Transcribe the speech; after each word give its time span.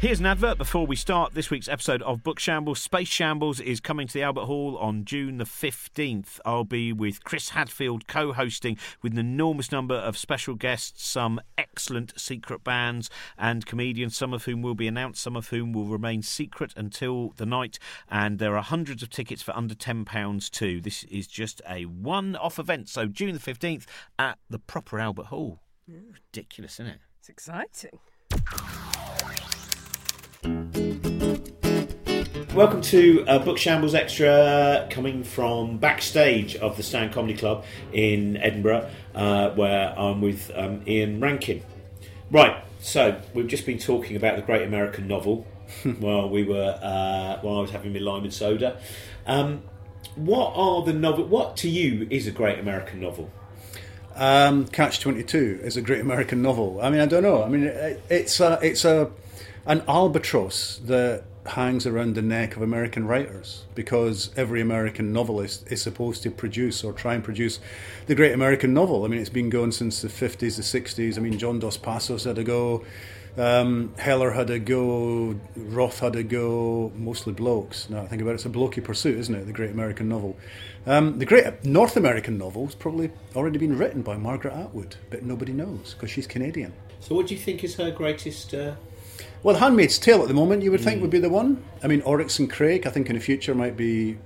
Here's 0.00 0.20
an 0.20 0.26
advert 0.26 0.58
before 0.58 0.86
we 0.86 0.94
start 0.94 1.34
this 1.34 1.50
week's 1.50 1.66
episode 1.66 2.02
of 2.02 2.22
Book 2.22 2.38
Shambles. 2.38 2.80
Space 2.80 3.08
Shambles 3.08 3.58
is 3.58 3.80
coming 3.80 4.06
to 4.06 4.14
the 4.14 4.22
Albert 4.22 4.44
Hall 4.44 4.78
on 4.78 5.04
June 5.04 5.38
the 5.38 5.44
15th. 5.44 6.38
I'll 6.44 6.62
be 6.62 6.92
with 6.92 7.24
Chris 7.24 7.48
Hadfield 7.48 8.06
co 8.06 8.32
hosting 8.32 8.78
with 9.02 9.10
an 9.10 9.18
enormous 9.18 9.72
number 9.72 9.96
of 9.96 10.16
special 10.16 10.54
guests, 10.54 11.04
some 11.04 11.40
excellent 11.58 12.12
secret 12.16 12.62
bands 12.62 13.10
and 13.36 13.66
comedians, 13.66 14.16
some 14.16 14.32
of 14.32 14.44
whom 14.44 14.62
will 14.62 14.76
be 14.76 14.86
announced, 14.86 15.20
some 15.20 15.34
of 15.34 15.48
whom 15.48 15.72
will 15.72 15.86
remain 15.86 16.22
secret 16.22 16.72
until 16.76 17.30
the 17.30 17.46
night. 17.46 17.80
And 18.08 18.38
there 18.38 18.56
are 18.56 18.62
hundreds 18.62 19.02
of 19.02 19.10
tickets 19.10 19.42
for 19.42 19.56
under 19.56 19.74
£10 19.74 20.50
too. 20.52 20.80
This 20.80 21.02
is 21.10 21.26
just 21.26 21.60
a 21.68 21.86
one 21.86 22.36
off 22.36 22.60
event. 22.60 22.88
So, 22.88 23.06
June 23.06 23.34
the 23.34 23.40
15th 23.40 23.86
at 24.16 24.38
the 24.48 24.60
proper 24.60 25.00
Albert 25.00 25.26
Hall. 25.26 25.58
Ridiculous, 25.88 26.74
isn't 26.74 26.86
it? 26.86 27.00
It's 27.18 27.28
exciting. 27.28 27.98
Welcome 32.54 32.80
to 32.82 33.24
uh, 33.26 33.40
Book 33.40 33.58
Shambles 33.58 33.94
Extra, 33.94 34.86
coming 34.88 35.24
from 35.24 35.78
backstage 35.78 36.54
of 36.56 36.76
the 36.76 36.84
Stand 36.84 37.12
Comedy 37.12 37.36
Club 37.36 37.64
in 37.92 38.36
Edinburgh, 38.36 38.88
uh, 39.16 39.50
where 39.50 39.98
I'm 39.98 40.20
with 40.20 40.52
um, 40.54 40.82
Ian 40.86 41.18
Rankin. 41.20 41.64
Right, 42.30 42.62
so 42.78 43.20
we've 43.34 43.48
just 43.48 43.66
been 43.66 43.78
talking 43.78 44.14
about 44.16 44.36
the 44.36 44.42
great 44.42 44.62
American 44.62 45.08
novel 45.08 45.44
while 45.98 46.28
we 46.28 46.44
were 46.44 46.78
uh, 46.80 47.40
while 47.40 47.58
I 47.58 47.60
was 47.60 47.72
having 47.72 47.92
my 47.92 47.98
lime 47.98 48.22
and 48.22 48.32
soda. 48.32 48.80
Um, 49.26 49.62
what 50.14 50.52
are 50.54 50.84
the 50.84 50.92
novel? 50.92 51.24
What 51.24 51.56
to 51.58 51.68
you 51.68 52.06
is 52.10 52.28
a 52.28 52.32
great 52.32 52.60
American 52.60 53.00
novel? 53.00 53.28
Um, 54.14 54.66
Catch 54.68 55.00
Twenty 55.00 55.24
Two 55.24 55.58
is 55.64 55.76
a 55.76 55.82
great 55.82 56.00
American 56.00 56.42
novel. 56.42 56.80
I 56.80 56.90
mean, 56.90 57.00
I 57.00 57.06
don't 57.06 57.24
know. 57.24 57.42
I 57.42 57.48
mean, 57.48 57.64
it, 57.64 58.02
it's 58.08 58.38
a 58.38 58.60
it's 58.62 58.84
a 58.84 59.10
an 59.68 59.82
albatross 59.86 60.78
that 60.78 61.24
hangs 61.44 61.86
around 61.86 62.14
the 62.14 62.22
neck 62.22 62.56
of 62.56 62.62
American 62.62 63.06
writers 63.06 63.64
because 63.74 64.30
every 64.34 64.62
American 64.62 65.12
novelist 65.12 65.70
is 65.70 65.82
supposed 65.82 66.22
to 66.22 66.30
produce 66.30 66.82
or 66.82 66.92
try 66.94 67.14
and 67.14 67.22
produce 67.22 67.60
the 68.06 68.14
great 68.14 68.32
American 68.32 68.72
novel. 68.72 69.04
I 69.04 69.08
mean, 69.08 69.20
it's 69.20 69.28
been 69.28 69.50
going 69.50 69.72
since 69.72 70.00
the 70.00 70.08
50s, 70.08 70.56
the 70.56 70.80
60s. 70.80 71.18
I 71.18 71.20
mean, 71.20 71.38
John 71.38 71.58
Dos 71.58 71.76
Passos 71.76 72.24
had 72.24 72.38
a 72.38 72.44
go, 72.44 72.82
um, 73.36 73.92
Heller 73.98 74.30
had 74.30 74.48
a 74.48 74.58
go, 74.58 75.38
Roth 75.54 76.00
had 76.00 76.16
a 76.16 76.22
go, 76.22 76.90
mostly 76.96 77.34
blokes. 77.34 77.90
Now 77.90 78.02
I 78.02 78.06
think 78.06 78.22
about 78.22 78.32
it, 78.32 78.34
it's 78.36 78.46
a 78.46 78.50
blokey 78.50 78.82
pursuit, 78.82 79.18
isn't 79.18 79.34
it? 79.34 79.46
The 79.46 79.52
great 79.52 79.70
American 79.70 80.08
novel. 80.08 80.38
Um, 80.86 81.18
the 81.18 81.26
great 81.26 81.62
North 81.62 81.98
American 81.98 82.38
novel 82.38 82.64
has 82.64 82.74
probably 82.74 83.10
already 83.36 83.58
been 83.58 83.76
written 83.76 84.00
by 84.00 84.16
Margaret 84.16 84.54
Atwood, 84.54 84.96
but 85.10 85.24
nobody 85.24 85.52
knows 85.52 85.92
because 85.92 86.10
she's 86.10 86.26
Canadian. 86.26 86.72
So, 87.00 87.14
what 87.14 87.26
do 87.26 87.34
you 87.34 87.40
think 87.40 87.62
is 87.62 87.74
her 87.74 87.90
greatest? 87.90 88.54
Uh... 88.54 88.76
Well, 89.40 89.56
Handmaid's 89.56 90.00
Tale 90.00 90.22
at 90.22 90.28
the 90.28 90.34
moment, 90.34 90.62
you 90.64 90.72
would 90.72 90.80
think 90.80 91.00
would 91.00 91.10
be 91.10 91.20
the 91.20 91.30
one. 91.30 91.62
I 91.80 91.86
mean, 91.86 92.02
Oryx 92.02 92.40
and 92.40 92.50
Crake, 92.50 92.86
I 92.86 92.90
think 92.90 93.08
in 93.08 93.14
the 93.14 93.20
future 93.20 93.54
might 93.54 93.76
be 93.76 94.18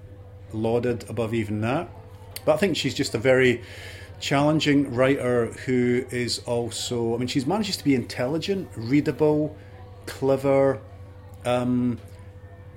lauded 0.54 1.04
above 1.10 1.34
even 1.34 1.60
that. 1.60 1.90
But 2.46 2.54
I 2.54 2.56
think 2.56 2.78
she's 2.78 2.94
just 2.94 3.14
a 3.14 3.18
very 3.18 3.62
challenging 4.20 4.94
writer 4.94 5.46
who 5.66 6.06
is 6.10 6.38
also, 6.46 7.14
I 7.14 7.18
mean, 7.18 7.28
she's 7.28 7.46
manages 7.46 7.76
to 7.76 7.84
be 7.84 7.94
intelligent, 7.94 8.70
readable, 8.74 9.54
clever, 10.06 10.80
um, 11.44 11.98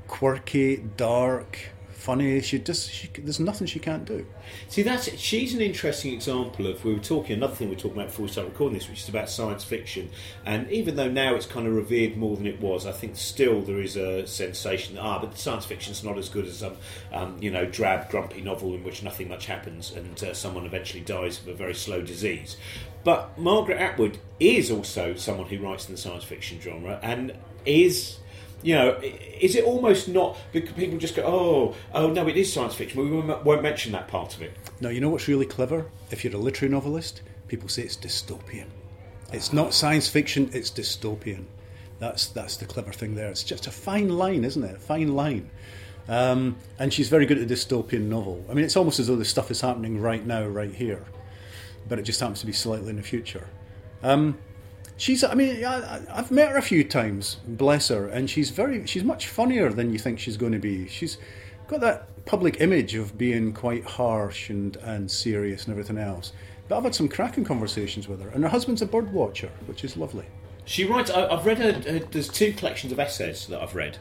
quirky, 0.08 0.84
dark, 0.98 1.58
funny. 2.06 2.40
She 2.42 2.60
just, 2.60 2.92
she, 2.92 3.10
there's 3.18 3.40
nothing 3.40 3.66
she 3.66 3.80
can't 3.80 4.06
do. 4.06 4.26
See, 4.70 4.84
that's 4.84 5.12
she's 5.18 5.56
an 5.56 5.62
interesting 5.62 6.14
example 6.14 6.68
of. 6.68 6.86
We 6.86 6.94
were 6.94 7.00
talking 7.00 7.36
another 7.36 7.56
thing 7.56 7.70
we 7.70 7.76
were 7.76 7.82
talking 7.82 7.98
about 7.98 8.08
before 8.10 8.26
we 8.26 8.32
started 8.32 8.52
recording 8.52 8.78
this, 8.78 8.88
which 8.88 9.02
is 9.02 9.10
about 9.10 9.30
science 9.30 9.64
fiction. 9.64 10.12
And 10.46 10.70
even 10.70 10.96
though 10.96 11.10
now 11.10 11.34
it's 11.34 11.48
kind 11.48 11.66
of 11.66 11.74
revered 11.74 12.16
more 12.16 12.38
than 12.38 12.46
it 12.46 12.62
was, 12.62 12.86
I 12.86 12.92
think 12.92 13.18
still 13.18 13.62
there 13.62 13.82
is 13.82 13.98
a 13.98 14.28
sensation 14.28 14.96
that 14.96 15.02
ah, 15.02 15.20
but 15.20 15.38
science 15.38 15.66
fiction's 15.66 16.04
not 16.04 16.18
as 16.18 16.30
good 16.30 16.46
as 16.46 16.58
some, 16.58 16.78
um, 17.12 17.38
you 17.42 17.50
know, 17.50 17.66
drab, 17.66 18.10
grumpy 18.10 18.42
novel 18.42 18.76
in 18.76 18.84
which 18.84 19.02
nothing 19.02 19.28
much 19.28 19.48
happens 19.48 19.92
and 19.92 20.24
uh, 20.24 20.34
someone 20.34 20.66
eventually 20.66 21.02
dies 21.02 21.40
of 21.40 21.48
a 21.48 21.54
very 21.54 21.74
slow 21.74 22.02
disease. 22.02 22.58
But 23.04 23.38
Margaret 23.38 23.80
Atwood 23.80 24.20
is 24.40 24.72
also 24.72 25.16
someone 25.16 25.48
who 25.48 25.60
writes 25.60 25.88
in 25.88 25.94
the 25.94 26.02
science 26.02 26.24
fiction 26.24 26.60
genre 26.62 27.00
and 27.02 27.34
is 27.66 28.20
you 28.64 28.76
know, 28.76 28.98
is 29.02 29.56
it 29.56 29.64
almost 29.64 30.08
not 30.08 30.38
people 30.52 30.98
just 30.98 31.16
go, 31.16 31.24
oh, 31.26 31.76
oh 31.94 32.12
no, 32.12 32.28
it 32.28 32.38
is 32.38 32.52
science 32.52 32.74
fiction. 32.76 33.00
We 33.00 33.22
won't 33.22 33.64
mention 33.64 33.92
that 33.92 34.08
part 34.08 34.36
of 34.36 34.42
it. 34.42 34.56
Now, 34.82 34.90
you 34.90 35.02
know 35.02 35.10
what's 35.10 35.28
really 35.28 35.46
clever? 35.46 35.86
If 36.12 36.24
you're 36.24 36.34
a 36.34 36.38
literary 36.38 36.72
novelist, 36.72 37.22
people 37.48 37.70
say 37.70 37.84
it's 37.84 37.98
dystopian. 37.98 38.68
It's 39.32 39.54
not 39.54 39.74
science 39.74 40.08
fiction, 40.08 40.50
it's 40.54 40.72
dystopian. 40.72 41.46
That's, 42.00 42.28
that's 42.28 42.58
the 42.58 42.66
clever 42.66 42.92
thing 42.92 43.16
there. 43.16 43.30
It's 43.30 43.44
just 43.44 43.68
a 43.68 43.72
fine 43.72 44.10
line, 44.10 44.44
isn't 44.44 44.64
it? 44.64 44.76
A 44.76 44.80
fine 44.80 45.16
line. 45.16 45.50
Um, 46.08 46.58
and 46.78 46.94
she's 46.94 47.10
very 47.10 47.26
good 47.26 47.38
at 47.38 47.50
a 47.50 47.54
dystopian 47.54 48.04
novel. 48.04 48.44
I 48.50 48.54
mean, 48.54 48.66
it's 48.66 48.78
almost 48.78 49.00
as 49.00 49.08
though 49.08 49.16
this 49.16 49.30
stuff 49.30 49.50
is 49.50 49.62
happening 49.62 50.00
right 50.00 50.26
now, 50.26 50.46
right 50.46 50.74
here, 50.74 51.04
but 51.88 52.00
it 52.00 52.04
just 52.04 52.20
happens 52.20 52.42
to 52.42 52.46
be 52.46 52.54
slightly 52.54 52.90
in 52.90 52.98
the 52.98 53.04
future. 53.04 53.48
Um, 54.04 54.38
she's, 54.98 55.24
I 55.24 55.34
mean, 55.34 55.64
I, 55.64 56.02
I've 56.12 56.32
met 56.32 56.50
her 56.50 56.58
a 56.58 56.62
few 56.62 56.84
times, 56.84 57.38
bless 57.48 57.90
her, 57.90 58.08
and 58.08 58.30
she's 58.30 58.50
very, 58.50 58.86
she's 58.86 59.04
much 59.04 59.28
funnier 59.28 59.72
than 59.72 59.92
you 59.92 60.00
think 60.00 60.20
she's 60.20 60.38
going 60.38 60.52
to 60.52 60.60
be. 60.60 60.88
She's 60.88 61.18
got 61.68 61.82
that 61.82 62.26
public 62.26 62.62
image 62.62 62.96
of 62.96 63.18
being 63.18 63.54
quite 63.54 63.86
harsh 63.86 64.50
and, 64.50 64.76
and 64.78 65.10
serious 65.10 65.66
and 65.66 65.72
everything 65.72 65.98
else. 65.98 66.34
But 66.68 66.78
I've 66.78 66.84
had 66.84 66.96
some 66.96 67.08
cracking 67.08 67.44
conversations 67.44 68.08
with 68.08 68.22
her, 68.22 68.30
and 68.30 68.44
her 68.44 68.50
husband's 68.50 68.82
a 68.82 68.86
bird 68.86 69.14
watcher, 69.14 69.52
which 69.68 69.84
is 69.84 69.96
lovely. 69.98 70.26
She 70.66 70.84
writes. 70.84 71.12
I, 71.12 71.28
I've 71.28 71.46
read 71.46 71.60
her. 71.60 71.74
her 71.74 72.00
there's 72.00 72.28
two 72.28 72.52
collections 72.54 72.92
of 72.92 73.00
essays 73.00 73.48
that 73.48 73.62
I've 73.62 73.76
read. 73.76 74.00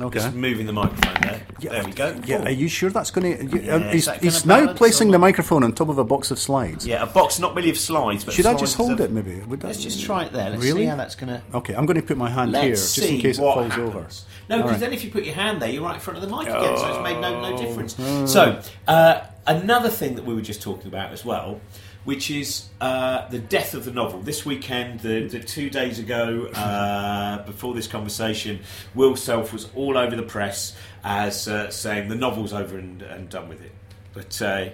Okay. 0.00 0.18
Just 0.18 0.34
moving 0.34 0.66
the 0.66 0.72
microphone 0.72 1.20
there. 1.22 1.42
Yeah. 1.58 1.70
there 1.72 1.84
we 1.84 1.92
go. 1.92 2.20
Yeah, 2.24 2.38
Oh. 2.38 2.44
are 2.44 2.50
you 2.50 2.68
sure 2.68 2.90
that's 2.90 3.10
going 3.10 3.36
to? 3.48 3.60
Yeah, 3.62 3.90
he's 3.92 4.08
he's 4.20 4.46
now 4.46 4.72
placing 4.72 5.08
or 5.08 5.12
the 5.12 5.18
microphone 5.18 5.62
on 5.62 5.72
top 5.72 5.88
of 5.88 5.98
a 5.98 6.04
box 6.04 6.30
of 6.30 6.38
slides. 6.38 6.86
Yeah, 6.86 7.02
a 7.02 7.06
box 7.06 7.38
not 7.38 7.54
really 7.54 7.70
of 7.70 7.76
slides, 7.78 8.24
but 8.24 8.32
Should 8.34 8.46
I 8.46 8.54
just 8.54 8.76
hold 8.76 9.00
it? 9.00 9.10
Maybe. 9.10 9.40
Would 9.40 9.62
Let's 9.62 9.82
just 9.82 10.02
try 10.02 10.24
it 10.24 10.32
there. 10.32 10.50
Let's 10.50 10.62
Really? 10.62 10.82
see 10.82 10.86
how 10.86 10.96
that's 10.96 11.14
going 11.14 11.28
to. 11.28 11.42
Okay, 11.54 11.74
I'm 11.74 11.86
going 11.86 12.00
to 12.00 12.06
put 12.06 12.16
my 12.16 12.30
hand 12.30 12.52
Let's 12.52 12.64
here 12.64 12.74
just 12.74 12.98
in 12.98 13.18
case 13.20 13.38
it 13.38 13.42
falls 13.42 13.72
happens. 13.72 13.88
over. 13.88 14.06
No, 14.48 14.56
because 14.58 14.70
right. 14.72 14.80
then 14.80 14.92
if 14.92 15.04
you 15.04 15.10
put 15.10 15.24
your 15.24 15.34
hand 15.34 15.60
there, 15.60 15.70
you're 15.70 15.82
right 15.84 15.94
in 15.94 16.00
front 16.00 16.18
of 16.22 16.28
the 16.28 16.34
mic 16.34 16.48
again, 16.48 16.76
so 16.78 16.88
it's 16.88 17.02
made 17.04 17.20
no, 17.20 17.40
no 17.50 17.56
difference. 17.56 17.94
So, 18.30 18.60
uh, 18.88 19.20
another 19.46 19.88
thing 19.90 20.14
that 20.16 20.24
we 20.24 20.34
were 20.34 20.40
just 20.40 20.62
talking 20.62 20.88
about 20.88 21.12
as 21.12 21.24
well, 21.24 21.60
which 22.04 22.30
is 22.30 22.68
uh, 22.80 23.28
the 23.28 23.38
death 23.38 23.74
of 23.74 23.84
the 23.84 23.90
novel. 23.90 24.20
This 24.20 24.46
weekend, 24.46 25.00
the, 25.00 25.26
the 25.26 25.40
two 25.40 25.70
days 25.70 25.98
ago, 25.98 26.46
uh, 26.54 27.42
before 27.46 27.74
this 27.74 27.86
conversation, 27.86 28.60
Will 28.94 29.16
Self 29.16 29.52
was 29.52 29.68
all 29.74 29.98
over 29.98 30.16
the 30.16 30.22
press 30.22 30.76
as 31.04 31.46
uh, 31.48 31.70
saying 31.70 32.08
the 32.08 32.14
novel's 32.14 32.52
over 32.52 32.78
and, 32.78 33.02
and 33.02 33.28
done 33.28 33.48
with 33.48 33.62
it. 33.62 33.72
But 34.12 34.40
uh, 34.42 34.68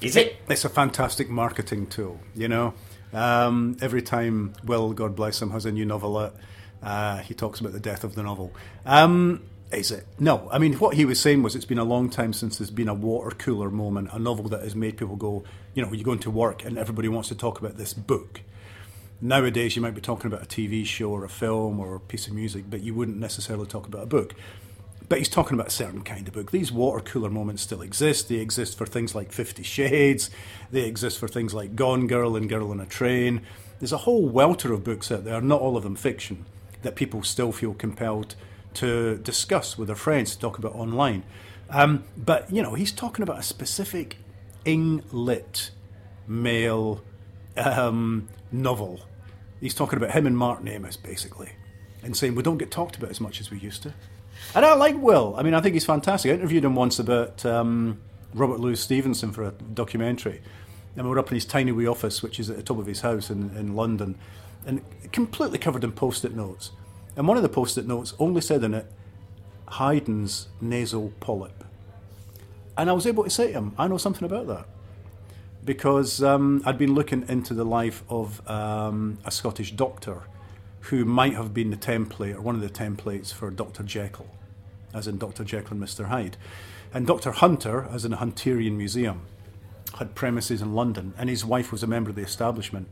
is 0.00 0.16
it? 0.16 0.36
It's 0.48 0.64
a 0.64 0.68
fantastic 0.68 1.28
marketing 1.28 1.86
tool, 1.86 2.20
you 2.34 2.48
know. 2.48 2.74
Um, 3.12 3.76
every 3.80 4.02
time 4.02 4.54
Will, 4.64 4.92
God 4.92 5.14
bless 5.16 5.40
him, 5.40 5.50
has 5.50 5.64
a 5.64 5.72
new 5.72 5.86
novel 5.86 6.18
out, 6.18 6.36
uh, 6.82 7.18
he 7.18 7.34
talks 7.34 7.60
about 7.60 7.72
the 7.72 7.80
death 7.80 8.04
of 8.04 8.14
the 8.14 8.22
novel. 8.22 8.52
Um, 8.84 9.42
is 9.72 9.90
it? 9.90 10.06
No. 10.18 10.48
I 10.52 10.58
mean, 10.58 10.74
what 10.74 10.94
he 10.94 11.04
was 11.04 11.18
saying 11.18 11.42
was 11.42 11.56
it's 11.56 11.64
been 11.64 11.78
a 11.78 11.84
long 11.84 12.08
time 12.08 12.32
since 12.32 12.58
there's 12.58 12.70
been 12.70 12.88
a 12.88 12.94
water 12.94 13.30
cooler 13.30 13.70
moment, 13.70 14.10
a 14.12 14.18
novel 14.18 14.48
that 14.50 14.62
has 14.62 14.76
made 14.76 14.96
people 14.96 15.16
go, 15.16 15.44
you 15.74 15.84
know, 15.84 15.92
you 15.92 16.04
go 16.04 16.12
into 16.12 16.30
work 16.30 16.64
and 16.64 16.78
everybody 16.78 17.08
wants 17.08 17.28
to 17.28 17.34
talk 17.34 17.58
about 17.58 17.76
this 17.76 17.92
book. 17.92 18.42
Nowadays, 19.20 19.74
you 19.74 19.82
might 19.82 19.94
be 19.94 20.00
talking 20.00 20.26
about 20.26 20.42
a 20.42 20.46
TV 20.46 20.84
show 20.84 21.10
or 21.10 21.24
a 21.24 21.28
film 21.28 21.80
or 21.80 21.96
a 21.96 22.00
piece 22.00 22.26
of 22.26 22.34
music, 22.34 22.64
but 22.68 22.82
you 22.82 22.94
wouldn't 22.94 23.16
necessarily 23.16 23.66
talk 23.66 23.86
about 23.86 24.02
a 24.02 24.06
book. 24.06 24.34
But 25.08 25.18
he's 25.18 25.28
talking 25.28 25.54
about 25.54 25.68
a 25.68 25.70
certain 25.70 26.02
kind 26.02 26.26
of 26.26 26.34
book. 26.34 26.50
These 26.50 26.72
water 26.72 27.00
cooler 27.00 27.30
moments 27.30 27.62
still 27.62 27.80
exist. 27.80 28.28
They 28.28 28.36
exist 28.36 28.76
for 28.76 28.86
things 28.86 29.14
like 29.14 29.32
Fifty 29.32 29.62
Shades. 29.62 30.30
They 30.70 30.82
exist 30.82 31.18
for 31.18 31.28
things 31.28 31.54
like 31.54 31.76
Gone 31.76 32.08
Girl 32.08 32.36
and 32.36 32.48
Girl 32.48 32.72
on 32.72 32.80
a 32.80 32.86
Train. 32.86 33.42
There's 33.78 33.92
a 33.92 33.98
whole 33.98 34.28
welter 34.28 34.72
of 34.72 34.84
books 34.84 35.12
out 35.12 35.24
there, 35.24 35.40
not 35.40 35.60
all 35.60 35.76
of 35.76 35.84
them 35.84 35.96
fiction, 35.96 36.44
that 36.82 36.96
people 36.96 37.22
still 37.22 37.52
feel 37.52 37.72
compelled 37.74 38.34
to 38.76 39.18
discuss 39.18 39.76
with 39.76 39.88
their 39.88 39.96
friends, 39.96 40.34
to 40.34 40.40
talk 40.40 40.58
about 40.58 40.74
online. 40.74 41.24
Um, 41.68 42.04
but, 42.16 42.52
you 42.52 42.62
know, 42.62 42.74
he's 42.74 42.92
talking 42.92 43.22
about 43.22 43.38
a 43.38 43.42
specific 43.42 44.16
ing-lit 44.64 45.70
male 46.26 47.02
um, 47.56 48.28
novel. 48.52 49.00
He's 49.60 49.74
talking 49.74 49.96
about 49.96 50.12
him 50.12 50.26
and 50.26 50.36
Martin 50.36 50.68
Amis, 50.68 50.96
basically, 50.96 51.52
and 52.02 52.16
saying 52.16 52.34
we 52.34 52.42
don't 52.42 52.58
get 52.58 52.70
talked 52.70 52.96
about 52.96 53.10
as 53.10 53.20
much 53.20 53.40
as 53.40 53.50
we 53.50 53.58
used 53.58 53.82
to. 53.82 53.94
And 54.54 54.64
I 54.64 54.74
like 54.74 54.96
Will. 54.96 55.34
I 55.36 55.42
mean, 55.42 55.54
I 55.54 55.60
think 55.60 55.74
he's 55.74 55.86
fantastic. 55.86 56.30
I 56.30 56.34
interviewed 56.34 56.64
him 56.64 56.74
once 56.74 56.98
about 56.98 57.44
um, 57.44 58.00
Robert 58.34 58.60
Louis 58.60 58.78
Stevenson 58.78 59.32
for 59.32 59.44
a 59.44 59.50
documentary. 59.50 60.42
And 60.94 61.04
we 61.04 61.10
were 61.10 61.18
up 61.18 61.30
in 61.30 61.34
his 61.34 61.44
tiny 61.44 61.72
wee 61.72 61.86
office, 61.86 62.22
which 62.22 62.38
is 62.38 62.48
at 62.50 62.56
the 62.56 62.62
top 62.62 62.78
of 62.78 62.86
his 62.86 63.00
house 63.00 63.30
in, 63.30 63.54
in 63.56 63.74
London, 63.74 64.16
and 64.66 64.82
completely 65.12 65.58
covered 65.58 65.84
in 65.84 65.92
post 65.92 66.24
it 66.24 66.34
notes. 66.34 66.70
And 67.16 67.26
one 67.26 67.36
of 67.36 67.42
the 67.42 67.48
post 67.48 67.78
it 67.78 67.86
notes 67.86 68.14
only 68.18 68.40
said 68.40 68.62
in 68.62 68.74
it, 68.74 68.86
Haydn's 69.68 70.48
nasal 70.60 71.12
polyp. 71.18 71.64
And 72.76 72.90
I 72.90 72.92
was 72.92 73.06
able 73.06 73.24
to 73.24 73.30
say 73.30 73.48
to 73.48 73.52
him, 73.54 73.74
I 73.78 73.88
know 73.88 73.96
something 73.96 74.24
about 74.24 74.46
that. 74.48 74.66
Because 75.64 76.22
um, 76.22 76.62
I'd 76.64 76.78
been 76.78 76.94
looking 76.94 77.24
into 77.28 77.54
the 77.54 77.64
life 77.64 78.04
of 78.08 78.48
um, 78.48 79.18
a 79.24 79.30
Scottish 79.30 79.72
doctor 79.72 80.22
who 80.80 81.04
might 81.04 81.34
have 81.34 81.52
been 81.52 81.70
the 81.70 81.76
template 81.76 82.36
or 82.36 82.42
one 82.42 82.54
of 82.54 82.60
the 82.60 82.68
templates 82.68 83.32
for 83.32 83.50
Dr. 83.50 83.82
Jekyll, 83.82 84.28
as 84.94 85.08
in 85.08 85.18
Dr. 85.18 85.42
Jekyll 85.42 85.72
and 85.72 85.82
Mr. 85.82 86.06
Hyde. 86.06 86.36
And 86.94 87.06
Dr. 87.06 87.32
Hunter, 87.32 87.88
as 87.90 88.04
in 88.04 88.12
the 88.12 88.18
Hunterian 88.18 88.76
Museum, 88.76 89.22
had 89.98 90.14
premises 90.14 90.62
in 90.62 90.74
London, 90.74 91.14
and 91.18 91.28
his 91.28 91.44
wife 91.44 91.72
was 91.72 91.82
a 91.82 91.86
member 91.86 92.10
of 92.10 92.16
the 92.16 92.22
establishment. 92.22 92.88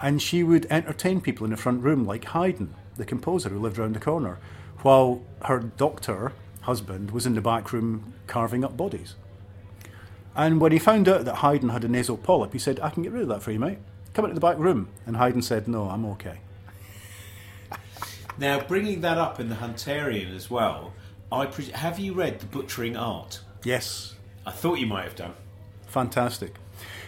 And 0.00 0.20
she 0.20 0.42
would 0.42 0.66
entertain 0.70 1.20
people 1.20 1.44
in 1.44 1.50
the 1.50 1.56
front 1.56 1.82
room, 1.82 2.06
like 2.06 2.24
Haydn, 2.26 2.74
the 2.96 3.04
composer 3.04 3.48
who 3.48 3.58
lived 3.58 3.78
round 3.78 3.94
the 3.94 4.00
corner, 4.00 4.38
while 4.82 5.22
her 5.44 5.58
doctor 5.58 6.32
husband 6.62 7.10
was 7.12 7.26
in 7.26 7.34
the 7.34 7.40
back 7.40 7.72
room 7.72 8.12
carving 8.26 8.64
up 8.64 8.76
bodies. 8.76 9.14
And 10.34 10.60
when 10.60 10.72
he 10.72 10.78
found 10.78 11.08
out 11.08 11.24
that 11.24 11.36
Haydn 11.36 11.70
had 11.70 11.84
a 11.84 11.88
nasal 11.88 12.18
polyp, 12.18 12.52
he 12.52 12.58
said, 12.58 12.78
I 12.80 12.90
can 12.90 13.02
get 13.02 13.12
rid 13.12 13.22
of 13.22 13.28
that 13.28 13.42
for 13.42 13.52
you, 13.52 13.58
mate. 13.58 13.78
Come 14.12 14.24
into 14.26 14.34
the 14.34 14.40
back 14.40 14.58
room. 14.58 14.88
And 15.06 15.16
Haydn 15.16 15.40
said, 15.42 15.66
No, 15.68 15.88
I'm 15.88 16.04
okay. 16.06 16.40
Now, 18.38 18.60
bringing 18.60 19.00
that 19.00 19.16
up 19.16 19.40
in 19.40 19.48
the 19.48 19.54
Hunterian 19.54 20.34
as 20.34 20.50
well, 20.50 20.92
I 21.32 21.46
pres- 21.46 21.70
have 21.70 21.98
you 21.98 22.12
read 22.12 22.38
The 22.40 22.46
Butchering 22.46 22.96
Art? 22.96 23.40
Yes, 23.64 24.14
I 24.44 24.50
thought 24.50 24.78
you 24.78 24.86
might 24.86 25.04
have 25.04 25.16
done. 25.16 25.32
fantastic. 25.86 26.54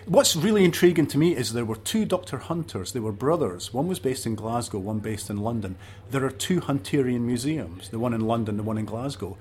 What's 0.09 0.35
really 0.35 0.65
intriguing 0.65 1.07
to 1.09 1.19
me 1.19 1.37
is 1.37 1.53
there 1.53 1.67
were 1.67 1.77
two 1.77 2.07
Dr. 2.07 2.39
Hunters. 2.39 2.93
They 2.93 3.01
were 3.01 3.13
brothers. 3.13 3.75
One 3.75 3.89
was 3.89 3.99
based 3.99 4.25
in 4.25 4.37
Glasgow, 4.37 4.79
one 4.79 5.01
based 5.01 5.29
in 5.29 5.37
London. 5.37 5.77
There 6.11 6.25
are 6.25 6.31
two 6.31 6.63
Hunterian 6.63 7.21
museums, 7.21 7.91
the 7.91 7.99
one 7.99 8.15
in 8.15 8.23
London, 8.23 8.57
the 8.57 8.63
one 8.63 8.79
in 8.79 8.87
Glasgow, 8.87 9.37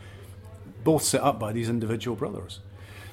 both 0.83 1.03
set 1.03 1.21
up 1.21 1.39
by 1.39 1.53
these 1.53 1.69
individual 1.69 2.17
brothers. 2.17 2.59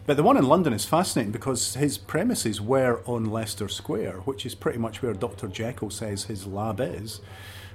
But 0.05 0.17
the 0.17 0.25
one 0.25 0.37
in 0.37 0.49
London 0.49 0.73
is 0.73 0.85
fascinating 0.85 1.31
because 1.31 1.75
his 1.75 1.97
premises 1.97 2.61
were 2.61 3.03
on 3.06 3.31
Leicester 3.31 3.69
Square, 3.69 4.23
which 4.25 4.45
is 4.45 4.57
pretty 4.57 4.81
much 4.81 5.00
where 5.00 5.12
Dr. 5.12 5.47
Jekyll 5.47 5.91
says 5.91 6.25
his 6.25 6.49
lab 6.49 6.81
is, 6.81 7.21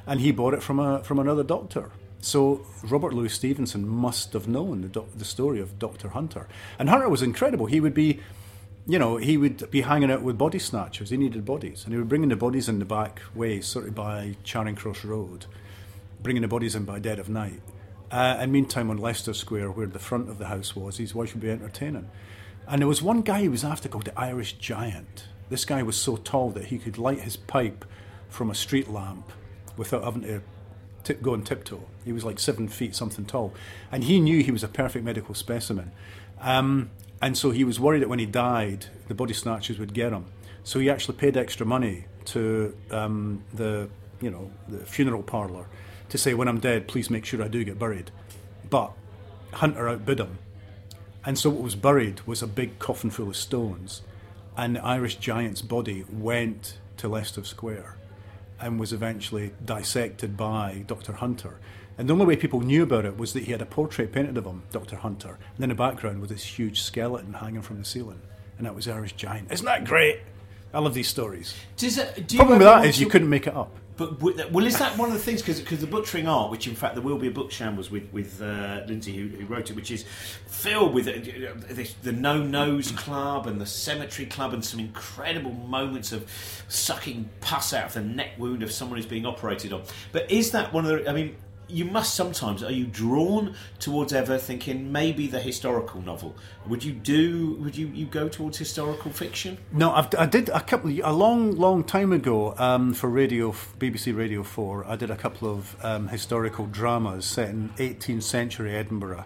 and 0.05 0.19
he 0.19 0.33
bought 0.33 0.53
it 0.53 0.61
from 0.61 0.79
a 0.79 1.01
from 1.05 1.19
another 1.19 1.43
doctor. 1.43 1.91
So 2.19 2.65
Robert 2.83 3.13
Louis 3.13 3.33
Stevenson 3.33 3.87
must 3.87 4.33
have 4.33 4.45
known 4.45 4.81
the, 4.81 5.03
the 5.15 5.23
story 5.23 5.61
of 5.61 5.79
Dr. 5.79 6.09
Hunter. 6.09 6.49
And 6.77 6.89
Hunter 6.89 7.07
was 7.07 7.21
incredible. 7.21 7.67
He 7.67 7.79
would 7.79 7.93
be, 7.93 8.19
you 8.87 8.97
know, 8.97 9.17
he 9.17 9.37
would 9.37 9.69
be 9.71 9.81
hanging 9.81 10.11
out 10.11 10.21
with 10.21 10.37
body 10.37 10.59
snatchers. 10.59 11.09
He 11.09 11.17
needed 11.17 11.45
bodies, 11.45 11.83
and 11.83 11.93
he 11.93 11.99
would 11.99 12.09
bring 12.09 12.23
in 12.23 12.29
the 12.29 12.35
bodies 12.35 12.67
in 12.67 12.79
the 12.79 12.85
back 12.85 13.21
way, 13.35 13.61
sort 13.61 13.87
of 13.87 13.95
by 13.95 14.35
Charing 14.43 14.75
Cross 14.75 15.03
Road, 15.03 15.45
bringing 16.21 16.41
the 16.41 16.47
bodies 16.47 16.75
in 16.75 16.85
by 16.85 16.99
dead 16.99 17.19
of 17.19 17.29
night. 17.29 17.61
Uh, 18.11 18.37
and 18.39 18.51
meantime, 18.51 18.89
on 18.89 18.97
Leicester 18.97 19.33
Square, 19.33 19.71
where 19.71 19.85
the 19.85 19.99
front 19.99 20.29
of 20.29 20.39
the 20.39 20.47
house 20.47 20.75
was, 20.75 20.97
his 20.97 21.13
wife 21.13 21.33
would 21.33 21.41
be 21.41 21.51
entertaining. 21.51 22.09
And 22.67 22.81
there 22.81 22.87
was 22.87 23.01
one 23.01 23.21
guy 23.21 23.41
he 23.41 23.49
was 23.49 23.63
after 23.63 23.89
called 23.89 24.05
the 24.05 24.19
Irish 24.19 24.53
Giant. 24.53 25.27
This 25.49 25.65
guy 25.65 25.83
was 25.83 25.97
so 25.97 26.17
tall 26.17 26.51
that 26.51 26.65
he 26.65 26.77
could 26.77 26.97
light 26.97 27.21
his 27.21 27.35
pipe 27.35 27.85
from 28.29 28.49
a 28.49 28.55
street 28.55 28.89
lamp 28.89 29.31
without 29.77 30.03
having 30.03 30.21
to 30.23 30.41
tip, 31.03 31.21
go 31.21 31.33
on 31.33 31.43
tiptoe. 31.43 31.83
He 32.05 32.11
was 32.11 32.23
like 32.23 32.39
seven 32.39 32.67
feet 32.67 32.95
something 32.95 33.25
tall. 33.25 33.53
And 33.91 34.03
he 34.03 34.19
knew 34.19 34.43
he 34.43 34.51
was 34.51 34.63
a 34.63 34.67
perfect 34.67 35.03
medical 35.03 35.33
specimen. 35.35 35.91
Um, 36.41 36.91
and 37.21 37.37
so 37.37 37.51
he 37.51 37.63
was 37.63 37.79
worried 37.79 38.01
that 38.01 38.09
when 38.09 38.19
he 38.19 38.25
died, 38.25 38.85
the 39.07 39.13
body 39.13 39.33
snatchers 39.33 39.77
would 39.79 39.93
get 39.93 40.13
him. 40.13 40.25
So 40.63 40.79
he 40.79 40.89
actually 40.89 41.17
paid 41.17 41.35
extra 41.35 41.65
money 41.65 42.05
to 42.25 42.75
um, 42.91 43.43
the, 43.53 43.89
you 44.21 44.29
know, 44.29 44.51
the 44.67 44.85
funeral 44.85 45.23
parlour 45.23 45.67
to 46.09 46.17
say, 46.17 46.33
when 46.33 46.47
I'm 46.47 46.59
dead, 46.59 46.87
please 46.87 47.09
make 47.09 47.25
sure 47.25 47.41
I 47.43 47.47
do 47.47 47.63
get 47.63 47.79
buried. 47.79 48.11
But 48.69 48.91
Hunter 49.53 49.89
outbid 49.89 50.19
him. 50.19 50.39
And 51.25 51.37
so 51.37 51.49
what 51.49 51.61
was 51.61 51.75
buried 51.75 52.21
was 52.25 52.41
a 52.41 52.47
big 52.47 52.79
coffin 52.79 53.09
full 53.09 53.29
of 53.29 53.35
stones. 53.35 54.01
And 54.57 54.75
the 54.75 54.85
Irish 54.85 55.17
giant's 55.17 55.61
body 55.61 56.05
went 56.11 56.77
to 56.97 57.07
Leicester 57.07 57.43
Square 57.43 57.95
and 58.59 58.79
was 58.79 58.91
eventually 58.91 59.51
dissected 59.63 60.35
by 60.35 60.83
Dr. 60.87 61.13
Hunter. 61.13 61.59
And 61.99 62.07
the 62.07 62.13
only 62.13 62.25
way 62.25 62.37
people 62.37 62.61
knew 62.61 62.83
about 62.83 63.03
it 63.03 63.17
was 63.17 63.33
that 63.33 63.43
he 63.43 63.51
had 63.51 63.61
a 63.61 63.65
portrait 63.65 64.13
painted 64.13 64.37
of 64.37 64.45
him, 64.45 64.63
Dr. 64.71 64.95
Hunter, 64.95 65.37
and 65.55 65.63
in 65.63 65.67
the 65.67 65.75
background 65.75 66.21
was 66.21 66.29
this 66.29 66.43
huge 66.43 66.81
skeleton 66.81 67.33
hanging 67.33 67.61
from 67.61 67.77
the 67.77 67.83
ceiling. 67.83 68.21
And 68.57 68.65
that 68.65 68.73
was 68.73 68.87
Irish 68.87 69.13
giant. 69.13 69.51
Isn't 69.51 69.65
that 69.65 69.83
great? 69.83 70.21
I 70.73 70.79
love 70.79 70.93
these 70.93 71.09
stories. 71.09 71.53
Does 71.75 71.97
it, 71.97 72.25
do 72.25 72.37
Problem 72.37 72.59
with 72.59 72.67
that 72.67 72.85
is 72.85 73.01
you 73.01 73.07
couldn't 73.07 73.29
make 73.29 73.47
it 73.47 73.53
up. 73.55 73.75
But 73.97 74.21
well, 74.21 74.65
is 74.65 74.77
that 74.77 74.97
one 74.97 75.09
of 75.09 75.13
the 75.13 75.19
things? 75.19 75.41
Because 75.41 75.81
the 75.81 75.87
butchering 75.87 76.25
art, 76.25 76.51
which 76.51 76.67
in 76.67 76.75
fact 76.75 76.95
there 76.95 77.03
will 77.03 77.17
be 77.17 77.27
a 77.27 77.31
book 77.31 77.51
shambles 77.51 77.91
with 77.91 78.07
with 78.13 78.41
uh, 78.41 78.83
Lindsay 78.87 79.13
who, 79.13 79.27
who 79.27 79.45
wrote 79.45 79.69
it, 79.69 79.75
which 79.75 79.91
is 79.91 80.05
filled 80.47 80.93
with 80.93 81.05
uh, 81.09 81.11
this, 81.67 81.95
the 82.01 82.13
No 82.13 82.41
Nose 82.41 82.91
Club 82.91 83.45
and 83.45 83.59
the 83.59 83.65
Cemetery 83.65 84.25
Club, 84.25 84.53
and 84.53 84.63
some 84.63 84.79
incredible 84.79 85.51
moments 85.51 86.13
of 86.13 86.31
sucking 86.69 87.29
pus 87.41 87.73
out 87.73 87.87
of 87.87 87.93
the 87.95 88.01
neck 88.01 88.29
wound 88.37 88.63
of 88.63 88.71
someone 88.71 88.97
who's 88.97 89.05
being 89.05 89.25
operated 89.25 89.73
on. 89.73 89.81
But 90.13 90.31
is 90.31 90.51
that 90.51 90.71
one 90.71 90.85
of 90.85 90.91
the? 90.91 91.09
I 91.09 91.13
mean. 91.13 91.35
You 91.69 91.85
must 91.85 92.15
sometimes. 92.15 92.63
Are 92.63 92.71
you 92.71 92.85
drawn 92.85 93.55
towards 93.79 94.11
ever 94.11 94.37
thinking 94.37 94.91
maybe 94.91 95.27
the 95.27 95.39
historical 95.39 96.01
novel? 96.01 96.35
Would 96.67 96.83
you 96.83 96.93
do? 96.93 97.55
Would 97.61 97.77
you, 97.77 97.87
you 97.87 98.05
go 98.05 98.27
towards 98.27 98.57
historical 98.57 99.11
fiction? 99.11 99.57
No, 99.71 99.91
I've, 99.91 100.07
I 100.17 100.25
did 100.25 100.49
a 100.49 100.61
couple 100.61 100.89
a 100.89 101.13
long, 101.13 101.55
long 101.55 101.83
time 101.83 102.11
ago 102.11 102.55
um, 102.57 102.93
for 102.93 103.09
Radio 103.09 103.51
BBC 103.77 104.15
Radio 104.15 104.41
Four. 104.43 104.85
I 104.85 104.95
did 104.95 105.11
a 105.11 105.15
couple 105.15 105.51
of 105.51 105.75
um, 105.85 106.07
historical 106.07 106.65
dramas 106.65 107.25
set 107.25 107.49
in 107.49 107.69
18th 107.77 108.23
century 108.23 108.75
Edinburgh, 108.75 109.25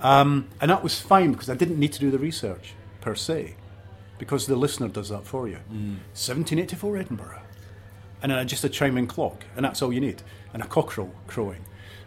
um, 0.00 0.48
and 0.60 0.70
that 0.70 0.82
was 0.82 0.98
fine 1.00 1.32
because 1.32 1.48
I 1.48 1.54
didn't 1.54 1.78
need 1.78 1.92
to 1.92 2.00
do 2.00 2.10
the 2.10 2.18
research 2.18 2.74
per 3.00 3.14
se, 3.14 3.54
because 4.18 4.46
the 4.46 4.56
listener 4.56 4.88
does 4.88 5.10
that 5.10 5.24
for 5.24 5.46
you. 5.46 5.58
1784 5.68 6.96
Edinburgh, 6.96 7.42
and 8.22 8.32
then 8.32 8.48
just 8.48 8.64
a 8.64 8.68
chiming 8.68 9.06
clock, 9.06 9.44
and 9.54 9.64
that's 9.64 9.82
all 9.82 9.92
you 9.92 10.00
need, 10.00 10.22
and 10.52 10.62
a 10.62 10.66
cockerel 10.66 11.12
crowing. 11.28 11.64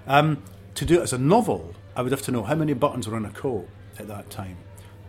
Um, 0.10 0.42
to 0.74 0.86
do 0.86 1.00
it 1.00 1.04
as 1.04 1.14
a 1.14 1.20
novel, 1.20 1.76
I 1.96 2.02
would 2.02 2.12
have 2.12 2.24
to 2.24 2.32
know 2.32 2.42
how 2.44 2.56
many 2.56 2.74
buttons 2.74 3.08
were 3.08 3.16
on 3.16 3.26
a 3.26 3.30
coat 3.30 3.70
at 4.00 4.08
that 4.08 4.32
time. 4.32 4.58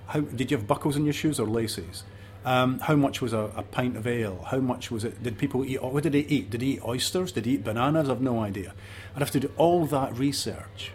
How, 0.08 0.20
did 0.20 0.50
you 0.50 0.58
have 0.58 0.66
buckles 0.66 0.94
in 0.94 1.04
your 1.04 1.14
shoes 1.14 1.40
or 1.40 1.46
laces? 1.46 2.04
Um, 2.44 2.80
how 2.80 2.96
much 2.96 3.22
was 3.22 3.32
a, 3.32 3.50
a 3.56 3.62
pint 3.62 3.96
of 3.96 4.06
ale? 4.06 4.46
How 4.50 4.58
much 4.58 4.90
was 4.90 5.04
it? 5.04 5.22
Did 5.22 5.38
people 5.38 5.64
eat? 5.64 5.82
What 5.82 6.02
did 6.02 6.12
they 6.12 6.20
eat? 6.20 6.50
Did 6.50 6.60
they 6.60 6.66
eat 6.66 6.84
oysters? 6.84 7.32
Did 7.32 7.44
they 7.44 7.52
eat 7.52 7.64
bananas? 7.64 8.10
I've 8.10 8.20
no 8.20 8.40
idea. 8.40 8.74
I'd 9.14 9.20
have 9.20 9.30
to 9.30 9.40
do 9.40 9.50
all 9.56 9.86
that 9.86 10.18
research, 10.18 10.92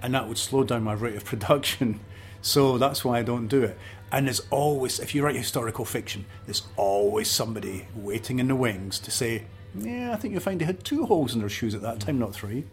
and 0.00 0.14
that 0.14 0.28
would 0.28 0.38
slow 0.38 0.64
down 0.64 0.82
my 0.82 0.94
rate 0.94 1.16
of 1.16 1.24
production. 1.26 2.00
So 2.40 2.78
that's 2.78 3.04
why 3.04 3.18
I 3.18 3.22
don't 3.22 3.48
do 3.48 3.62
it. 3.62 3.78
And 4.10 4.26
there's 4.26 4.40
always, 4.50 4.98
if 4.98 5.14
you 5.14 5.24
write 5.24 5.36
historical 5.36 5.84
fiction, 5.84 6.24
there's 6.46 6.62
always 6.76 7.30
somebody 7.30 7.86
waiting 7.94 8.38
in 8.38 8.48
the 8.48 8.56
wings 8.56 8.98
to 9.00 9.10
say, 9.10 9.44
"Yeah, 9.74 10.12
I 10.12 10.16
think 10.16 10.32
you'll 10.32 10.42
find 10.42 10.60
they 10.60 10.64
had 10.64 10.84
two 10.84 11.04
holes 11.06 11.34
in 11.34 11.40
their 11.40 11.48
shoes 11.50 11.74
at 11.74 11.82
that 11.82 12.00
time, 12.00 12.18
not 12.18 12.34
three." 12.34 12.64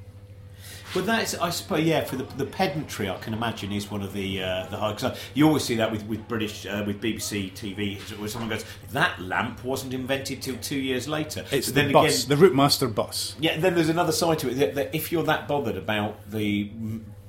Well, 0.95 1.05
that's 1.05 1.35
I 1.35 1.49
suppose 1.51 1.83
yeah. 1.85 2.03
For 2.03 2.15
the, 2.15 2.23
the 2.23 2.45
pedantry, 2.45 3.09
I 3.09 3.17
can 3.17 3.33
imagine 3.33 3.71
is 3.71 3.91
one 3.91 4.01
of 4.01 4.11
the 4.13 4.41
uh, 4.43 4.65
the 4.69 4.77
high 4.77 4.93
because 4.93 5.17
you 5.35 5.45
always 5.47 5.63
see 5.63 5.75
that 5.75 5.91
with 5.91 6.03
with 6.07 6.27
British 6.27 6.65
uh, 6.65 6.83
with 6.85 6.99
BBC 7.01 7.51
TV 7.53 7.99
where 8.19 8.27
someone 8.27 8.49
goes 8.49 8.65
that 8.91 9.19
lamp 9.21 9.63
wasn't 9.63 9.93
invented 9.93 10.41
till 10.41 10.57
two 10.57 10.79
years 10.79 11.07
later. 11.07 11.45
It's 11.51 11.67
But 11.67 11.75
the 11.75 11.81
then 11.83 11.91
bus, 11.91 12.25
again, 12.25 12.39
the 12.39 12.47
Routemaster 12.47 12.93
bus. 12.93 13.35
yeah. 13.39 13.57
Then 13.59 13.75
there's 13.75 13.89
another 13.89 14.11
side 14.11 14.39
to 14.39 14.49
it 14.49 14.55
that, 14.55 14.75
that 14.75 14.95
if 14.95 15.11
you're 15.11 15.23
that 15.23 15.47
bothered 15.47 15.77
about 15.77 16.29
the 16.31 16.71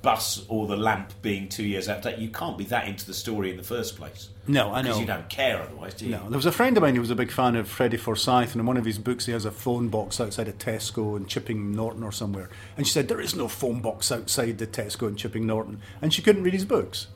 bus 0.02 0.44
or 0.48 0.66
the 0.66 0.76
lamp 0.76 1.12
being 1.20 1.48
two 1.48 1.62
years 1.64 1.88
out 1.88 1.98
of 1.98 2.02
date, 2.04 2.18
you 2.18 2.30
can't 2.30 2.56
be 2.56 2.64
that 2.64 2.88
into 2.88 3.04
the 3.06 3.12
story 3.12 3.50
in 3.50 3.56
the 3.58 3.62
first 3.62 3.96
place. 3.96 4.30
No, 4.46 4.72
I 4.72 4.80
know. 4.80 4.88
because 4.88 5.00
you 5.00 5.06
don't 5.06 5.28
care 5.28 5.60
otherwise, 5.62 5.94
do 5.94 6.06
you? 6.06 6.12
No, 6.12 6.22
there 6.28 6.38
was 6.38 6.46
a 6.46 6.52
friend 6.52 6.76
of 6.76 6.82
mine 6.82 6.94
who 6.94 7.00
was 7.02 7.10
a 7.10 7.14
big 7.14 7.30
fan 7.30 7.54
of 7.56 7.68
Freddie 7.68 7.98
Forsyth, 7.98 8.52
and 8.52 8.60
in 8.60 8.66
one 8.66 8.76
of 8.78 8.84
his 8.86 8.98
books, 8.98 9.26
he 9.26 9.32
has 9.32 9.44
a 9.44 9.50
phone 9.50 9.88
box 9.88 10.20
outside 10.20 10.48
of 10.48 10.56
Tesco 10.58 11.16
in 11.16 11.26
Chipping 11.26 11.72
Norton 11.74 12.02
or 12.02 12.12
somewhere. 12.12 12.48
And 12.76 12.86
she 12.86 12.92
said, 12.92 13.08
There 13.08 13.20
is 13.20 13.34
no 13.34 13.46
phone 13.46 13.80
box 13.80 14.10
outside 14.10 14.58
the 14.58 14.66
Tesco 14.66 15.06
in 15.08 15.16
Chipping 15.16 15.46
Norton. 15.46 15.80
And 16.00 16.12
she 16.14 16.22
couldn't 16.22 16.42
read 16.44 16.54
his 16.54 16.64
books. 16.64 17.08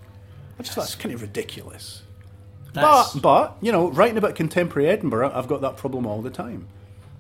I 0.59 0.63
just 0.63 0.75
thought 0.75 0.83
that's 0.83 0.95
kind 0.95 1.15
of 1.15 1.23
ridiculous. 1.23 2.03
That's- 2.75 3.15
But, 3.15 3.23
but, 3.23 3.57
you 3.63 3.73
know, 3.73 3.89
writing 3.91 4.19
about 4.19 4.35
contemporary 4.35 4.89
Edinburgh, 4.89 5.33
I've 5.35 5.49
got 5.49 5.61
that 5.63 5.77
problem 5.77 6.07
all 6.07 6.21
the 6.23 6.31
time. 6.31 6.69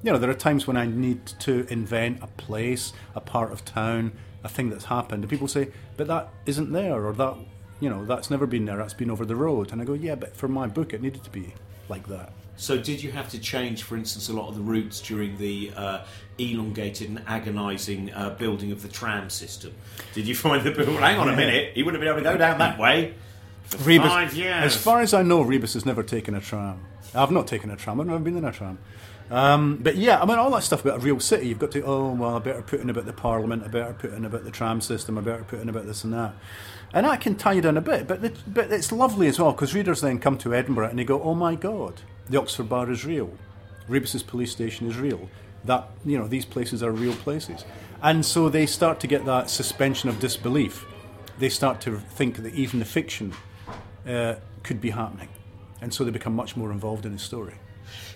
You 0.02 0.12
know, 0.12 0.18
there 0.18 0.28
are 0.30 0.34
times 0.34 0.66
when 0.66 0.76
I 0.76 0.84
need 0.86 1.24
to 1.40 1.66
invent 1.70 2.22
a 2.22 2.26
place, 2.26 2.92
a 3.14 3.20
part 3.20 3.50
of 3.52 3.64
town, 3.64 4.12
a 4.44 4.48
thing 4.48 4.70
that's 4.70 4.84
happened, 4.84 5.24
and 5.24 5.30
people 5.30 5.48
say, 5.48 5.68
but 5.96 6.06
that 6.06 6.28
isn't 6.46 6.70
there, 6.70 7.04
or 7.04 7.12
that, 7.14 7.34
you 7.80 7.88
know, 7.88 8.04
that's 8.04 8.30
never 8.30 8.46
been 8.46 8.66
there, 8.66 8.76
that's 8.76 8.94
been 8.94 9.10
over 9.10 9.24
the 9.24 9.34
road. 9.34 9.72
And 9.72 9.80
I 9.80 9.84
go, 9.84 9.94
yeah, 9.94 10.14
but 10.14 10.36
for 10.36 10.46
my 10.46 10.68
book, 10.68 10.92
it 10.92 11.02
needed 11.02 11.24
to 11.24 11.30
be 11.30 11.54
like 11.88 12.06
that. 12.08 12.30
So, 12.56 12.78
did 12.78 13.02
you 13.02 13.10
have 13.10 13.30
to 13.30 13.40
change, 13.40 13.82
for 13.82 13.96
instance, 13.96 14.28
a 14.28 14.32
lot 14.32 14.48
of 14.48 14.54
the 14.54 14.60
routes 14.60 15.00
during 15.00 15.36
the 15.38 15.72
uh, 15.74 16.04
elongated 16.38 17.08
and 17.08 17.22
agonising 17.26 18.12
uh, 18.12 18.30
building 18.30 18.70
of 18.70 18.80
the 18.82 18.88
tram 18.88 19.28
system? 19.28 19.74
Did 20.12 20.28
you 20.28 20.36
find 20.36 20.62
that 20.64 20.76
people, 20.76 20.96
hang 20.96 21.18
on 21.18 21.28
a 21.28 21.36
minute, 21.36 21.72
he 21.74 21.82
wouldn't 21.82 22.00
have 22.00 22.14
been 22.14 22.22
able 22.22 22.30
to 22.30 22.38
go 22.38 22.38
down 22.38 22.58
that 22.58 22.78
way 22.78 23.14
for 23.64 23.78
Rebus, 23.78 24.08
five 24.08 24.34
years? 24.34 24.62
as 24.62 24.76
far 24.76 25.00
as 25.00 25.12
I 25.12 25.22
know, 25.22 25.42
Rebus 25.42 25.74
has 25.74 25.84
never 25.84 26.04
taken 26.04 26.34
a 26.36 26.40
tram. 26.40 26.80
I've 27.12 27.32
not 27.32 27.48
taken 27.48 27.70
a 27.70 27.76
tram. 27.76 28.00
I've 28.00 28.06
never 28.06 28.20
been 28.20 28.36
in 28.36 28.44
a 28.44 28.52
tram. 28.52 28.78
Um, 29.30 29.78
but 29.78 29.96
yeah, 29.96 30.20
I 30.20 30.26
mean, 30.26 30.38
all 30.38 30.50
that 30.50 30.62
stuff 30.62 30.84
about 30.84 30.98
a 30.98 31.00
real 31.00 31.18
city, 31.18 31.48
you've 31.48 31.58
got 31.58 31.72
to, 31.72 31.82
oh, 31.82 32.12
well, 32.12 32.36
I 32.36 32.38
better 32.40 32.62
put 32.62 32.80
in 32.80 32.90
about 32.90 33.06
the 33.06 33.12
parliament, 33.12 33.64
I 33.64 33.68
better 33.68 33.94
put 33.94 34.12
in 34.12 34.24
about 34.24 34.44
the 34.44 34.50
tram 34.50 34.80
system, 34.80 35.16
I 35.16 35.22
better 35.22 35.44
put 35.44 35.60
in 35.60 35.68
about 35.68 35.86
this 35.86 36.04
and 36.04 36.12
that. 36.12 36.34
And 36.92 37.06
that 37.06 37.20
can 37.20 37.34
tie 37.34 37.54
you 37.54 37.62
down 37.62 37.76
a 37.76 37.80
bit, 37.80 38.06
but, 38.06 38.20
the, 38.20 38.32
but 38.46 38.70
it's 38.70 38.92
lovely 38.92 39.26
as 39.26 39.38
well, 39.38 39.52
because 39.52 39.74
readers 39.74 40.02
then 40.02 40.18
come 40.18 40.36
to 40.38 40.54
Edinburgh 40.54 40.90
and 40.90 40.98
they 40.98 41.04
go, 41.04 41.22
oh 41.22 41.34
my 41.34 41.54
God, 41.54 42.02
the 42.28 42.38
Oxford 42.38 42.68
Bar 42.68 42.90
is 42.90 43.04
real, 43.04 43.32
Rebus's 43.88 44.22
police 44.22 44.52
station 44.52 44.88
is 44.88 44.98
real, 44.98 45.28
that 45.64 45.88
you 46.04 46.18
know 46.18 46.28
these 46.28 46.44
places 46.44 46.82
are 46.82 46.92
real 46.92 47.14
places, 47.14 47.64
and 48.02 48.24
so 48.24 48.50
they 48.50 48.66
start 48.66 49.00
to 49.00 49.06
get 49.06 49.24
that 49.24 49.48
suspension 49.48 50.10
of 50.10 50.20
disbelief. 50.20 50.84
They 51.38 51.48
start 51.48 51.80
to 51.82 51.98
think 51.98 52.36
that 52.42 52.54
even 52.54 52.78
the 52.78 52.84
fiction 52.84 53.32
uh, 54.06 54.34
could 54.62 54.80
be 54.80 54.90
happening, 54.90 55.30
and 55.80 55.92
so 55.92 56.04
they 56.04 56.10
become 56.10 56.36
much 56.36 56.56
more 56.56 56.70
involved 56.70 57.06
in 57.06 57.12
the 57.12 57.18
story. 57.18 57.54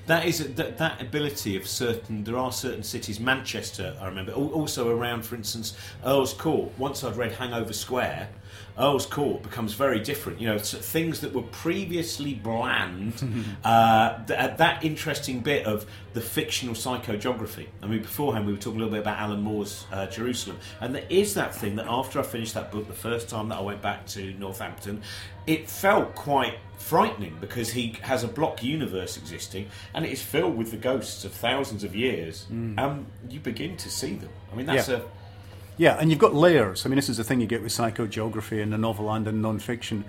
That 0.06 0.24
is 0.24 0.54
that, 0.54 0.78
that 0.78 1.02
ability 1.02 1.56
of 1.56 1.66
certain. 1.66 2.24
There 2.24 2.36
are 2.36 2.52
certain 2.52 2.82
cities. 2.82 3.20
Manchester, 3.20 3.96
I 4.00 4.06
remember. 4.06 4.32
Also 4.32 4.90
around, 4.90 5.22
for 5.22 5.34
instance, 5.34 5.76
Earl's 6.04 6.32
Court. 6.32 6.72
Once 6.78 7.04
I'd 7.04 7.16
read 7.16 7.32
Hangover 7.32 7.72
Square, 7.72 8.30
Earl's 8.78 9.06
Court 9.06 9.42
becomes 9.42 9.74
very 9.74 10.00
different. 10.00 10.40
You 10.40 10.48
know, 10.48 10.58
things 10.58 11.20
that 11.20 11.34
were 11.34 11.42
previously 11.42 12.34
bland. 12.34 13.56
uh, 13.64 14.24
th- 14.24 14.56
that 14.56 14.84
interesting 14.84 15.40
bit 15.40 15.66
of 15.66 15.86
the 16.14 16.20
fictional 16.20 16.74
psychogeography. 16.74 17.66
I 17.82 17.86
mean, 17.86 18.02
beforehand 18.02 18.46
we 18.46 18.52
were 18.52 18.58
talking 18.58 18.80
a 18.80 18.84
little 18.84 18.92
bit 18.92 19.02
about 19.02 19.18
Alan 19.18 19.42
Moore's 19.42 19.84
uh, 19.92 20.06
Jerusalem, 20.06 20.58
and 20.80 20.94
there 20.94 21.06
is 21.08 21.34
that 21.34 21.54
thing 21.54 21.76
that 21.76 21.86
after 21.86 22.18
I 22.18 22.22
finished 22.22 22.54
that 22.54 22.72
book, 22.72 22.86
the 22.86 22.94
first 22.94 23.28
time 23.28 23.48
that 23.50 23.58
I 23.58 23.62
went 23.62 23.82
back 23.82 24.06
to 24.08 24.32
Northampton, 24.34 25.02
it 25.46 25.68
felt 25.68 26.14
quite 26.14 26.54
frightening 26.78 27.36
because 27.40 27.70
he 27.70 27.96
has 28.02 28.24
a 28.24 28.28
block 28.28 28.62
universe 28.62 29.16
existing 29.16 29.68
and 29.94 30.04
it 30.04 30.12
is 30.12 30.22
filled 30.22 30.56
with 30.56 30.70
the 30.70 30.76
ghosts 30.76 31.24
of 31.24 31.32
thousands 31.32 31.84
of 31.84 31.94
years. 31.94 32.46
Mm. 32.50 32.74
and 32.78 33.06
you 33.28 33.40
begin 33.40 33.76
to 33.76 33.90
see 33.90 34.14
them. 34.14 34.30
I 34.52 34.56
mean 34.56 34.66
that's 34.66 34.88
yeah. 34.88 34.96
a 34.96 35.02
yeah 35.76 35.96
and 36.00 36.10
you've 36.10 36.18
got 36.18 36.34
layers. 36.34 36.86
I 36.86 36.88
mean 36.88 36.96
this 36.96 37.08
is 37.08 37.16
the 37.16 37.24
thing 37.24 37.40
you 37.40 37.46
get 37.46 37.62
with 37.62 37.72
psychogeography 37.72 38.60
in 38.60 38.70
the 38.70 38.78
novel 38.78 39.10
and 39.10 39.26
in 39.26 39.42
non-fiction 39.42 40.04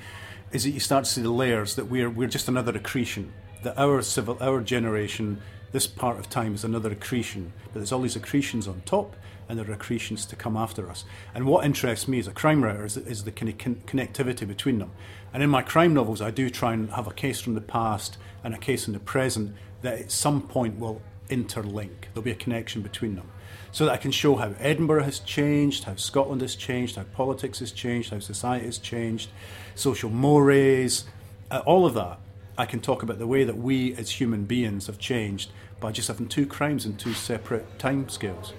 is 0.52 0.64
that 0.64 0.72
you 0.72 0.80
start 0.80 1.06
to 1.06 1.12
see 1.12 1.22
the 1.22 1.32
layers 1.32 1.76
that 1.76 1.86
we're 1.86 2.10
we're 2.10 2.28
just 2.28 2.48
another 2.48 2.76
accretion. 2.76 3.34
That 3.64 3.78
our 3.78 4.02
civil 4.02 4.38
our 4.40 4.62
generation 4.62 5.42
this 5.72 5.86
part 5.86 6.18
of 6.18 6.30
time 6.30 6.56
is 6.56 6.64
another 6.64 6.92
accretion. 6.92 7.54
But 7.66 7.76
there's 7.76 7.92
all 7.92 8.02
these 8.02 8.16
accretions 8.16 8.68
on 8.68 8.82
top 8.86 9.16
and 9.50 9.58
there 9.58 9.70
are 9.70 9.74
accretions 9.74 10.28
to 10.28 10.36
come 10.36 10.56
after 10.56 10.90
us. 10.90 11.04
And 11.34 11.46
what 11.46 11.66
interests 11.66 12.08
me 12.08 12.20
as 12.20 12.28
a 12.28 12.32
crime 12.32 12.64
writer 12.64 12.86
is, 12.86 12.96
is 12.96 13.24
the 13.24 13.32
kind 13.32 13.50
of 13.50 13.58
con- 13.58 13.82
connectivity 13.88 14.48
between 14.48 14.78
them. 14.78 14.92
And 15.34 15.42
in 15.42 15.50
my 15.50 15.64
crime 15.64 15.94
novels, 15.96 16.22
I 16.22 16.30
do 16.30 16.52
try 16.52 16.74
and 16.74 16.92
have 16.92 17.08
a 17.08 17.14
case 17.14 17.42
from 17.42 17.56
the 17.56 17.62
past 17.62 18.18
and 18.44 18.54
a 18.54 18.60
case 18.60 18.88
in 18.88 18.94
the 18.94 19.00
present 19.00 19.56
that 19.82 20.00
at 20.00 20.12
some 20.12 20.44
point 20.44 20.80
will 20.80 21.02
interlink. 21.30 22.08
There'll 22.14 22.22
be 22.22 22.32
a 22.32 22.36
connection 22.36 22.84
between 22.84 23.16
them. 23.16 23.30
So 23.72 23.86
that 23.86 23.92
I 23.92 23.98
can 23.98 24.12
show 24.12 24.36
how 24.36 24.54
Edinburgh 24.60 25.04
has 25.04 25.20
changed, 25.20 25.84
how 25.84 25.96
Scotland 25.96 26.42
has 26.42 26.56
changed, 26.56 26.96
how 26.96 27.04
politics 27.04 27.60
has 27.60 27.72
changed, 27.72 28.12
how 28.12 28.20
society 28.20 28.66
has 28.66 28.78
changed, 28.78 29.30
social 29.76 30.10
mores, 30.10 31.06
uh, 31.50 31.62
all 31.66 31.86
of 31.86 31.96
that. 31.96 32.20
I 32.58 32.66
can 32.66 32.82
talk 32.82 33.04
about 33.04 33.20
the 33.20 33.28
way 33.28 33.44
that 33.44 33.58
we 33.58 33.96
as 33.96 34.10
human 34.10 34.46
beings 34.46 34.88
have 34.88 35.00
changed 35.00 35.52
by 35.80 35.92
just 35.92 36.08
having 36.08 36.28
two 36.28 36.46
crimes 36.46 36.86
in 36.86 36.98
two 36.98 37.14
separate 37.14 37.80
time 37.80 38.10
scales. 38.10 38.54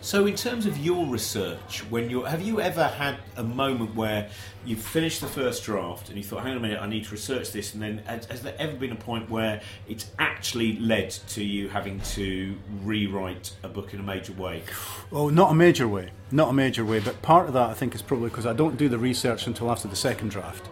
So, 0.00 0.26
in 0.26 0.36
terms 0.36 0.66
of 0.66 0.78
your 0.78 1.04
research, 1.06 1.80
when 1.90 2.08
you 2.08 2.22
have 2.22 2.40
you 2.40 2.60
ever 2.60 2.84
had 2.84 3.16
a 3.36 3.42
moment 3.42 3.96
where 3.96 4.28
you've 4.64 4.80
finished 4.80 5.20
the 5.20 5.26
first 5.26 5.64
draft 5.64 6.08
and 6.08 6.16
you 6.16 6.22
thought, 6.22 6.42
"Hang 6.42 6.52
on 6.52 6.58
a 6.58 6.60
minute, 6.60 6.80
I 6.80 6.86
need 6.86 7.04
to 7.06 7.10
research 7.10 7.50
this," 7.50 7.74
and 7.74 7.82
then 7.82 7.98
has, 8.06 8.26
has 8.26 8.42
there 8.42 8.54
ever 8.58 8.76
been 8.76 8.92
a 8.92 8.96
point 8.96 9.28
where 9.28 9.60
it's 9.88 10.06
actually 10.18 10.78
led 10.78 11.10
to 11.10 11.42
you 11.42 11.68
having 11.68 12.00
to 12.00 12.56
rewrite 12.82 13.52
a 13.64 13.68
book 13.68 13.94
in 13.94 14.00
a 14.00 14.02
major 14.02 14.32
way? 14.32 14.62
Oh, 15.10 15.28
not 15.28 15.50
a 15.50 15.54
major 15.54 15.88
way, 15.88 16.10
not 16.30 16.50
a 16.50 16.52
major 16.52 16.84
way. 16.84 17.00
But 17.00 17.20
part 17.22 17.48
of 17.48 17.54
that, 17.54 17.70
I 17.70 17.74
think, 17.74 17.94
is 17.94 18.02
probably 18.02 18.28
because 18.28 18.46
I 18.46 18.52
don't 18.52 18.76
do 18.76 18.88
the 18.88 18.98
research 18.98 19.46
until 19.46 19.70
after 19.70 19.88
the 19.88 19.96
second 19.96 20.30
draft, 20.30 20.68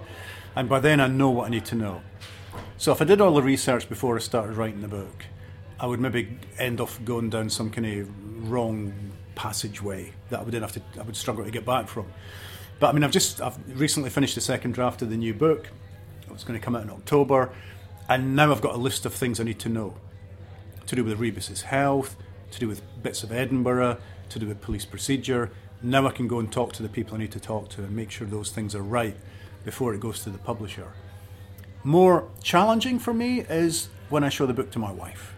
and 0.55 0.69
by 0.69 0.79
then 0.79 1.01
I 1.01 1.09
know 1.09 1.31
what 1.31 1.49
I 1.49 1.51
need 1.51 1.65
to 1.67 1.75
know. 1.75 2.03
So, 2.77 2.93
if 2.93 3.03
I 3.03 3.05
did 3.05 3.21
all 3.21 3.35
the 3.35 3.43
research 3.43 3.89
before 3.89 4.15
I 4.17 4.21
started 4.21 4.57
writing 4.57 4.81
the 4.81 4.89
book, 4.89 5.25
I 5.81 5.87
would 5.87 5.99
maybe 5.99 6.39
end 6.57 6.81
off 6.81 7.05
going 7.05 7.31
down 7.31 7.51
some 7.51 7.71
kind 7.71 7.87
of 7.87 8.51
wrong 8.51 8.93
passageway 9.35 10.13
that 10.31 10.41
I 10.41 10.43
would 10.43 10.53
then 10.53 10.63
have 10.63 10.73
to 10.73 10.83
I 10.99 11.03
would 11.03 11.17
struggle 11.17 11.45
to 11.45 11.51
get 11.51 11.65
back 11.65 11.89
from. 11.89 12.07
But 12.81 12.89
I 12.89 12.93
mean, 12.93 13.05
I've 13.05 13.13
just 13.13 13.41
I've 13.41 13.59
recently 13.79 14.11
finished 14.11 14.35
the 14.35 14.41
second 14.41 14.73
draft 14.73 15.03
of 15.03 15.11
the 15.11 15.17
new 15.17 15.35
book. 15.35 15.69
It's 16.31 16.45
going 16.45 16.59
to 16.59 16.65
come 16.65 16.75
out 16.75 16.83
in 16.83 16.91
October, 16.91 17.51
and 18.09 18.35
now 18.35 18.51
I've 18.51 18.61
got 18.61 18.75
a 18.75 18.79
list 18.79 19.07
of 19.07 19.15
things 19.15 19.39
I 19.39 19.45
need 19.45 19.61
to 19.61 19.69
know 19.69 19.95
to 20.87 20.97
do 20.97 21.05
with 21.05 21.19
Rebus's 21.19 21.63
health, 21.63 22.17
to 22.51 22.59
do 22.59 22.69
with 22.69 22.83
bits 23.03 23.23
of 23.23 23.33
Edinburgh, 23.33 23.99
to 24.31 24.39
do 24.39 24.47
with 24.47 24.61
police 24.61 24.85
procedure. 24.85 25.51
Now 25.83 26.07
I 26.07 26.11
can 26.11 26.27
go 26.27 26.39
and 26.41 26.51
talk 26.51 26.73
to 26.75 26.83
the 26.83 26.89
people 26.89 27.15
I 27.15 27.19
need 27.19 27.33
to 27.33 27.41
talk 27.41 27.69
to 27.71 27.83
and 27.85 27.95
make 27.95 28.11
sure 28.11 28.27
those 28.27 28.51
things 28.51 28.75
are 28.75 28.83
right 28.83 29.17
before 29.65 29.95
it 29.95 30.01
goes 30.01 30.23
to 30.25 30.31
the 30.31 30.39
publisher. 30.39 30.93
More 31.85 32.29
challenging 32.43 32.99
for 32.99 33.15
me 33.15 33.41
is 33.41 33.89
when 34.09 34.25
I 34.25 34.29
show 34.29 34.47
the 34.47 34.55
book 34.55 34.71
to 34.73 34.79
my 34.79 34.91
wife 34.91 35.35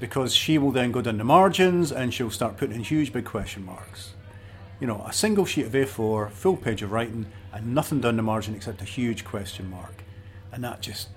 because 0.00 0.34
she 0.34 0.58
will 0.58 0.70
then 0.70 0.92
go 0.92 1.02
down 1.02 1.18
the 1.18 1.24
margins 1.24 1.90
and 1.90 2.12
she'll 2.14 2.30
start 2.30 2.56
putting 2.56 2.76
in 2.76 2.82
huge 2.82 3.12
big 3.12 3.24
question 3.24 3.64
marks. 3.64 4.14
You 4.80 4.86
know, 4.86 5.04
a 5.06 5.12
single 5.12 5.44
sheet 5.44 5.66
of 5.66 5.72
A4, 5.72 6.30
full 6.30 6.56
page 6.56 6.82
of 6.82 6.92
writing, 6.92 7.26
and 7.52 7.74
nothing 7.74 8.00
down 8.00 8.16
the 8.16 8.22
margin 8.22 8.54
except 8.54 8.80
a 8.80 8.84
huge 8.84 9.24
question 9.24 9.68
mark. 9.70 10.04
And 10.52 10.62
that 10.62 10.80
just, 10.80 11.08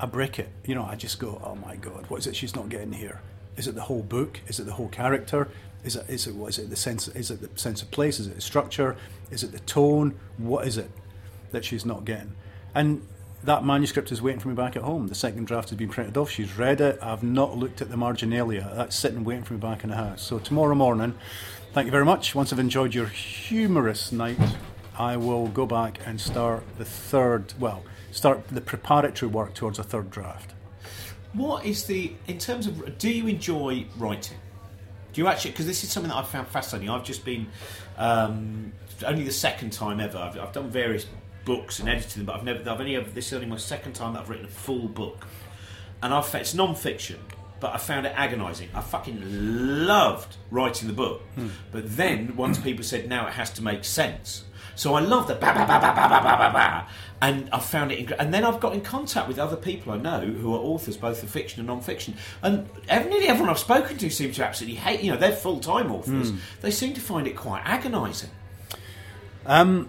I 0.00 0.06
break 0.06 0.38
it. 0.38 0.48
You 0.64 0.74
know, 0.74 0.84
I 0.84 0.96
just 0.96 1.18
go, 1.18 1.40
oh 1.44 1.54
my 1.54 1.76
God, 1.76 2.06
what 2.08 2.20
is 2.20 2.26
it 2.26 2.34
she's 2.34 2.56
not 2.56 2.70
getting 2.70 2.92
here? 2.92 3.20
Is 3.56 3.68
it 3.68 3.74
the 3.74 3.82
whole 3.82 4.02
book? 4.02 4.40
Is 4.48 4.58
it 4.58 4.64
the 4.64 4.72
whole 4.72 4.88
character? 4.88 5.48
Is 5.84 5.96
it, 5.96 6.08
is 6.08 6.26
it, 6.26 6.34
what 6.34 6.48
is 6.48 6.58
it 6.58 6.70
the 6.70 6.76
sense, 6.76 7.08
is 7.08 7.30
it 7.30 7.40
the 7.42 7.58
sense 7.58 7.82
of 7.82 7.90
place? 7.90 8.18
Is 8.18 8.26
it 8.26 8.36
the 8.36 8.40
structure? 8.40 8.96
Is 9.30 9.42
it 9.42 9.52
the 9.52 9.60
tone? 9.60 10.18
What 10.38 10.66
is 10.66 10.78
it 10.78 10.90
that 11.50 11.64
she's 11.64 11.84
not 11.84 12.06
getting? 12.06 12.34
And 12.74 13.06
that 13.44 13.64
manuscript 13.64 14.10
is 14.10 14.22
waiting 14.22 14.40
for 14.40 14.48
me 14.48 14.54
back 14.54 14.74
at 14.76 14.82
home. 14.82 15.08
The 15.08 15.14
second 15.14 15.46
draft 15.46 15.68
has 15.70 15.78
been 15.78 15.88
printed 15.88 16.16
off. 16.16 16.30
She's 16.30 16.56
read 16.56 16.80
it. 16.80 16.98
I've 17.02 17.22
not 17.22 17.56
looked 17.56 17.82
at 17.82 17.90
the 17.90 17.96
marginalia. 17.96 18.72
That's 18.74 18.96
sitting 18.96 19.22
waiting 19.24 19.44
for 19.44 19.54
me 19.54 19.60
back 19.60 19.84
in 19.84 19.90
the 19.90 19.96
house. 19.96 20.22
So 20.22 20.38
tomorrow 20.38 20.74
morning, 20.74 21.14
thank 21.72 21.84
you 21.84 21.90
very 21.90 22.04
much. 22.04 22.34
Once 22.34 22.52
I've 22.52 22.58
enjoyed 22.58 22.94
your 22.94 23.06
humorous 23.06 24.12
night, 24.12 24.38
I 24.98 25.16
will 25.16 25.48
go 25.48 25.66
back 25.66 25.98
and 26.06 26.20
start 26.20 26.62
the 26.78 26.84
third, 26.84 27.52
well, 27.58 27.84
start 28.12 28.48
the 28.48 28.60
preparatory 28.60 29.30
work 29.30 29.54
towards 29.54 29.78
a 29.78 29.82
third 29.82 30.10
draft. 30.10 30.54
What 31.34 31.66
is 31.66 31.84
the, 31.84 32.12
in 32.26 32.38
terms 32.38 32.66
of, 32.66 32.96
do 32.98 33.10
you 33.10 33.26
enjoy 33.26 33.86
writing? 33.98 34.38
Do 35.12 35.20
you 35.20 35.28
actually, 35.28 35.50
because 35.50 35.66
this 35.66 35.84
is 35.84 35.90
something 35.90 36.08
that 36.10 36.16
I've 36.16 36.28
found 36.28 36.48
fascinating. 36.48 36.88
I've 36.88 37.04
just 37.04 37.24
been, 37.24 37.48
um, 37.98 38.72
only 39.04 39.24
the 39.24 39.32
second 39.32 39.72
time 39.72 40.00
ever, 40.00 40.16
I've, 40.18 40.38
I've 40.38 40.52
done 40.52 40.70
various 40.70 41.06
books 41.44 41.78
and 41.78 41.88
edited 41.88 42.18
them, 42.18 42.26
but 42.26 42.36
I've 42.36 42.44
never. 42.44 42.58
I've 42.70 42.80
only 42.80 42.96
ever, 42.96 43.08
this 43.10 43.28
is 43.28 43.32
only 43.34 43.46
my 43.46 43.56
second 43.56 43.94
time 43.94 44.14
that 44.14 44.22
I've 44.22 44.30
written 44.30 44.46
a 44.46 44.48
full 44.48 44.88
book, 44.88 45.26
and 46.02 46.12
I've 46.12 46.34
it's 46.34 46.54
non-fiction, 46.54 47.20
but 47.60 47.74
I 47.74 47.78
found 47.78 48.06
it 48.06 48.12
agonising. 48.16 48.68
I 48.74 48.80
fucking 48.80 49.20
loved 49.86 50.36
writing 50.50 50.88
the 50.88 50.94
book, 50.94 51.22
hmm. 51.34 51.48
but 51.72 51.96
then 51.96 52.36
once 52.36 52.58
people 52.58 52.84
said 52.84 53.08
now 53.08 53.26
it 53.26 53.32
has 53.32 53.50
to 53.54 53.62
make 53.62 53.84
sense. 53.84 54.44
So 54.76 54.94
I 54.94 55.00
love 55.00 55.28
the 55.28 55.34
ba 55.34 55.52
ba 55.54 55.66
ba 55.66 55.78
ba 55.80 55.92
ba 55.94 56.08
ba 56.08 56.20
ba 56.20 56.36
ba, 56.36 56.50
ba, 56.52 56.86
and 57.22 57.48
I 57.52 57.60
found 57.60 57.92
it. 57.92 58.10
And 58.18 58.34
then 58.34 58.44
I've 58.44 58.58
got 58.58 58.74
in 58.74 58.80
contact 58.80 59.28
with 59.28 59.38
other 59.38 59.56
people 59.56 59.92
I 59.92 59.98
know 59.98 60.20
who 60.20 60.52
are 60.54 60.58
authors, 60.58 60.96
both 60.96 61.22
of 61.22 61.30
fiction 61.30 61.60
and 61.60 61.68
non-fiction, 61.68 62.16
and 62.42 62.68
nearly 62.88 63.28
everyone 63.28 63.50
I've 63.50 63.58
spoken 63.58 63.96
to 63.98 64.10
seems 64.10 64.36
to 64.36 64.44
absolutely 64.44 64.78
hate. 64.78 65.00
You 65.00 65.12
know, 65.12 65.18
they're 65.18 65.32
full-time 65.32 65.92
authors. 65.92 66.32
Mm. 66.32 66.38
They 66.60 66.70
seem 66.72 66.92
to 66.94 67.00
find 67.00 67.26
it 67.26 67.36
quite 67.36 67.62
agonising. 67.64 68.30
Um, 69.46 69.88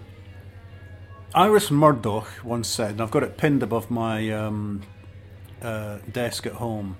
Iris 1.34 1.70
Murdoch 1.70 2.28
once 2.44 2.68
said, 2.68 2.92
and 2.92 3.00
I've 3.00 3.10
got 3.10 3.22
it 3.22 3.36
pinned 3.36 3.62
above 3.62 3.90
my 3.90 4.30
um, 4.30 4.82
uh, 5.60 5.98
desk 6.10 6.46
at 6.46 6.54
home. 6.54 6.96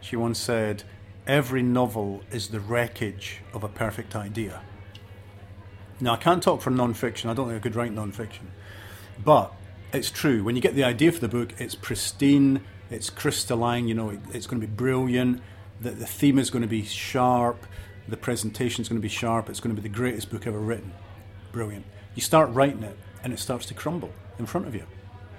She 0.00 0.16
once 0.16 0.38
said, 0.38 0.84
"Every 1.26 1.62
novel 1.62 2.22
is 2.30 2.48
the 2.48 2.60
wreckage 2.60 3.42
of 3.52 3.64
a 3.64 3.68
perfect 3.68 4.14
idea." 4.14 4.60
Now 6.00 6.14
I 6.14 6.16
can't 6.16 6.42
talk 6.42 6.62
for 6.62 6.70
non-fiction. 6.70 7.28
I 7.28 7.34
don't 7.34 7.48
think 7.48 7.58
I 7.58 7.62
could 7.62 7.76
write 7.76 7.92
non-fiction, 7.92 8.50
but 9.24 9.52
it's 9.92 10.10
true. 10.10 10.44
When 10.44 10.56
you 10.56 10.62
get 10.62 10.74
the 10.74 10.84
idea 10.84 11.12
for 11.12 11.20
the 11.20 11.28
book, 11.28 11.54
it's 11.58 11.74
pristine, 11.74 12.62
it's 12.90 13.10
crystalline. 13.10 13.88
You 13.88 13.94
know, 13.94 14.10
it, 14.10 14.20
it's 14.32 14.46
going 14.46 14.60
to 14.60 14.66
be 14.66 14.72
brilliant. 14.72 15.42
The, 15.80 15.90
the 15.90 16.06
theme 16.06 16.38
is 16.38 16.50
going 16.50 16.62
to 16.62 16.68
be 16.68 16.84
sharp. 16.84 17.66
The 18.06 18.16
presentation 18.16 18.82
is 18.82 18.88
going 18.88 19.00
to 19.00 19.02
be 19.02 19.08
sharp. 19.08 19.48
It's 19.48 19.60
going 19.60 19.74
to 19.74 19.80
be 19.80 19.86
the 19.86 19.94
greatest 19.94 20.30
book 20.30 20.46
ever 20.46 20.58
written. 20.58 20.92
Brilliant. 21.52 21.84
You 22.14 22.22
start 22.22 22.50
writing 22.50 22.82
it, 22.82 22.96
and 23.22 23.32
it 23.32 23.38
starts 23.38 23.66
to 23.66 23.74
crumble 23.74 24.12
in 24.38 24.46
front 24.46 24.66
of 24.66 24.74
you. 24.74 24.84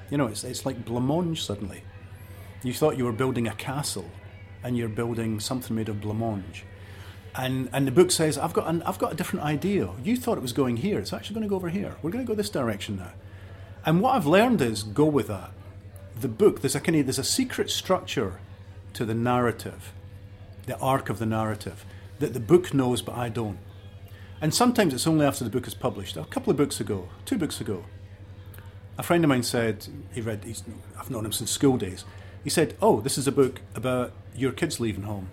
You 0.09 0.17
know, 0.17 0.27
it's, 0.27 0.43
it's 0.43 0.65
like 0.65 0.85
blancmange 0.85 1.39
suddenly. 1.39 1.83
You 2.63 2.73
thought 2.73 2.97
you 2.97 3.05
were 3.05 3.11
building 3.11 3.47
a 3.47 3.53
castle 3.55 4.09
and 4.63 4.77
you're 4.77 4.89
building 4.89 5.39
something 5.39 5.75
made 5.75 5.89
of 5.89 6.01
blancmange. 6.01 6.63
And, 7.35 7.69
and 7.71 7.88
the 7.88 7.91
book 7.91 8.11
says, 8.11 8.38
I've 8.38 8.53
got, 8.53 8.67
an, 8.67 8.83
I've 8.83 9.00
got 9.00 9.13
a 9.13 9.15
different 9.15 9.45
idea. 9.45 9.89
You 10.03 10.17
thought 10.17 10.38
it 10.38 10.41
was 10.41 10.53
going 10.53 10.77
here. 10.77 11.00
It's 11.00 11.13
actually 11.13 11.35
going 11.35 11.43
to 11.43 11.50
go 11.50 11.55
over 11.55 11.69
here. 11.69 11.95
We're 12.01 12.11
going 12.11 12.25
to 12.25 12.27
go 12.27 12.35
this 12.35 12.50
direction 12.50 12.97
now. 12.97 13.13
And 13.85 14.01
what 14.01 14.15
I've 14.15 14.27
learned 14.27 14.61
is 14.61 14.83
go 14.83 15.05
with 15.05 15.27
that. 15.27 15.51
The 16.19 16.27
book, 16.27 16.61
there's 16.61 16.75
a, 16.75 16.81
kind 16.81 16.97
of, 17.00 17.05
there's 17.05 17.17
a 17.17 17.23
secret 17.23 17.71
structure 17.71 18.39
to 18.93 19.05
the 19.05 19.13
narrative, 19.13 19.93
the 20.65 20.77
arc 20.79 21.09
of 21.09 21.19
the 21.19 21.25
narrative, 21.25 21.85
that 22.19 22.33
the 22.33 22.39
book 22.39 22.73
knows, 22.73 23.01
but 23.01 23.15
I 23.15 23.29
don't. 23.29 23.57
And 24.41 24.53
sometimes 24.53 24.93
it's 24.93 25.05
only 25.05 25.25
after 25.25 25.43
the 25.43 25.51
book 25.51 25.67
is 25.67 25.75
published. 25.75 26.17
A 26.17 26.25
couple 26.25 26.50
of 26.50 26.57
books 26.57 26.79
ago, 26.79 27.07
two 27.25 27.38
books 27.38 27.62
ago, 27.62 27.86
a 28.98 29.03
friend 29.03 29.24
of 29.24 29.29
mine 29.29 29.43
said, 29.43 29.88
he 30.13 30.19
read, 30.19 30.43
I've 31.00 31.12
known 31.12 31.25
him 31.25 31.31
since 31.31 31.51
school 31.51 31.77
days. 31.77 32.05
He 32.43 32.50
said, 32.50 32.75
Oh, 32.81 33.01
this 33.01 33.19
is 33.19 33.27
a 33.27 33.31
book 33.31 33.62
about 33.75 34.13
your 34.36 34.51
kids 34.51 34.79
leaving 34.79 35.03
home. 35.03 35.29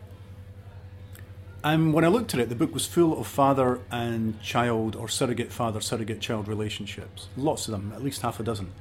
And 1.64 1.92
when 1.92 2.04
I 2.04 2.08
looked 2.08 2.34
at 2.34 2.40
it, 2.40 2.50
the 2.50 2.54
book 2.54 2.72
was 2.72 2.86
full 2.86 3.18
of 3.18 3.26
father 3.26 3.80
and 3.90 4.40
child 4.42 4.94
or 4.94 5.08
surrogate 5.08 5.52
father, 5.52 5.80
surrogate 5.80 6.20
child 6.20 6.46
relationships. 6.46 7.28
Lots 7.36 7.66
of 7.66 7.72
them, 7.72 7.92
at 7.94 8.02
least 8.02 8.22
half 8.22 8.38
a 8.38 8.42
dozen. 8.42 8.72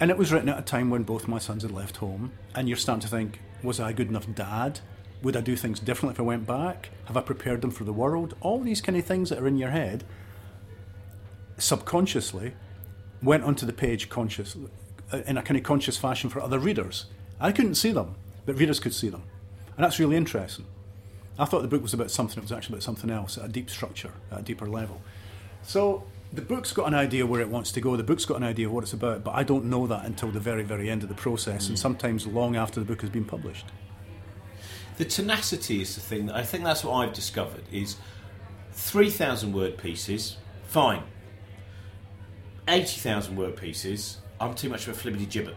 And 0.00 0.10
it 0.10 0.16
was 0.16 0.32
written 0.32 0.48
at 0.48 0.58
a 0.58 0.62
time 0.62 0.90
when 0.90 1.04
both 1.04 1.28
my 1.28 1.38
sons 1.38 1.62
had 1.62 1.70
left 1.70 1.98
home, 1.98 2.32
and 2.54 2.68
you're 2.68 2.78
starting 2.78 3.02
to 3.02 3.08
think, 3.08 3.40
was 3.62 3.78
I 3.78 3.90
a 3.90 3.92
good 3.92 4.08
enough 4.08 4.26
dad? 4.34 4.80
Would 5.22 5.36
I 5.36 5.40
do 5.40 5.56
things 5.56 5.78
differently 5.78 6.14
if 6.14 6.20
I 6.20 6.24
went 6.24 6.46
back? 6.46 6.90
Have 7.06 7.16
I 7.16 7.20
prepared 7.20 7.60
them 7.60 7.70
for 7.70 7.84
the 7.84 7.92
world? 7.92 8.34
All 8.40 8.60
these 8.60 8.80
kind 8.80 8.98
of 8.98 9.04
things 9.04 9.30
that 9.30 9.38
are 9.38 9.46
in 9.46 9.56
your 9.56 9.70
head 9.70 10.04
subconsciously 11.58 12.54
went 13.22 13.44
onto 13.44 13.64
the 13.64 13.72
page 13.72 14.08
consciously 14.08 14.70
uh, 15.12 15.18
in 15.26 15.36
a 15.36 15.42
kind 15.42 15.56
of 15.56 15.62
conscious 15.62 15.96
fashion 15.96 16.28
for 16.28 16.40
other 16.40 16.58
readers. 16.58 17.06
I 17.40 17.52
couldn't 17.52 17.76
see 17.76 17.92
them, 17.92 18.16
but 18.46 18.56
readers 18.56 18.80
could 18.80 18.94
see 18.94 19.08
them. 19.08 19.22
And 19.76 19.84
that's 19.84 19.98
really 19.98 20.16
interesting. 20.16 20.66
I 21.38 21.44
thought 21.44 21.62
the 21.62 21.68
book 21.68 21.82
was 21.82 21.94
about 21.94 22.10
something, 22.10 22.38
it 22.38 22.42
was 22.42 22.52
actually 22.52 22.74
about 22.74 22.82
something 22.82 23.10
else, 23.10 23.38
at 23.38 23.44
a 23.44 23.48
deep 23.48 23.70
structure, 23.70 24.12
at 24.30 24.40
a 24.40 24.42
deeper 24.42 24.66
level. 24.66 25.00
So 25.62 26.04
the 26.32 26.42
book's 26.42 26.72
got 26.72 26.88
an 26.88 26.94
idea 26.94 27.26
where 27.26 27.40
it 27.40 27.48
wants 27.48 27.72
to 27.72 27.80
go, 27.80 27.96
the 27.96 28.02
book's 28.02 28.24
got 28.24 28.36
an 28.36 28.42
idea 28.42 28.66
of 28.66 28.72
what 28.72 28.84
it's 28.84 28.92
about, 28.92 29.24
but 29.24 29.34
I 29.34 29.42
don't 29.42 29.66
know 29.66 29.86
that 29.86 30.04
until 30.04 30.30
the 30.30 30.40
very, 30.40 30.62
very 30.62 30.90
end 30.90 31.02
of 31.02 31.08
the 31.08 31.14
process, 31.14 31.66
mm. 31.66 31.70
and 31.70 31.78
sometimes 31.78 32.26
long 32.26 32.56
after 32.56 32.80
the 32.80 32.86
book 32.86 33.00
has 33.00 33.10
been 33.10 33.24
published. 33.24 33.66
The 34.96 35.04
tenacity 35.04 35.80
is 35.80 35.94
the 35.94 36.00
thing 36.00 36.26
that 36.26 36.36
I 36.36 36.42
think 36.42 36.64
that's 36.64 36.84
what 36.84 36.94
I've 36.94 37.12
discovered 37.12 37.62
is 37.72 37.96
3,000 38.72 39.52
word 39.52 39.78
pieces, 39.78 40.36
fine. 40.64 41.02
80,000 42.68 43.36
word 43.36 43.56
pieces, 43.56 44.18
I'm 44.40 44.54
too 44.54 44.68
much 44.68 44.86
of 44.86 44.96
a 44.96 45.10
flibbity 45.10 45.26
gibbet. 45.26 45.54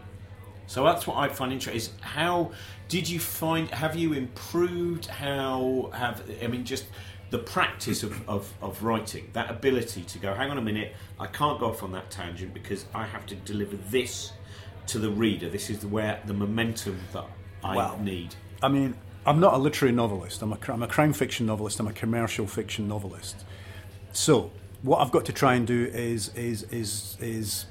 So 0.66 0.82
that's 0.84 1.06
what 1.06 1.16
I 1.16 1.28
find 1.28 1.52
interesting. 1.52 1.76
Is 1.76 1.90
how 2.00 2.50
did 2.88 3.08
you 3.08 3.20
find? 3.20 3.70
Have 3.70 3.94
you 3.94 4.14
improved? 4.14 5.06
How 5.06 5.90
have 5.94 6.28
I 6.42 6.48
mean 6.48 6.64
just 6.64 6.86
the 7.30 7.38
practice 7.38 8.02
of, 8.02 8.28
of, 8.28 8.52
of 8.62 8.82
writing, 8.82 9.28
that 9.32 9.50
ability 9.50 10.02
to 10.02 10.18
go, 10.18 10.32
hang 10.32 10.50
on 10.50 10.58
a 10.58 10.62
minute, 10.62 10.94
I 11.18 11.26
can't 11.26 11.58
go 11.58 11.66
off 11.66 11.82
on 11.82 11.92
that 11.92 12.10
tangent 12.10 12.54
because 12.54 12.86
I 12.94 13.04
have 13.04 13.26
to 13.26 13.34
deliver 13.34 13.76
this 13.76 14.32
to 14.88 14.98
the 14.98 15.10
reader. 15.10 15.48
This 15.48 15.68
is 15.68 15.84
where 15.84 16.20
the 16.24 16.34
momentum 16.34 16.98
that 17.12 17.24
I 17.64 17.76
well, 17.76 17.98
need. 17.98 18.34
I 18.62 18.68
mean, 18.68 18.94
I'm 19.26 19.40
not 19.40 19.54
a 19.54 19.58
literary 19.58 19.92
novelist. 19.92 20.40
I'm 20.40 20.52
a, 20.52 20.58
I'm 20.68 20.84
a 20.84 20.86
crime 20.86 21.12
fiction 21.12 21.46
novelist. 21.46 21.80
I'm 21.80 21.88
a 21.88 21.92
commercial 21.92 22.46
fiction 22.46 22.86
novelist. 22.86 23.44
So 24.12 24.52
what 24.82 25.00
I've 25.00 25.10
got 25.10 25.24
to 25.26 25.32
try 25.32 25.54
and 25.54 25.66
do 25.66 25.86
is 25.92 26.34
is 26.34 26.62
is 26.64 27.16
is 27.20 27.66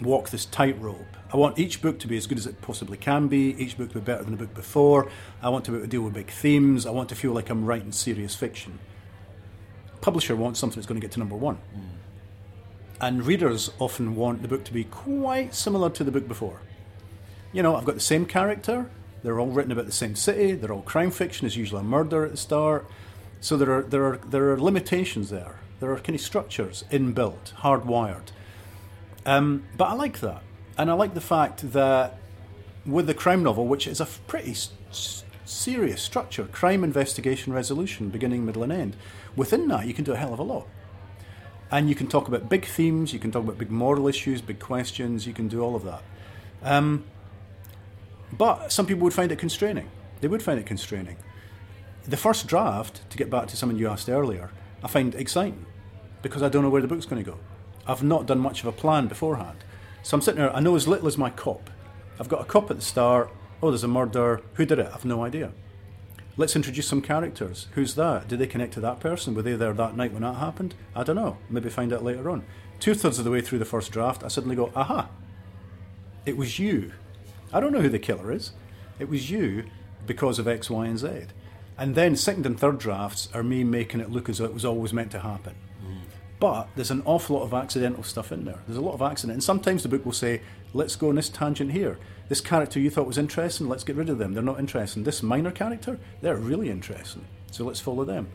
walk 0.00 0.30
this 0.30 0.46
tightrope. 0.46 1.16
I 1.32 1.36
want 1.36 1.58
each 1.58 1.82
book 1.82 1.98
to 2.00 2.08
be 2.08 2.16
as 2.16 2.26
good 2.26 2.38
as 2.38 2.46
it 2.46 2.60
possibly 2.62 2.96
can 2.96 3.28
be, 3.28 3.54
each 3.58 3.76
book 3.76 3.90
to 3.90 3.98
be 3.98 4.00
better 4.00 4.22
than 4.22 4.32
the 4.32 4.38
book 4.38 4.54
before. 4.54 5.10
I 5.42 5.50
want 5.50 5.64
to 5.66 5.72
be 5.72 5.76
able 5.76 5.86
to 5.86 5.90
deal 5.90 6.02
with 6.02 6.14
big 6.14 6.30
themes. 6.30 6.86
I 6.86 6.90
want 6.90 7.10
to 7.10 7.14
feel 7.14 7.32
like 7.32 7.50
I'm 7.50 7.66
writing 7.66 7.92
serious 7.92 8.34
fiction. 8.34 8.78
Publisher 10.00 10.36
wants 10.36 10.58
something 10.58 10.76
that's 10.76 10.86
going 10.86 11.00
to 11.00 11.04
get 11.04 11.12
to 11.12 11.18
number 11.18 11.36
one. 11.36 11.56
Mm. 11.76 11.82
And 13.00 13.26
readers 13.26 13.70
often 13.78 14.14
want 14.14 14.42
the 14.42 14.48
book 14.48 14.64
to 14.64 14.72
be 14.72 14.84
quite 14.84 15.54
similar 15.54 15.90
to 15.90 16.04
the 16.04 16.10
book 16.10 16.28
before. 16.28 16.60
You 17.52 17.62
know, 17.62 17.76
I've 17.76 17.84
got 17.84 17.94
the 17.94 18.00
same 18.00 18.26
character, 18.26 18.90
they're 19.24 19.40
all 19.40 19.48
written 19.48 19.72
about 19.72 19.86
the 19.86 19.92
same 19.92 20.14
city, 20.14 20.52
they're 20.52 20.72
all 20.72 20.82
crime 20.82 21.10
fiction, 21.10 21.46
there's 21.46 21.56
usually 21.56 21.80
a 21.80 21.84
murder 21.84 22.24
at 22.24 22.30
the 22.30 22.36
start. 22.36 22.86
So 23.40 23.56
there 23.56 23.72
are, 23.72 23.82
there 23.82 24.04
are, 24.04 24.16
there 24.18 24.52
are 24.52 24.60
limitations 24.60 25.30
there. 25.30 25.58
There 25.80 25.90
are 25.90 25.96
kind 25.98 26.14
of 26.14 26.20
structures 26.20 26.84
inbuilt, 26.90 27.54
hardwired. 27.54 28.28
Um, 29.26 29.64
but 29.76 29.86
I 29.86 29.94
like 29.94 30.20
that. 30.20 30.42
And 30.78 30.90
I 30.90 30.94
like 30.94 31.14
the 31.14 31.20
fact 31.20 31.72
that 31.72 32.18
with 32.86 33.06
the 33.06 33.14
crime 33.14 33.42
novel, 33.42 33.66
which 33.66 33.86
is 33.86 34.00
a 34.00 34.06
pretty 34.26 34.52
s- 34.52 35.24
serious 35.44 36.02
structure 36.02 36.44
crime 36.44 36.84
investigation 36.84 37.52
resolution, 37.52 38.10
beginning, 38.10 38.44
middle, 38.44 38.62
and 38.62 38.72
end 38.72 38.96
within 39.36 39.68
that, 39.68 39.86
you 39.86 39.94
can 39.94 40.04
do 40.04 40.12
a 40.12 40.16
hell 40.16 40.32
of 40.32 40.38
a 40.38 40.42
lot. 40.42 40.66
And 41.70 41.88
you 41.88 41.94
can 41.94 42.06
talk 42.06 42.28
about 42.28 42.48
big 42.48 42.66
themes, 42.66 43.12
you 43.12 43.18
can 43.18 43.32
talk 43.32 43.44
about 43.44 43.58
big 43.58 43.70
moral 43.70 44.06
issues, 44.06 44.42
big 44.42 44.60
questions, 44.60 45.26
you 45.26 45.32
can 45.32 45.48
do 45.48 45.62
all 45.62 45.74
of 45.74 45.84
that. 45.84 46.02
Um, 46.62 47.04
but 48.36 48.72
some 48.72 48.86
people 48.86 49.04
would 49.04 49.14
find 49.14 49.32
it 49.32 49.38
constraining. 49.38 49.90
They 50.20 50.28
would 50.28 50.42
find 50.42 50.58
it 50.58 50.66
constraining. 50.66 51.16
The 52.06 52.16
first 52.16 52.46
draft, 52.46 53.08
to 53.10 53.16
get 53.16 53.30
back 53.30 53.48
to 53.48 53.56
something 53.56 53.78
you 53.78 53.88
asked 53.88 54.08
earlier, 54.08 54.50
I 54.82 54.88
find 54.88 55.14
exciting 55.14 55.66
because 56.22 56.42
I 56.42 56.48
don't 56.48 56.62
know 56.62 56.70
where 56.70 56.82
the 56.82 56.88
book's 56.88 57.06
going 57.06 57.22
to 57.22 57.30
go. 57.30 57.38
I've 57.86 58.02
not 58.02 58.26
done 58.26 58.38
much 58.38 58.60
of 58.60 58.66
a 58.66 58.72
plan 58.72 59.08
beforehand. 59.08 59.58
So 60.02 60.16
I'm 60.16 60.20
sitting 60.20 60.40
there, 60.40 60.54
I 60.54 60.60
know 60.60 60.76
as 60.76 60.88
little 60.88 61.08
as 61.08 61.18
my 61.18 61.30
cop. 61.30 61.70
I've 62.18 62.28
got 62.28 62.40
a 62.40 62.44
cop 62.44 62.70
at 62.70 62.76
the 62.76 62.82
start. 62.82 63.30
Oh, 63.62 63.70
there's 63.70 63.84
a 63.84 63.88
murder. 63.88 64.42
Who 64.54 64.66
did 64.66 64.78
it? 64.78 64.90
I've 64.92 65.04
no 65.04 65.24
idea. 65.24 65.52
Let's 66.36 66.56
introduce 66.56 66.88
some 66.88 67.00
characters. 67.00 67.68
Who's 67.72 67.94
that? 67.94 68.28
Did 68.28 68.38
they 68.38 68.46
connect 68.46 68.74
to 68.74 68.80
that 68.80 69.00
person? 69.00 69.34
Were 69.34 69.42
they 69.42 69.54
there 69.54 69.72
that 69.72 69.96
night 69.96 70.12
when 70.12 70.22
that 70.22 70.34
happened? 70.34 70.74
I 70.94 71.04
don't 71.04 71.16
know. 71.16 71.38
Maybe 71.48 71.70
find 71.70 71.92
out 71.92 72.04
later 72.04 72.28
on. 72.28 72.44
Two 72.80 72.94
thirds 72.94 73.18
of 73.18 73.24
the 73.24 73.30
way 73.30 73.40
through 73.40 73.60
the 73.60 73.64
first 73.64 73.92
draft, 73.92 74.24
I 74.24 74.28
suddenly 74.28 74.56
go, 74.56 74.72
aha, 74.74 75.08
it 76.26 76.36
was 76.36 76.58
you. 76.58 76.92
I 77.54 77.60
don't 77.60 77.72
know 77.72 77.80
who 77.80 77.88
the 77.88 77.98
killer 77.98 78.30
is. 78.30 78.52
It 78.98 79.08
was 79.08 79.30
you 79.30 79.64
because 80.06 80.38
of 80.38 80.46
X, 80.46 80.68
Y, 80.68 80.86
and 80.86 80.98
Z. 80.98 81.08
And 81.78 81.94
then 81.94 82.16
second 82.16 82.44
and 82.44 82.58
third 82.58 82.78
drafts 82.78 83.28
are 83.32 83.42
me 83.42 83.64
making 83.64 84.00
it 84.00 84.10
look 84.10 84.28
as 84.28 84.38
though 84.38 84.44
it 84.44 84.54
was 84.54 84.64
always 84.64 84.92
meant 84.92 85.10
to 85.12 85.20
happen. 85.20 85.54
But 86.40 86.68
there's 86.74 86.90
an 86.90 87.02
awful 87.04 87.36
lot 87.36 87.44
of 87.44 87.54
accidental 87.54 88.02
stuff 88.02 88.30
in 88.30 88.44
there. 88.44 88.58
There's 88.66 88.76
a 88.76 88.82
lot 88.82 88.92
of 88.92 89.02
accident. 89.02 89.34
And 89.34 89.42
sometimes 89.42 89.82
the 89.82 89.88
book 89.88 90.04
will 90.04 90.12
say, 90.12 90.42
let's 90.74 90.96
go 90.96 91.08
on 91.08 91.14
this 91.14 91.28
tangent 91.28 91.72
here. 91.72 91.98
This 92.28 92.40
character 92.40 92.80
you 92.80 92.90
thought 92.90 93.06
was 93.06 93.18
interesting, 93.18 93.68
let's 93.68 93.84
get 93.84 93.96
rid 93.96 94.10
of 94.10 94.18
them. 94.18 94.34
They're 94.34 94.42
not 94.42 94.58
interesting. 94.58 95.04
This 95.04 95.22
minor 95.22 95.50
character, 95.50 95.98
they're 96.20 96.36
really 96.36 96.70
interesting. 96.70 97.24
So 97.50 97.64
let's 97.64 97.80
follow 97.80 98.04
them. 98.04 98.28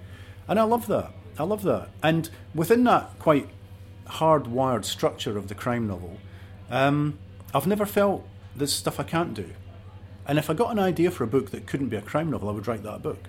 And 0.48 0.60
I 0.60 0.64
love 0.64 0.88
that. 0.88 1.12
I 1.38 1.44
love 1.44 1.64
that. 1.64 1.90
And 2.02 2.30
within 2.56 2.84
that 2.86 3.20
quite 3.20 3.50
hardwired 4.08 4.86
structure 4.86 5.38
of 5.38 5.48
the 5.48 5.56
crime 5.56 5.88
novel, 5.88 6.18
um, 6.72 7.20
I've 7.54 7.68
never 7.68 7.86
felt 7.86 8.28
there's 8.56 8.74
stuff 8.74 9.00
I 9.00 9.04
can't 9.04 9.34
do. 9.34 9.50
And 10.28 10.38
if 10.38 10.50
I 10.50 10.54
got 10.54 10.72
an 10.72 10.80
idea 10.80 11.12
for 11.12 11.24
a 11.24 11.28
book 11.28 11.52
that 11.52 11.66
couldn't 11.66 11.90
be 11.90 11.98
a 11.98 12.02
crime 12.02 12.30
novel, 12.30 12.50
I 12.50 12.52
would 12.52 12.68
write 12.68 12.84
that 12.84 13.02
book. 13.02 13.28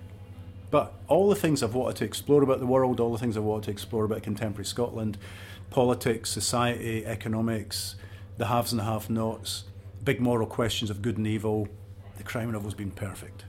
But 0.70 0.92
all 1.08 1.28
the 1.28 1.34
things 1.34 1.62
I've 1.62 1.74
wanted 1.74 1.96
to 1.96 2.04
explore 2.04 2.42
about 2.42 2.60
the 2.60 2.66
world, 2.66 3.00
all 3.00 3.12
the 3.12 3.18
things 3.18 3.36
I've 3.36 3.42
wanted 3.42 3.64
to 3.64 3.70
explore 3.70 4.04
about 4.04 4.22
contemporary 4.22 4.66
Scotland, 4.66 5.18
politics, 5.70 6.30
society, 6.30 7.04
economics, 7.06 7.96
the 8.36 8.46
haves 8.46 8.72
and 8.72 8.80
the 8.80 8.84
have 8.84 9.10
nots, 9.10 9.64
big 10.04 10.20
moral 10.20 10.46
questions 10.46 10.90
of 10.90 11.02
good 11.02 11.16
and 11.16 11.26
evil, 11.26 11.68
the 12.16 12.22
crime 12.22 12.52
novel's 12.52 12.74
been 12.74 12.90
perfect. 12.90 13.44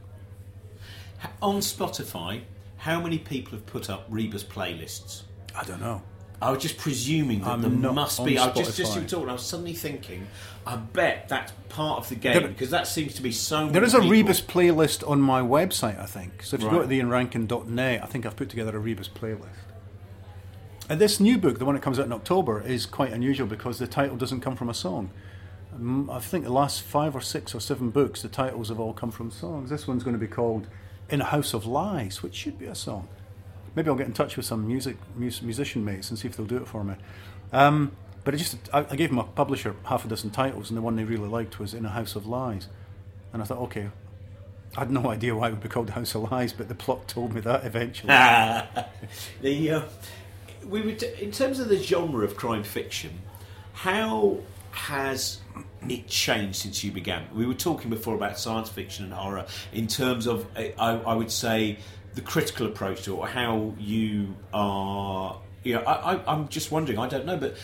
On 1.42 1.58
Spotify, 1.58 2.42
how 2.78 3.00
many 3.00 3.20
people 3.20 3.52
have 3.52 3.66
put 3.66 3.90
up 3.90 4.06
Rebus 4.10 4.44
playlists? 4.44 5.24
I 5.56 5.64
don't 5.64 5.82
know. 5.82 6.02
I 6.42 6.50
was 6.50 6.62
just 6.62 6.78
presuming 6.78 7.42
that 7.42 7.50
I'm 7.50 7.82
there 7.82 7.94
must 7.94 8.26
be. 8.26 8.38
I 8.38 8.48
was 8.48 8.58
just 8.58 8.78
just 8.78 9.10
talking. 9.10 9.30
I 9.30 9.34
was 9.34 9.46
suddenly 9.46 9.74
thinking, 9.74 10.26
I 10.66 10.76
bet 10.76 11.30
that's 11.30 11.52
part 11.70 12.00
of 12.00 12.10
the 12.10 12.16
game 12.16 12.48
because 12.48 12.72
that 12.72 12.88
seems 12.88 13.14
to 13.16 13.22
be 13.22 13.32
so. 13.32 13.70
There 13.70 13.84
is 13.84 13.94
a 13.94 14.00
people. 14.00 14.12
Rebus 14.12 14.42
playlist 14.42 15.08
on 15.08 15.22
my 15.22 15.42
website, 15.42 16.00
I 16.00 16.08
think. 16.08 16.42
So 16.42 16.56
if 16.56 16.64
you 16.64 16.70
right. 16.70 16.82
go 16.82 16.82
to 16.82 16.88
theianrankin.net, 16.88 18.04
I 18.04 18.06
think 18.08 18.26
I've 18.26 18.36
put 18.36 18.50
together 18.50 18.76
a 18.76 18.80
Rebus 18.80 19.08
playlist. 19.08 19.50
And 20.90 21.00
this 21.00 21.20
new 21.20 21.38
book, 21.38 21.60
the 21.60 21.66
one 21.66 21.76
that 21.76 21.82
comes 21.82 22.00
out 22.00 22.06
in 22.06 22.12
October, 22.12 22.60
is 22.62 22.88
quite 22.88 23.14
unusual 23.14 23.46
because 23.46 23.78
the 23.78 23.88
title 23.88 24.18
doesn't 24.18 24.42
come 24.42 24.56
from 24.56 24.70
a 24.70 24.74
song. 24.74 25.12
Mm, 25.78 26.12
I 26.12 26.20
think 26.20 26.44
the 26.44 26.52
last 26.52 26.82
five 26.82 27.16
or 27.16 27.22
six 27.22 27.54
or 27.54 27.60
seven 27.60 27.92
books, 27.92 28.24
the 28.24 28.30
titles 28.30 28.70
have 28.70 28.80
all 28.80 28.94
come 28.94 29.12
from 29.12 29.30
songs. 29.30 29.70
This 29.70 29.88
one's 29.88 30.04
going 30.04 30.16
to 30.16 30.20
be 30.20 30.28
called 30.28 30.68
"In 31.08 31.22
a 31.22 31.26
House 31.26 31.54
of 31.54 31.68
Lies," 31.68 32.24
which 32.24 32.34
should 32.34 32.58
be 32.58 32.66
a 32.66 32.76
song 32.76 33.08
maybe 33.76 33.90
I'll 33.90 33.96
get 33.96 34.08
in 34.08 34.14
touch 34.14 34.38
with 34.38 34.46
some 34.46 34.68
music 34.68 34.98
musician 35.16 35.86
mates 35.86 36.10
and 36.10 36.20
see 36.20 36.28
if 36.28 36.36
they'll 36.36 36.46
do 36.46 36.58
it 36.58 36.68
for 36.68 36.84
me. 36.84 36.96
Um, 37.52 37.92
but 38.24 38.34
I 38.34 38.38
just 38.38 38.58
I, 38.74 38.86
I, 38.90 38.96
gave 38.96 39.12
my 39.12 39.24
publisher 39.24 39.76
half 39.86 40.06
a 40.06 40.08
dozen 40.08 40.30
titles, 40.30 40.70
and 40.70 40.78
the 40.78 40.82
one 40.82 40.96
they 40.96 41.04
really 41.04 41.28
liked 41.28 41.60
was 41.60 41.74
"In 41.74 41.86
a 41.86 41.90
House 41.90 42.16
of 42.16 42.28
Lies," 42.28 42.68
and 43.34 43.42
I 43.42 43.46
thought, 43.46 43.60
okay. 43.60 43.90
I 44.78 44.82
had 44.82 44.92
no 44.92 45.10
idea 45.12 45.36
why 45.36 45.50
it 45.50 45.52
would 45.52 45.62
be 45.62 45.68
called 45.68 45.90
House 45.90 46.16
of 46.16 46.32
Lies, 46.32 46.54
but 46.54 46.70
the 46.70 46.76
plot 46.76 47.06
told 47.06 47.34
me 47.34 47.42
that 47.42 47.66
eventually. 47.66 48.08
the 49.42 49.70
uh, 49.70 49.82
we 50.66 50.82
would, 50.82 51.04
in 51.04 51.32
terms 51.32 51.60
of 51.60 51.68
the 51.68 51.78
genre 51.78 52.24
of 52.24 52.38
crime 52.38 52.64
fiction, 52.64 53.12
how 53.74 54.40
has 54.72 55.40
it 55.88 56.08
changed 56.08 56.58
since 56.58 56.84
you 56.84 56.92
began? 56.92 57.28
We 57.34 57.46
were 57.46 57.54
talking 57.54 57.90
before 57.90 58.16
about 58.16 58.40
science 58.40 58.70
fiction 58.70 59.06
and 59.06 59.14
horror 59.14 59.46
in 59.74 59.88
terms 59.88 60.28
of, 60.28 60.46
I, 60.56 60.74
I 60.78 61.14
would 61.14 61.32
say, 61.32 61.80
the 62.15 62.21
critical 62.21 62.67
approach 62.67 63.04
to 63.04 63.13
it, 63.13 63.17
or 63.17 63.28
how 63.28 63.74
you 63.80 64.36
are. 64.54 65.39
You 65.63 65.76
know, 65.76 65.82
I, 65.82 66.15
I, 66.15 66.34
I'm 66.34 66.47
just 66.47 66.71
wondering. 66.71 66.97
I 66.97 67.08
don't 67.08 67.26
know, 67.26 67.38
but 67.38 67.56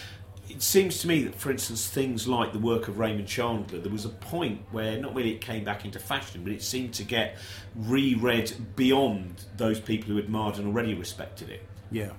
it 0.49 0.61
seems 0.61 0.99
to 1.01 1.07
me 1.07 1.23
that, 1.23 1.35
for 1.35 1.51
instance, 1.51 1.87
things 1.87 2.27
like 2.27 2.53
the 2.53 2.59
work 2.59 2.87
of 2.87 2.99
Raymond 2.99 3.27
Chandler, 3.27 3.79
there 3.79 3.91
was 3.91 4.05
a 4.05 4.09
point 4.09 4.61
where 4.71 4.97
not 4.99 5.13
really 5.13 5.33
it 5.33 5.41
came 5.41 5.63
back 5.63 5.83
into 5.83 5.99
fashion, 5.99 6.43
but 6.43 6.53
it 6.53 6.63
seemed 6.63 6.93
to 6.95 7.03
get 7.03 7.37
reread 7.75 8.53
beyond 8.75 9.45
those 9.57 9.79
people 9.79 10.13
who 10.13 10.17
admired 10.17 10.57
and 10.57 10.67
already 10.67 10.93
respected 10.93 11.49
it. 11.49 11.63
Yeah. 11.91 12.11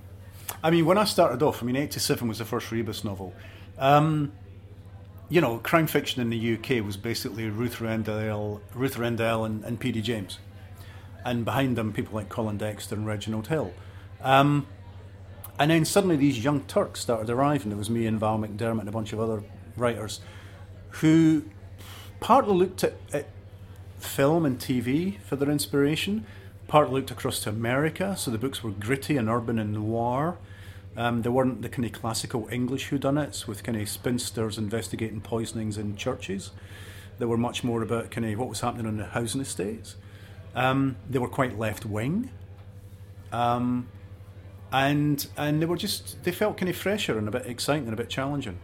I 0.63 0.69
mean, 0.69 0.85
when 0.85 0.97
I 0.97 1.05
started 1.05 1.41
off, 1.41 1.63
I 1.63 1.65
mean, 1.65 1.75
87 1.75 2.27
was 2.27 2.39
the 2.39 2.45
first 2.45 2.71
Rebus 2.71 3.03
novel. 3.03 3.33
Um, 3.77 4.31
you 5.29 5.41
know, 5.41 5.57
crime 5.59 5.87
fiction 5.87 6.21
in 6.21 6.29
the 6.29 6.55
UK 6.55 6.83
was 6.85 6.97
basically 6.97 7.49
Ruth 7.49 7.81
Rendell, 7.81 8.61
Ruth 8.73 8.97
Rendell 8.97 9.45
and, 9.45 9.63
and 9.63 9.79
P.D. 9.79 10.01
James. 10.01 10.39
And 11.25 11.45
behind 11.45 11.77
them 11.77 11.93
people 11.93 12.15
like 12.15 12.29
Colin 12.29 12.57
Dexter 12.57 12.95
and 12.95 13.05
Reginald 13.05 13.47
Hill. 13.47 13.73
Um, 14.21 14.67
and 15.57 15.71
then 15.71 15.83
suddenly 15.85 16.15
these 16.15 16.43
young 16.43 16.61
Turks 16.61 17.01
started 17.01 17.29
arriving. 17.29 17.69
There 17.69 17.77
was 17.77 17.89
me 17.89 18.05
and 18.07 18.19
Val 18.19 18.39
McDermid 18.39 18.79
and 18.79 18.89
a 18.89 18.93
bunch 18.93 19.11
of 19.11 19.19
other 19.19 19.43
writers 19.75 20.21
who 20.89 21.43
partly 22.19 22.53
looked 22.53 22.83
at, 22.83 22.93
at 23.13 23.27
film 23.99 24.45
and 24.45 24.57
TV 24.57 25.19
for 25.21 25.35
their 25.35 25.49
inspiration, 25.49 26.25
partly 26.67 26.95
looked 26.95 27.11
across 27.11 27.41
to 27.41 27.49
America. 27.49 28.15
So 28.17 28.31
the 28.31 28.37
books 28.37 28.63
were 28.63 28.71
gritty 28.71 29.17
and 29.17 29.29
urban 29.29 29.59
and 29.59 29.73
noir. 29.73 30.37
Um, 30.95 31.21
they 31.21 31.29
weren't 31.29 31.61
the 31.61 31.69
kind 31.69 31.85
of 31.85 31.91
classical 31.91 32.47
English 32.51 32.89
whodunits 32.89 33.47
with 33.47 33.63
kind 33.63 33.79
of 33.79 33.87
spinsters 33.87 34.57
investigating 34.57 35.21
poisonings 35.21 35.77
in 35.77 35.95
churches. 35.95 36.51
They 37.19 37.25
were 37.25 37.37
much 37.37 37.63
more 37.63 37.81
about 37.83 38.11
kind 38.11 38.25
of 38.25 38.39
what 38.39 38.49
was 38.49 38.61
happening 38.61 38.87
on 38.87 38.97
the 38.97 39.05
housing 39.05 39.41
estates. 39.41 39.95
Um, 40.55 40.95
they 41.09 41.19
were 41.19 41.27
quite 41.27 41.57
left 41.57 41.85
wing. 41.85 42.31
Um, 43.31 43.87
and 44.71 45.25
and 45.37 45.61
they 45.61 45.65
were 45.65 45.77
just 45.77 46.23
they 46.23 46.31
felt 46.31 46.57
kind 46.57 46.69
of 46.69 46.75
fresher 46.75 47.17
and 47.17 47.27
a 47.27 47.31
bit 47.31 47.45
exciting 47.45 47.85
and 47.85 47.93
a 47.93 47.97
bit 47.97 48.09
challenging. 48.09 48.59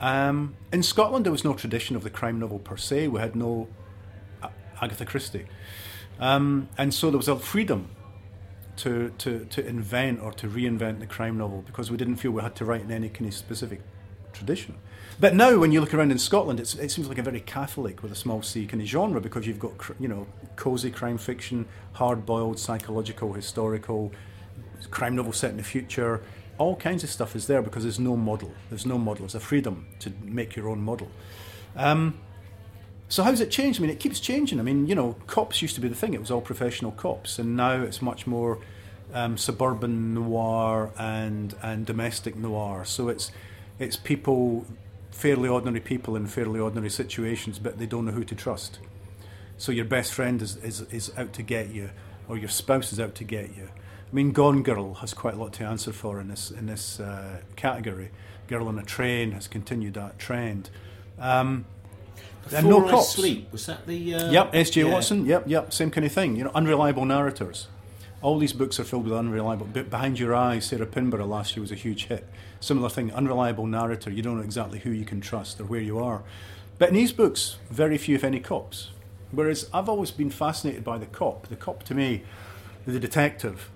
Um, 0.00 0.54
in 0.72 0.82
Scotland, 0.82 1.24
there 1.24 1.32
was 1.32 1.44
no 1.44 1.54
tradition 1.54 1.96
of 1.96 2.04
the 2.04 2.10
crime 2.10 2.38
novel 2.38 2.58
per 2.58 2.76
se. 2.76 3.08
We 3.08 3.20
had 3.20 3.34
no 3.36 3.68
Agatha 4.80 5.04
Christie, 5.04 5.46
um, 6.18 6.68
and 6.76 6.92
so 6.92 7.10
there 7.10 7.18
was 7.18 7.28
a 7.28 7.36
freedom 7.36 7.90
to, 8.76 9.12
to 9.18 9.44
to 9.46 9.66
invent 9.66 10.20
or 10.20 10.32
to 10.32 10.48
reinvent 10.48 11.00
the 11.00 11.06
crime 11.06 11.36
novel 11.38 11.62
because 11.66 11.90
we 11.90 11.96
didn't 11.96 12.16
feel 12.16 12.30
we 12.30 12.42
had 12.42 12.54
to 12.56 12.64
write 12.64 12.82
in 12.82 12.90
any 12.90 13.08
kind 13.08 13.26
of 13.26 13.34
specific 13.34 13.80
tradition. 14.38 14.74
But 15.20 15.34
now, 15.34 15.58
when 15.58 15.72
you 15.72 15.80
look 15.80 15.92
around 15.92 16.12
in 16.12 16.18
Scotland, 16.18 16.60
it 16.60 16.66
seems 16.66 17.08
like 17.08 17.18
a 17.18 17.22
very 17.22 17.40
Catholic 17.40 18.02
with 18.02 18.12
a 18.12 18.14
small 18.14 18.40
c 18.40 18.66
kind 18.66 18.80
of 18.80 18.88
genre 18.88 19.20
because 19.20 19.46
you've 19.46 19.58
got 19.58 19.72
you 19.98 20.06
know 20.06 20.26
cozy 20.56 20.90
crime 20.90 21.18
fiction, 21.18 21.66
hard-boiled 21.94 22.58
psychological, 22.58 23.32
historical, 23.32 24.12
crime 24.90 25.16
novel 25.16 25.32
set 25.32 25.50
in 25.50 25.56
the 25.56 25.64
future. 25.64 26.22
All 26.56 26.76
kinds 26.76 27.04
of 27.04 27.10
stuff 27.10 27.34
is 27.36 27.46
there 27.46 27.62
because 27.62 27.82
there's 27.82 28.00
no 28.00 28.16
model. 28.16 28.52
There's 28.68 28.86
no 28.86 28.98
model. 28.98 29.24
There's 29.24 29.34
a 29.34 29.40
freedom 29.40 29.86
to 30.00 30.12
make 30.22 30.56
your 30.56 30.68
own 30.68 30.82
model. 30.82 31.08
Um, 31.76 32.18
so 33.08 33.22
how's 33.22 33.40
it 33.40 33.50
changed? 33.50 33.80
I 33.80 33.82
mean, 33.82 33.90
it 33.90 34.00
keeps 34.00 34.20
changing. 34.20 34.60
I 34.60 34.62
mean, 34.62 34.86
you 34.86 34.94
know, 34.94 35.16
cops 35.26 35.62
used 35.62 35.74
to 35.76 35.80
be 35.80 35.88
the 35.88 35.94
thing. 35.94 36.14
It 36.14 36.20
was 36.20 36.30
all 36.30 36.40
professional 36.40 36.92
cops, 36.92 37.38
and 37.38 37.56
now 37.56 37.82
it's 37.82 38.02
much 38.02 38.26
more 38.26 38.58
um, 39.14 39.36
suburban 39.36 40.14
noir 40.14 40.92
and 40.98 41.54
and 41.62 41.86
domestic 41.86 42.36
noir. 42.36 42.84
So 42.84 43.08
it's 43.08 43.32
it's 43.78 43.96
people, 43.96 44.66
fairly 45.10 45.48
ordinary 45.48 45.80
people 45.80 46.16
in 46.16 46.26
fairly 46.26 46.60
ordinary 46.60 46.90
situations, 46.90 47.58
but 47.58 47.78
they 47.78 47.86
don't 47.86 48.04
know 48.04 48.12
who 48.12 48.24
to 48.24 48.34
trust. 48.34 48.78
So 49.56 49.72
your 49.72 49.84
best 49.84 50.12
friend 50.12 50.40
is, 50.40 50.56
is, 50.56 50.82
is 50.92 51.12
out 51.16 51.32
to 51.34 51.42
get 51.42 51.70
you, 51.70 51.90
or 52.28 52.36
your 52.38 52.48
spouse 52.48 52.92
is 52.92 53.00
out 53.00 53.14
to 53.16 53.24
get 53.24 53.56
you. 53.56 53.68
I 54.10 54.14
mean, 54.14 54.32
Gone 54.32 54.62
Girl 54.62 54.94
has 54.94 55.12
quite 55.12 55.34
a 55.34 55.36
lot 55.36 55.52
to 55.54 55.64
answer 55.64 55.92
for 55.92 56.20
in 56.20 56.28
this 56.28 56.50
in 56.50 56.66
this 56.66 56.98
uh, 56.98 57.40
category. 57.56 58.10
Girl 58.46 58.68
on 58.68 58.78
a 58.78 58.82
Train 58.82 59.32
has 59.32 59.46
continued 59.46 59.94
that 59.94 60.18
trend. 60.18 60.70
Um, 61.18 61.66
and 62.54 62.66
no 62.66 62.88
cops. 62.88 63.10
Sleep 63.10 63.52
was 63.52 63.66
that 63.66 63.86
the? 63.86 64.14
Uh, 64.14 64.30
yep, 64.30 64.50
S.J. 64.54 64.82
Yeah. 64.84 64.92
Watson. 64.92 65.26
Yep, 65.26 65.44
yep, 65.46 65.72
same 65.72 65.90
kind 65.90 66.06
of 66.06 66.12
thing. 66.12 66.36
You 66.36 66.44
know, 66.44 66.52
unreliable 66.54 67.04
narrators. 67.04 67.68
All 68.22 68.38
these 68.38 68.52
books 68.52 68.80
are 68.80 68.84
filled 68.84 69.04
with 69.04 69.12
unreliable. 69.12 69.66
Behind 69.66 70.18
Your 70.18 70.34
Eyes, 70.34 70.66
Sarah 70.66 70.86
Pinborough 70.86 71.26
last 71.26 71.54
year 71.54 71.60
was 71.60 71.70
a 71.70 71.76
huge 71.76 72.06
hit. 72.06 72.26
Similar 72.60 72.88
thing, 72.88 73.12
unreliable 73.12 73.66
narrator. 73.66 74.10
You 74.10 74.22
don't 74.22 74.36
know 74.36 74.42
exactly 74.42 74.80
who 74.80 74.90
you 74.90 75.04
can 75.04 75.20
trust 75.20 75.60
or 75.60 75.64
where 75.64 75.80
you 75.80 75.98
are. 75.98 76.22
But 76.78 76.88
in 76.90 76.94
these 76.94 77.12
books, 77.12 77.58
very 77.70 77.98
few, 77.98 78.16
if 78.16 78.24
any, 78.24 78.40
cops. 78.40 78.90
Whereas 79.30 79.68
I've 79.72 79.88
always 79.88 80.10
been 80.10 80.30
fascinated 80.30 80.84
by 80.84 80.98
the 80.98 81.06
cop. 81.06 81.48
The 81.48 81.56
cop, 81.56 81.82
to 81.84 81.94
me, 81.94 82.22
the 82.86 82.98
detective, 82.98 83.70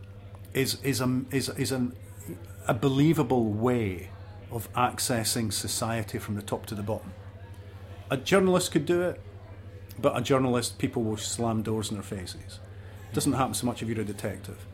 is 0.55 0.81
is 0.83 1.01
a 1.01 1.23
is 1.31 1.49
is 1.51 1.73
an, 1.73 1.95
a 2.67 2.75
believable 2.75 3.47
way 3.47 4.11
of 4.51 4.73
accessing 4.75 5.53
society 5.53 6.19
from 6.19 6.35
the 6.35 6.43
top 6.43 6.67
to 6.67 6.75
the 6.75 6.83
bottom. 6.83 7.13
A 8.11 8.17
journalist 8.17 8.73
could 8.73 8.85
do 8.85 9.03
it, 9.03 9.21
but 9.99 10.17
a 10.17 10.21
journalist, 10.21 10.79
people 10.79 11.03
will 11.03 11.17
slam 11.17 11.63
doors 11.63 11.91
in 11.91 11.97
their 11.97 12.03
faces. 12.03 12.61
It 13.11 13.15
doesn't 13.15 13.33
happen 13.33 13.55
so 13.55 13.67
much 13.67 13.83
if 13.83 13.89
you're 13.89 14.01
a 14.01 14.05
detective. 14.05 14.67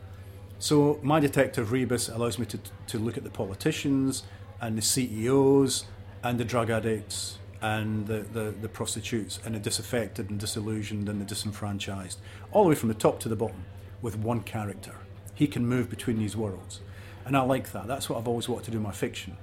So 0.59 0.99
my 1.01 1.19
detective 1.19 1.71
rebus 1.71 2.09
allows 2.09 2.37
me 2.37 2.45
to 2.47 2.59
to 2.87 2.99
look 2.99 3.17
at 3.17 3.23
the 3.23 3.29
politicians 3.29 4.23
and 4.61 4.77
the 4.77 4.81
CEOs 4.81 5.85
and 6.21 6.37
the 6.37 6.43
drug 6.43 6.69
addicts 6.69 7.37
and 7.61 8.07
the, 8.07 8.19
the, 8.19 8.53
the 8.61 8.69
prostitutes 8.69 9.39
and 9.45 9.55
the 9.55 9.59
disaffected 9.59 10.29
and 10.29 10.39
disillusioned 10.39 11.09
and 11.09 11.19
the 11.19 11.25
disenfranchised, 11.25 12.19
all 12.51 12.63
the 12.63 12.69
way 12.69 12.75
from 12.75 12.89
the 12.89 12.95
top 12.95 13.19
to 13.19 13.29
the 13.29 13.35
bottom 13.35 13.65
with 14.01 14.17
one 14.17 14.41
character 14.41 14.95
he 15.33 15.47
can 15.47 15.65
move 15.65 15.89
between 15.89 16.19
these 16.19 16.35
worlds. 16.35 16.81
And 17.25 17.37
I 17.37 17.41
like 17.41 17.71
that. 17.71 17.87
That's 17.87 18.09
what 18.09 18.17
I've 18.17 18.27
always 18.27 18.49
wanted 18.49 18.65
to 18.65 18.71
do 18.71 18.77
in 18.77 18.83
my 18.83 18.91
fiction. 18.91 19.37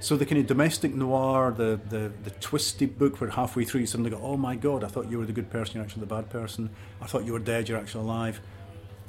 So 0.00 0.16
the 0.16 0.24
kind 0.24 0.40
of 0.40 0.46
domestic 0.46 0.94
noir, 0.94 1.52
the, 1.54 1.78
the, 1.90 2.10
the 2.22 2.30
twisty 2.30 2.86
book 2.86 3.20
where 3.20 3.28
halfway 3.28 3.64
through 3.64 3.82
you 3.82 3.86
suddenly 3.86 4.10
go, 4.10 4.20
oh 4.22 4.38
my 4.38 4.56
god, 4.56 4.82
I 4.82 4.88
thought 4.88 5.10
you 5.10 5.18
were 5.18 5.26
the 5.26 5.32
good 5.32 5.50
person, 5.50 5.76
you're 5.76 5.84
actually 5.84 6.00
the 6.00 6.14
bad 6.14 6.30
person. 6.30 6.70
I 7.00 7.06
thought 7.06 7.24
you 7.24 7.32
were 7.32 7.38
dead, 7.38 7.68
you're 7.68 7.78
actually 7.78 8.04
alive. 8.04 8.40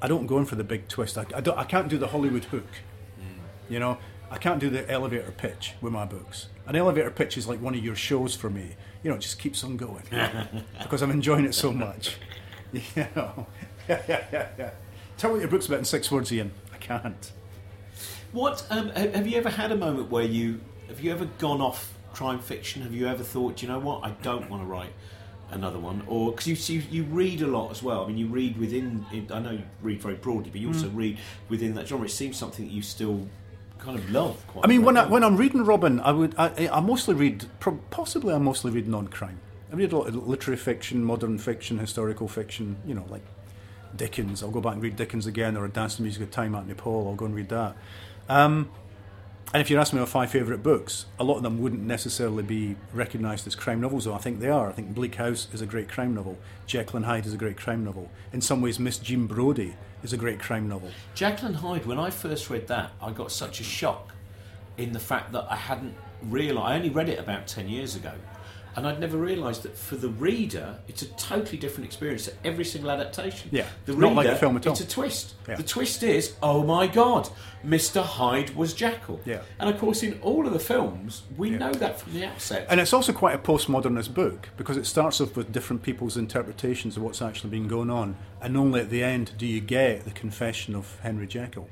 I 0.06 0.08
don't 0.08 0.28
go 0.28 0.38
in 0.38 0.46
for 0.46 0.54
the 0.54 0.64
big 0.64 0.88
twist. 0.88 1.18
I, 1.18 1.26
I, 1.36 1.42
don't, 1.42 1.58
I 1.58 1.64
can't 1.64 1.88
do 1.88 1.98
the 1.98 2.10
Hollywood 2.10 2.44
hook. 2.44 2.68
Mm. 3.20 3.72
You 3.72 3.80
know, 3.80 3.98
I 4.30 4.38
can't 4.38 4.60
do 4.60 4.70
the 4.70 4.88
elevator 4.88 5.32
pitch 5.32 5.74
with 5.82 5.94
my 5.94 6.06
books. 6.06 6.50
An 6.68 6.76
elevator 6.76 7.10
pitch 7.10 7.40
is 7.40 7.48
like 7.48 7.60
one 7.60 7.74
of 7.74 7.84
your 7.84 7.96
shows 7.96 8.36
for 8.36 8.52
me. 8.52 8.76
You 9.02 9.10
know, 9.10 9.16
it 9.16 9.22
just 9.22 9.40
keeps 9.40 9.64
on 9.64 9.78
going 9.78 10.04
because 10.80 11.02
I'm 11.02 11.10
enjoying 11.10 11.46
it 11.46 11.56
so 11.56 11.74
much. 11.74 12.18
You 12.74 13.08
know, 13.16 13.48
yeah, 13.88 14.02
yeah, 14.10 14.26
yeah, 14.34 14.48
yeah. 14.58 14.70
Tell 15.18 15.30
me 15.30 15.36
what 15.36 15.40
your 15.40 15.50
book's 15.50 15.68
about 15.68 15.80
in 15.80 15.86
six 15.86 16.12
words, 16.12 16.34
Ian. 16.34 16.52
I 16.74 16.78
can't. 16.78 17.32
What 18.34 18.68
um, 18.70 18.90
have 18.90 19.26
you 19.26 19.38
ever 19.38 19.50
had 19.50 19.72
a 19.72 19.78
moment 19.78 20.10
where 20.10 20.26
you 20.26 20.60
have 20.90 21.00
you 21.00 21.14
ever 21.14 21.24
gone 21.38 21.62
off 21.62 21.94
crime 22.12 22.40
fiction? 22.40 22.82
Have 22.82 22.94
you 22.94 23.08
ever 23.08 23.24
thought, 23.24 23.62
you 23.62 23.70
know 23.70 23.80
what, 23.80 24.04
I 24.04 24.10
don't 24.24 24.50
want 24.50 24.64
to 24.64 24.68
write 24.68 24.92
another 25.56 25.80
one, 25.80 26.04
or 26.08 26.32
because 26.32 26.70
you, 26.70 26.76
you, 26.76 26.84
you 26.92 27.04
read 27.04 27.42
a 27.42 27.48
lot 27.48 27.72
as 27.72 27.82
well. 27.82 28.04
I 28.04 28.08
mean, 28.08 28.18
you 28.18 28.28
read 28.28 28.58
within. 28.58 29.06
I 29.32 29.40
know 29.40 29.52
you 29.52 29.64
read 29.82 30.02
very 30.02 30.16
broadly, 30.16 30.52
but 30.52 30.62
you 30.62 30.68
also 30.68 30.88
mm. 30.88 30.96
read 30.96 31.18
within 31.50 31.74
that 31.76 31.88
genre. 31.88 32.06
It 32.06 32.12
seems 32.12 32.38
something 32.38 32.66
that 32.66 32.74
you 32.74 32.82
still 32.82 33.28
kind 33.80 33.98
of 33.98 34.10
love. 34.12 34.46
Quite. 34.48 34.66
I 34.66 34.68
mean, 34.68 34.84
when 34.84 34.98
I, 34.98 35.06
when 35.08 35.24
I'm 35.24 35.38
reading 35.38 35.64
Robin, 35.66 36.00
I 36.00 36.12
would 36.12 36.36
I, 36.38 36.70
I 36.72 36.80
mostly 36.80 37.16
read 37.16 37.46
possibly 37.90 38.34
I 38.34 38.38
mostly 38.38 38.72
read 38.72 38.88
non-crime. 38.88 39.40
I 39.72 39.76
read 39.76 39.92
a 39.92 39.98
lot 39.98 40.08
of 40.08 40.28
literary 40.28 40.58
fiction, 40.58 41.04
modern 41.04 41.38
fiction, 41.38 41.80
historical 41.80 42.28
fiction. 42.28 42.78
You 42.86 42.94
know, 42.96 43.06
like 43.10 43.24
Dickens. 43.96 44.44
I'll 44.44 44.52
go 44.52 44.62
back 44.62 44.74
and 44.74 44.84
read 44.84 44.96
Dickens 44.96 45.26
again, 45.26 45.58
or 45.58 45.66
a 45.66 45.70
Dance 45.70 45.96
to 45.96 46.02
Music 46.02 46.22
of 46.22 46.32
Time 46.32 46.56
Anthony 46.56 46.76
Powell. 46.76 47.08
I'll 47.08 47.16
go 47.16 47.26
and 47.26 47.36
read 47.36 47.50
that. 47.50 47.76
Um, 48.28 48.70
and 49.56 49.62
if 49.62 49.70
you 49.70 49.80
ask 49.80 49.94
me 49.94 50.02
my 50.02 50.06
five 50.06 50.32
favourite 50.32 50.62
books, 50.62 51.06
a 51.18 51.24
lot 51.24 51.38
of 51.38 51.44
them 51.44 51.62
wouldn't 51.62 51.82
necessarily 51.82 52.44
be 52.44 52.76
recognised 52.92 53.48
as 53.48 53.56
crime 53.56 53.80
novels, 53.80 54.04
though 54.04 54.14
I 54.14 54.18
think 54.18 54.42
they 54.42 54.50
are. 54.50 54.68
I 54.68 54.74
think 54.74 54.94
Bleak 54.94 55.16
House 55.16 55.48
is 55.54 55.62
a 55.62 55.66
great 55.66 55.88
crime 55.88 56.14
novel. 56.14 56.38
Jekyll 56.68 56.98
and 56.98 57.06
Hyde 57.06 57.26
is 57.26 57.34
a 57.34 57.38
great 57.38 57.56
crime 57.56 57.86
novel. 57.86 58.12
In 58.34 58.42
some 58.42 58.60
ways, 58.60 58.82
Miss 58.82 58.98
Jean 58.98 59.28
Brodie 59.28 59.78
is 60.04 60.12
a 60.12 60.18
great 60.18 60.42
crime 60.42 60.68
novel. 60.68 60.90
Jekyll 61.14 61.48
and 61.48 61.56
Hyde, 61.56 61.86
when 61.86 61.98
I 61.98 62.10
first 62.10 62.50
read 62.50 62.68
that, 62.68 62.92
I 63.02 63.14
got 63.14 63.32
such 63.32 63.62
a 63.62 63.64
shock 63.64 64.14
in 64.76 64.92
the 64.92 65.00
fact 65.00 65.32
that 65.32 65.48
I 65.50 65.56
hadn't 65.56 65.96
realised. 66.24 66.74
I 66.74 66.76
only 66.76 66.90
read 66.90 67.08
it 67.08 67.18
about 67.18 67.48
10 67.48 67.70
years 67.70 67.96
ago 67.96 68.12
and 68.76 68.86
I'd 68.86 69.00
never 69.00 69.18
realised 69.18 69.64
that 69.64 69.78
for 69.78 69.96
the 69.96 70.10
reader, 70.10 70.78
it's 70.88 71.02
a 71.02 71.08
totally 71.14 71.58
different 71.58 71.86
experience 71.86 72.26
to 72.26 72.34
every 72.44 72.66
single 72.66 72.92
adaptation. 72.92 73.50
Yeah, 73.52 73.68
the 73.86 73.94
reader, 73.94 74.08
not 74.08 74.16
like 74.16 74.28
a 74.28 74.36
film 74.36 74.58
at 74.58 74.68
all. 74.68 74.74
It's 74.74 74.82
a 74.82 74.88
twist. 74.88 75.36
Yeah. 75.48 75.56
The 75.56 75.64
twist 75.64 76.04
is, 76.04 76.36
oh 76.44 76.64
my 76.64 76.88
god, 76.88 77.30
Mr. 77.66 78.04
Hyde 78.04 78.56
was 78.56 78.74
Jekyll. 78.74 79.22
Yeah, 79.26 79.42
and 79.60 79.70
of 79.70 79.80
course, 79.80 80.04
in 80.04 80.20
all 80.22 80.46
of 80.46 80.54
the 80.54 80.60
films, 80.60 81.24
we 81.38 81.52
yeah. 81.52 81.58
know 81.58 81.72
that 81.74 82.00
from 82.00 82.14
the 82.14 82.26
outset. 82.26 82.68
And 82.70 82.80
it's 82.80 82.94
also 82.94 83.14
quite 83.14 83.36
a 83.36 83.40
postmodernist 83.40 84.14
book 84.14 84.50
because 84.58 84.78
it 84.78 84.86
starts 84.86 85.22
off 85.22 85.38
with 85.38 85.52
different 85.52 85.82
people's 85.82 86.18
interpretations 86.18 86.98
of 86.98 87.04
what's 87.04 87.22
actually 87.22 87.52
been 87.52 87.68
going 87.68 87.90
on, 87.90 88.18
and 88.42 88.58
only 88.58 88.82
at 88.82 88.90
the 88.90 89.04
end 89.04 89.32
do 89.38 89.46
you 89.46 89.62
get 89.62 90.04
the 90.04 90.12
confession 90.12 90.76
of 90.76 91.00
Henry 91.02 91.28
Jekyll 91.28 91.70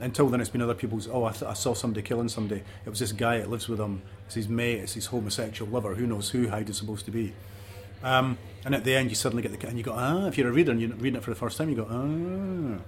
until 0.00 0.28
then 0.28 0.40
it's 0.40 0.50
been 0.50 0.62
other 0.62 0.74
people's 0.74 1.08
oh 1.08 1.24
I, 1.24 1.32
th- 1.32 1.50
I, 1.50 1.54
saw 1.54 1.74
somebody 1.74 2.02
killing 2.02 2.28
somebody 2.28 2.62
it 2.84 2.88
was 2.88 3.00
this 3.00 3.12
guy 3.12 3.38
that 3.38 3.50
lives 3.50 3.68
with 3.68 3.80
him 3.80 4.02
it's 4.28 4.34
his 4.34 4.46
mate 4.46 4.80
it's 4.80 4.92
his 4.92 5.06
homosexual 5.06 5.70
lover 5.70 5.94
who 5.94 6.06
knows 6.06 6.28
who 6.28 6.48
Hyde 6.48 6.68
is 6.68 6.76
supposed 6.76 7.06
to 7.06 7.10
be. 7.10 7.32
Um, 8.02 8.36
and 8.62 8.74
at 8.74 8.84
the 8.84 8.94
end 8.94 9.08
you 9.08 9.16
suddenly 9.16 9.42
get 9.42 9.58
the 9.58 9.66
and 9.66 9.78
you 9.78 9.82
go 9.82 9.94
ah 9.96 10.26
if 10.26 10.36
you're 10.36 10.50
a 10.50 10.52
reader 10.52 10.70
and 10.70 10.78
you're 10.78 10.90
reading 10.90 11.16
it 11.16 11.24
for 11.24 11.30
the 11.30 11.36
first 11.36 11.56
time 11.56 11.70
you 11.70 11.76
go 11.76 11.86
ah. 11.88 12.82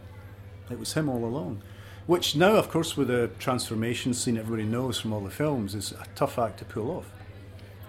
It 0.70 0.79
was 0.79 0.92
him 0.92 1.09
all 1.09 1.24
along. 1.24 1.62
Which 2.07 2.37
now 2.37 2.57
of 2.57 2.68
course 2.68 2.94
with 2.94 3.09
the 3.09 3.31
transformation 3.38 4.12
scene 4.12 4.37
everybody 4.37 4.68
knows 4.68 5.00
from 5.00 5.14
all 5.14 5.22
the 5.22 5.31
films 5.31 5.74
is 5.74 5.92
a 5.92 6.05
tough 6.14 6.38
act 6.38 6.59
to 6.59 6.66
pull 6.66 6.90
off. 6.90 7.11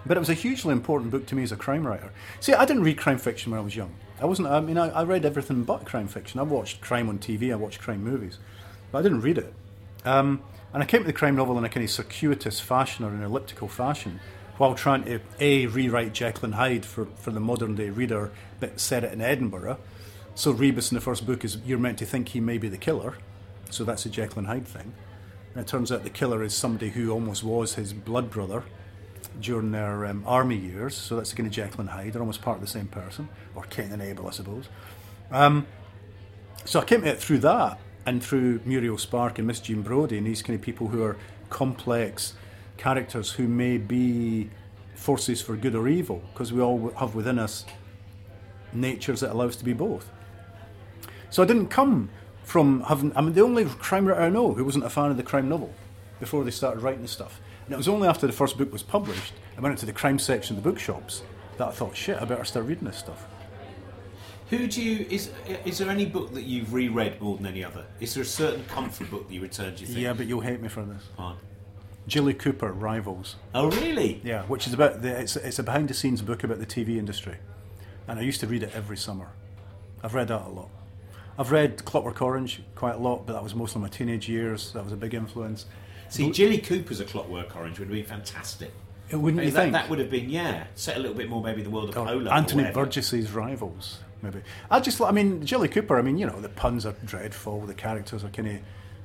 But 0.06 0.16
it 0.16 0.20
was 0.20 0.30
a 0.30 0.34
hugely 0.34 0.72
important 0.72 1.10
book 1.10 1.26
to 1.26 1.34
me 1.34 1.42
as 1.42 1.52
a 1.52 1.56
crime 1.56 1.86
writer. 1.86 2.10
See 2.40 2.54
I 2.54 2.64
didn't 2.64 2.84
read 2.84 2.96
crime 2.96 3.18
fiction 3.18 3.52
when 3.52 3.60
I 3.60 3.64
was 3.64 3.76
young. 3.76 3.94
I 4.18 4.24
wasn't 4.24 4.48
I 4.48 4.60
mean 4.60 4.78
I, 4.78 4.88
I 4.88 5.04
read 5.04 5.26
everything 5.26 5.64
but 5.64 5.84
crime 5.84 6.08
fiction. 6.08 6.40
I 6.40 6.44
watched 6.44 6.80
crime 6.80 7.10
on 7.10 7.18
TV 7.18 7.52
I 7.52 7.56
watched 7.56 7.82
crime 7.82 8.02
movies 8.02 8.38
but 8.90 9.00
I 9.00 9.02
didn't 9.02 9.20
read 9.20 9.36
it. 9.36 9.52
Um, 10.04 10.42
and 10.72 10.82
I 10.82 10.86
came 10.86 11.02
to 11.02 11.06
the 11.06 11.12
crime 11.12 11.36
novel 11.36 11.58
in 11.58 11.64
a 11.64 11.68
kind 11.68 11.84
of 11.84 11.90
circuitous 11.90 12.60
fashion 12.60 13.04
or 13.04 13.08
an 13.08 13.22
elliptical 13.22 13.68
fashion 13.68 14.20
while 14.56 14.74
trying 14.74 15.04
to 15.04 15.20
A, 15.40 15.66
rewrite 15.66 16.12
Jekyll 16.12 16.44
and 16.46 16.54
Hyde 16.54 16.84
for, 16.84 17.06
for 17.16 17.30
the 17.30 17.40
modern 17.40 17.74
day 17.74 17.90
reader, 17.90 18.30
but 18.60 18.78
set 18.80 19.04
it 19.04 19.12
in 19.12 19.20
Edinburgh, 19.20 19.78
So 20.34 20.50
Rebus 20.50 20.90
in 20.90 20.94
the 20.94 21.00
first 21.00 21.26
book 21.26 21.44
is 21.44 21.58
you're 21.64 21.78
meant 21.78 21.98
to 21.98 22.06
think 22.06 22.28
he 22.28 22.40
may 22.40 22.58
be 22.58 22.68
the 22.68 22.78
killer, 22.78 23.16
so 23.70 23.84
that's 23.84 24.06
a 24.06 24.10
Jekyll 24.10 24.38
and 24.38 24.46
Hyde 24.46 24.66
thing. 24.66 24.92
And 25.54 25.62
it 25.62 25.66
turns 25.66 25.92
out 25.92 26.04
the 26.04 26.10
killer 26.10 26.42
is 26.42 26.54
somebody 26.54 26.90
who 26.90 27.10
almost 27.10 27.44
was 27.44 27.74
his 27.74 27.92
blood 27.92 28.30
brother 28.30 28.64
during 29.40 29.72
their 29.72 30.06
um, 30.06 30.22
army 30.26 30.56
years. 30.56 30.96
So 30.96 31.16
that's 31.16 31.34
kind 31.34 31.46
of 31.46 31.52
Jekyll 31.52 31.80
and 31.80 31.90
Hyde. 31.90 32.12
They're 32.12 32.22
almost 32.22 32.40
part 32.40 32.56
of 32.56 32.62
the 32.62 32.66
same 32.66 32.86
person, 32.86 33.28
or 33.54 33.64
Cain 33.64 33.92
and 33.92 34.00
Abel, 34.00 34.26
I 34.26 34.30
suppose. 34.30 34.68
Um, 35.30 35.66
so 36.64 36.80
I 36.80 36.84
came 36.84 37.02
to 37.02 37.08
it 37.08 37.18
through 37.18 37.38
that 37.38 37.78
and 38.06 38.22
through 38.22 38.60
Muriel 38.64 38.98
Spark 38.98 39.38
and 39.38 39.46
Miss 39.46 39.60
Jean 39.60 39.82
Brodie 39.82 40.18
and 40.18 40.26
these 40.26 40.42
kind 40.42 40.58
of 40.58 40.62
people 40.62 40.88
who 40.88 41.02
are 41.02 41.16
complex 41.50 42.34
characters 42.76 43.32
who 43.32 43.46
may 43.46 43.78
be 43.78 44.50
forces 44.94 45.40
for 45.42 45.56
good 45.56 45.74
or 45.74 45.88
evil 45.88 46.22
because 46.32 46.52
we 46.52 46.60
all 46.60 46.90
have 46.98 47.14
within 47.14 47.38
us 47.38 47.64
natures 48.72 49.20
that 49.20 49.32
allow 49.32 49.46
us 49.46 49.56
to 49.56 49.64
be 49.64 49.72
both. 49.72 50.10
So 51.30 51.42
I 51.42 51.46
didn't 51.46 51.68
come 51.68 52.10
from 52.44 52.82
having. 52.82 53.16
I 53.16 53.20
mean, 53.20 53.32
the 53.32 53.42
only 53.42 53.64
crime 53.64 54.06
writer 54.06 54.20
I 54.20 54.28
know 54.28 54.52
who 54.52 54.64
wasn't 54.64 54.84
a 54.84 54.90
fan 54.90 55.10
of 55.10 55.16
the 55.16 55.22
crime 55.22 55.48
novel 55.48 55.72
before 56.20 56.44
they 56.44 56.50
started 56.50 56.82
writing 56.82 57.02
the 57.02 57.08
stuff. 57.08 57.40
And 57.64 57.74
it 57.74 57.76
was 57.76 57.88
only 57.88 58.08
after 58.08 58.26
the 58.26 58.32
first 58.32 58.58
book 58.58 58.72
was 58.72 58.82
published, 58.82 59.32
I 59.56 59.60
went 59.60 59.72
into 59.72 59.86
the 59.86 59.92
crime 59.92 60.18
section 60.18 60.56
of 60.56 60.62
the 60.62 60.68
bookshops 60.68 61.22
that 61.58 61.68
I 61.68 61.70
thought, 61.70 61.96
shit, 61.96 62.20
I 62.20 62.24
better 62.24 62.44
start 62.44 62.66
reading 62.66 62.84
this 62.84 62.98
stuff. 62.98 63.26
Who 64.52 64.66
do 64.66 64.82
you 64.82 65.06
is 65.08 65.30
is 65.64 65.78
there 65.78 65.88
any 65.88 66.04
book 66.04 66.34
that 66.34 66.42
you've 66.42 66.74
reread 66.74 67.18
more 67.22 67.38
than 67.38 67.46
any 67.46 67.64
other? 67.64 67.86
Is 68.00 68.12
there 68.12 68.22
a 68.22 68.26
certain 68.26 68.62
comfort 68.66 69.10
book 69.10 69.26
that 69.26 69.32
you 69.32 69.40
return? 69.40 69.74
to? 69.74 69.80
you 69.80 69.86
think? 69.86 69.98
Yeah, 69.98 70.12
but 70.12 70.26
you'll 70.26 70.42
hate 70.42 70.60
me 70.60 70.68
for 70.68 70.82
this. 70.82 71.08
Fine. 71.16 71.36
Jilly 72.06 72.34
Cooper, 72.34 72.70
Rivals. 72.70 73.36
Oh, 73.54 73.70
really? 73.70 74.20
Yeah, 74.22 74.42
which 74.42 74.66
is 74.66 74.74
about 74.74 75.00
the, 75.00 75.18
it's 75.18 75.36
it's 75.36 75.58
a 75.58 75.62
behind 75.62 75.88
the 75.88 75.94
scenes 75.94 76.20
book 76.20 76.44
about 76.44 76.58
the 76.58 76.66
TV 76.66 76.98
industry, 76.98 77.36
and 78.06 78.18
I 78.18 78.22
used 78.22 78.40
to 78.40 78.46
read 78.46 78.62
it 78.62 78.72
every 78.74 78.98
summer. 78.98 79.28
I've 80.02 80.12
read 80.12 80.28
that 80.28 80.42
a 80.42 80.50
lot. 80.50 80.68
I've 81.38 81.50
read 81.50 81.82
Clockwork 81.86 82.20
Orange 82.20 82.60
quite 82.74 82.96
a 82.96 82.98
lot, 82.98 83.26
but 83.26 83.32
that 83.32 83.42
was 83.42 83.54
mostly 83.54 83.80
my 83.80 83.88
teenage 83.88 84.28
years. 84.28 84.72
That 84.74 84.84
was 84.84 84.92
a 84.92 84.96
big 84.96 85.14
influence. 85.14 85.64
See, 86.10 86.30
Jilly 86.30 86.58
Cooper's 86.58 87.00
A 87.00 87.06
Clockwork 87.06 87.56
Orange 87.56 87.78
would 87.78 87.88
have 87.88 87.96
been 87.96 88.04
fantastic. 88.04 88.70
It 89.08 89.16
wouldn't 89.16 89.40
I 89.40 89.44
mean, 89.44 89.48
you 89.48 89.54
that, 89.54 89.60
think? 89.62 89.72
that 89.72 89.88
would 89.88 89.98
have 89.98 90.10
been 90.10 90.28
yeah, 90.28 90.64
set 90.74 90.98
a 90.98 91.00
little 91.00 91.16
bit 91.16 91.30
more 91.30 91.42
maybe 91.42 91.62
the 91.62 91.70
world 91.70 91.88
of 91.88 91.96
oh, 91.96 92.02
Or 92.02 92.06
polo. 92.06 92.30
or 92.30 92.34
Anthony. 92.34 92.70
Burgess's 92.70 93.32
Rivals, 93.32 93.98
maybe. 94.22 94.40
I 94.70 94.80
just, 94.80 95.00
I 95.00 95.10
mean, 95.10 95.44
Jilly 95.44 95.68
Cooper. 95.68 95.98
I 95.98 96.02
mean, 96.02 96.18
you 96.18 96.26
know, 96.26 96.40
the 96.40 96.48
puns 96.48 96.86
are 96.86 96.94
dreadful, 97.04 97.60
the 97.62 97.74
characters 97.74 98.24
are 98.24 98.28
kind 98.28 98.48
of 98.48 98.56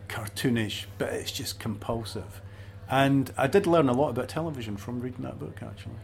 cartoonish, 0.08 0.86
but 0.98 1.14
it's 1.14 1.32
just 1.32 1.60
compulsive. 1.60 2.42
And 2.90 3.32
I 3.38 3.48
did 3.48 3.68
learn 3.68 3.90
a 3.90 3.94
lot 3.94 4.10
about 4.10 4.30
television 4.30 4.78
from 4.78 5.02
reading 5.02 5.24
that 5.24 5.40
book, 5.40 5.60
actually. 5.62 5.96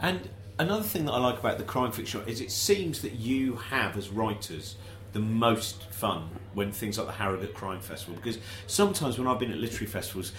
And 0.00 0.30
another 0.58 0.82
thing 0.82 1.04
that 1.04 1.12
I 1.12 1.18
like 1.18 1.38
about 1.38 1.58
the 1.58 1.64
crime 1.64 1.92
fiction 1.92 2.22
is 2.26 2.40
it 2.40 2.50
seems 2.50 3.02
that 3.02 3.12
you 3.12 3.56
have, 3.56 3.96
as 3.96 4.08
writers, 4.08 4.76
the 5.12 5.18
most 5.18 5.90
fun 5.90 6.30
when 6.54 6.72
things 6.72 6.96
like 6.96 7.06
the 7.06 7.12
Harrogate 7.12 7.54
Crime 7.54 7.80
Festival. 7.80 8.14
Because 8.16 8.38
sometimes 8.66 9.18
when 9.18 9.26
I've 9.26 9.38
been 9.38 9.52
at 9.52 9.58
literary 9.58 9.86
festivals, 9.86 10.32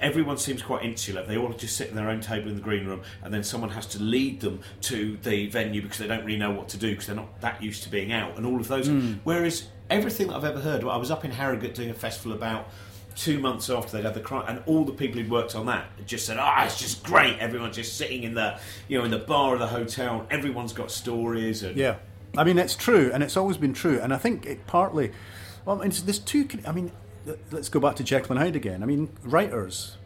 everyone 0.00 0.36
seems 0.38 0.62
quite 0.62 0.84
insular. 0.84 1.24
They 1.24 1.36
all 1.36 1.52
just 1.52 1.76
sit 1.76 1.88
in 1.88 1.96
their 1.96 2.08
own 2.08 2.20
table 2.20 2.48
in 2.48 2.54
the 2.56 2.60
green 2.62 2.86
room, 2.86 3.02
and 3.22 3.32
then 3.32 3.42
someone 3.42 3.70
has 3.70 3.86
to 3.88 4.02
lead 4.02 4.40
them 4.40 4.60
to 4.82 5.16
the 5.22 5.46
venue 5.48 5.82
because 5.82 5.98
they 5.98 6.06
don't 6.06 6.24
really 6.24 6.38
know 6.38 6.50
what 6.50 6.68
to 6.70 6.76
do 6.76 6.90
because 6.90 7.06
they're 7.06 7.16
not 7.16 7.40
that 7.40 7.62
used 7.62 7.82
to 7.84 7.88
being 7.90 8.12
out 8.12 8.36
and 8.36 8.46
all 8.46 8.58
of 8.60 8.68
those. 8.68 8.88
Whereas 9.24 9.68
everything 9.88 10.28
that 10.28 10.36
I've 10.36 10.44
ever 10.44 10.60
heard, 10.60 10.84
I 10.84 10.96
was 10.96 11.10
up 11.10 11.24
in 11.24 11.30
Harrogate 11.30 11.74
doing 11.74 11.90
a 11.90 11.94
festival 11.94 12.32
about 12.32 12.68
two 13.16 13.40
months 13.40 13.68
after 13.68 13.96
they'd 13.96 14.04
had 14.04 14.14
the 14.14 14.20
crime, 14.20 14.44
and 14.48 14.62
all 14.66 14.84
the 14.84 14.92
people 14.92 15.20
who'd 15.20 15.30
worked 15.30 15.54
on 15.54 15.66
that 15.66 15.90
just 16.06 16.24
said, 16.26 16.38
"Ah, 16.38 16.64
it's 16.64 16.78
just 16.78 17.02
great." 17.02 17.38
Everyone's 17.38 17.76
just 17.76 17.96
sitting 17.96 18.22
in 18.22 18.34
the, 18.34 18.58
you 18.88 18.98
know, 18.98 19.04
in 19.04 19.10
the 19.10 19.18
bar 19.18 19.54
of 19.54 19.60
the 19.60 19.66
hotel. 19.66 20.26
Everyone's 20.30 20.72
got 20.72 20.90
stories, 20.90 21.62
and 21.62 21.76
Yeah, 21.76 21.96
I 22.36 22.44
mean 22.44 22.58
it's 22.58 22.76
true, 22.76 23.10
and 23.12 23.22
it's 23.22 23.36
always 23.36 23.56
been 23.56 23.74
true, 23.74 24.00
and 24.00 24.14
I 24.14 24.16
think 24.16 24.46
it 24.46 24.66
partly. 24.66 25.12
Well, 25.64 25.78
I 25.78 25.82
mean, 25.82 25.92
there's 26.04 26.18
two. 26.20 26.48
I 26.66 26.72
mean, 26.72 26.92
let's 27.50 27.68
go 27.68 27.80
back 27.80 27.96
to 27.96 28.04
Jekyll 28.04 28.32
and 28.32 28.40
Hyde 28.40 28.56
again. 28.56 28.82
I 28.82 28.86
mean, 28.86 29.10
writers 29.22 29.96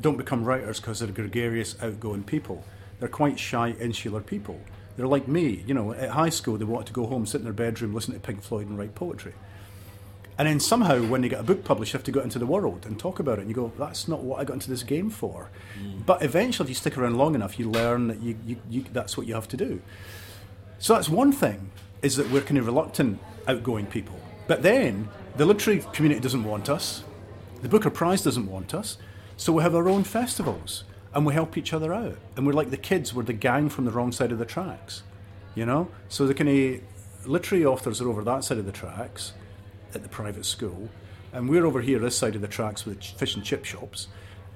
don't 0.00 0.16
become 0.16 0.44
writers 0.44 0.80
because 0.80 1.00
they're 1.00 1.08
gregarious, 1.08 1.76
outgoing 1.80 2.24
people. 2.24 2.64
They're 2.98 3.08
quite 3.08 3.38
shy, 3.38 3.70
insular 3.80 4.20
people. 4.20 4.60
They're 4.96 5.06
like 5.06 5.28
me. 5.28 5.62
You 5.66 5.74
know, 5.74 5.92
at 5.92 6.10
high 6.10 6.30
school, 6.30 6.56
they 6.56 6.64
wanted 6.64 6.88
to 6.88 6.92
go 6.92 7.06
home, 7.06 7.26
sit 7.26 7.38
in 7.38 7.44
their 7.44 7.52
bedroom, 7.52 7.94
listen 7.94 8.14
to 8.14 8.20
Pink 8.20 8.42
Floyd, 8.42 8.68
and 8.68 8.78
write 8.78 8.94
poetry. 8.94 9.34
And 10.38 10.46
then 10.46 10.60
somehow, 10.60 11.02
when 11.02 11.22
they 11.22 11.30
get 11.30 11.40
a 11.40 11.44
book 11.44 11.64
published, 11.64 11.94
you 11.94 11.98
have 11.98 12.04
to 12.04 12.12
go 12.12 12.20
into 12.20 12.38
the 12.38 12.46
world 12.46 12.84
and 12.84 12.98
talk 12.98 13.18
about 13.18 13.38
it. 13.38 13.42
And 13.42 13.50
you 13.50 13.54
go, 13.54 13.72
that's 13.78 14.06
not 14.06 14.22
what 14.22 14.38
I 14.38 14.44
got 14.44 14.54
into 14.54 14.68
this 14.68 14.82
game 14.82 15.08
for. 15.08 15.48
Mm. 15.80 16.04
But 16.04 16.22
eventually, 16.22 16.66
if 16.66 16.68
you 16.68 16.74
stick 16.74 16.98
around 16.98 17.16
long 17.16 17.34
enough, 17.34 17.58
you 17.58 17.70
learn 17.70 18.08
that 18.08 18.20
you, 18.20 18.38
you, 18.46 18.56
you, 18.68 18.84
that's 18.92 19.16
what 19.16 19.26
you 19.26 19.34
have 19.34 19.48
to 19.48 19.56
do. 19.56 19.80
So 20.78 20.92
that's 20.92 21.08
one 21.08 21.32
thing, 21.32 21.70
is 22.02 22.16
that 22.16 22.30
we're 22.30 22.42
kind 22.42 22.58
of 22.58 22.66
reluctant, 22.66 23.18
outgoing 23.48 23.86
people. 23.86 24.20
But 24.46 24.62
then, 24.62 25.08
the 25.36 25.46
literary 25.46 25.84
community 25.92 26.20
doesn't 26.20 26.44
want 26.44 26.68
us. 26.68 27.04
The 27.62 27.68
Booker 27.68 27.90
Prize 27.90 28.22
doesn't 28.22 28.46
want 28.50 28.74
us. 28.74 28.98
So 29.36 29.52
we 29.52 29.62
have 29.62 29.74
our 29.74 29.88
own 29.88 30.04
festivals. 30.04 30.84
And 31.14 31.24
we 31.24 31.32
help 31.32 31.56
each 31.56 31.72
other 31.72 31.94
out. 31.94 32.18
And 32.36 32.46
we're 32.46 32.52
like 32.52 32.70
the 32.70 32.76
kids, 32.76 33.14
we're 33.14 33.22
the 33.22 33.32
gang 33.32 33.70
from 33.70 33.86
the 33.86 33.90
wrong 33.90 34.12
side 34.12 34.32
of 34.32 34.38
the 34.38 34.44
tracks. 34.44 35.02
You 35.54 35.64
know? 35.64 35.88
So 36.08 36.26
the 36.26 36.34
kind 36.34 36.50
of 36.50 36.80
literary 37.26 37.64
authors 37.64 38.00
are 38.00 38.08
over 38.08 38.22
that 38.24 38.44
side 38.44 38.58
of 38.58 38.66
the 38.66 38.72
tracks 38.72 39.32
at 39.94 40.02
the 40.02 40.08
private 40.08 40.46
school, 40.46 40.88
and 41.32 41.48
we're 41.48 41.66
over 41.66 41.80
here 41.80 41.98
this 41.98 42.16
side 42.16 42.34
of 42.34 42.40
the 42.40 42.48
tracks 42.48 42.84
with 42.84 43.02
fish 43.02 43.34
and 43.34 43.44
chip 43.44 43.64
shops, 43.64 44.08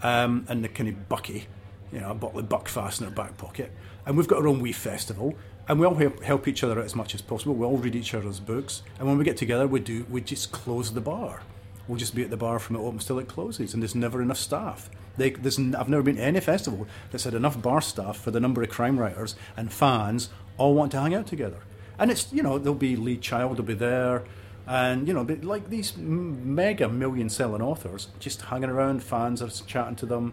um, 0.02 0.46
and 0.48 0.64
the 0.64 0.68
kind 0.68 0.88
of 0.88 1.08
bucky, 1.08 1.46
you 1.92 2.00
know, 2.00 2.10
a 2.10 2.14
bottle 2.14 2.40
of 2.40 2.48
Buckfast 2.48 3.00
in 3.00 3.06
our 3.06 3.12
back 3.12 3.36
pocket, 3.36 3.72
and 4.06 4.16
we've 4.16 4.28
got 4.28 4.38
our 4.38 4.48
own 4.48 4.60
wee 4.60 4.72
festival, 4.72 5.34
and 5.68 5.78
we 5.78 5.86
all 5.86 5.94
help, 5.94 6.48
each 6.48 6.64
other 6.64 6.78
out 6.78 6.84
as 6.84 6.96
much 6.96 7.14
as 7.14 7.22
possible. 7.22 7.54
We 7.54 7.64
all 7.64 7.76
read 7.76 7.94
each 7.94 8.14
other's 8.14 8.40
books, 8.40 8.82
and 8.98 9.06
when 9.06 9.18
we 9.18 9.24
get 9.24 9.36
together, 9.36 9.66
we 9.66 9.80
do 9.80 10.06
we 10.10 10.20
just 10.20 10.52
close 10.52 10.92
the 10.92 11.00
bar. 11.00 11.42
We'll 11.86 11.98
just 11.98 12.14
be 12.14 12.22
at 12.22 12.30
the 12.30 12.36
bar 12.36 12.58
from 12.58 12.76
it 12.76 12.80
opens 12.80 13.04
till 13.04 13.18
it 13.18 13.28
closes, 13.28 13.74
and 13.74 13.82
there's 13.82 13.94
never 13.94 14.22
enough 14.22 14.38
staff. 14.38 14.90
They, 15.16 15.30
there's, 15.30 15.58
I've 15.58 15.88
never 15.88 16.02
been 16.02 16.16
to 16.16 16.22
any 16.22 16.40
festival 16.40 16.86
that's 17.10 17.24
had 17.24 17.34
enough 17.34 17.60
bar 17.60 17.80
staff 17.80 18.16
for 18.16 18.30
the 18.30 18.40
number 18.40 18.62
of 18.62 18.68
crime 18.68 18.98
writers 18.98 19.34
and 19.56 19.72
fans 19.72 20.30
all 20.56 20.74
want 20.74 20.92
to 20.92 21.00
hang 21.00 21.14
out 21.14 21.26
together. 21.26 21.58
And 21.98 22.10
it's 22.10 22.32
you 22.32 22.42
know 22.42 22.58
there'll 22.58 22.74
be 22.74 22.96
Lee 22.96 23.16
Child 23.16 23.58
will 23.58 23.64
be 23.64 23.74
there, 23.74 24.24
and 24.66 25.06
you 25.06 25.14
know 25.14 25.26
like 25.42 25.68
these 25.68 25.96
mega 25.96 26.88
million 26.88 27.28
selling 27.28 27.62
authors 27.62 28.08
just 28.18 28.42
hanging 28.42 28.70
around. 28.70 29.02
Fans 29.02 29.42
are 29.42 29.50
chatting 29.66 29.96
to 29.96 30.06
them. 30.06 30.32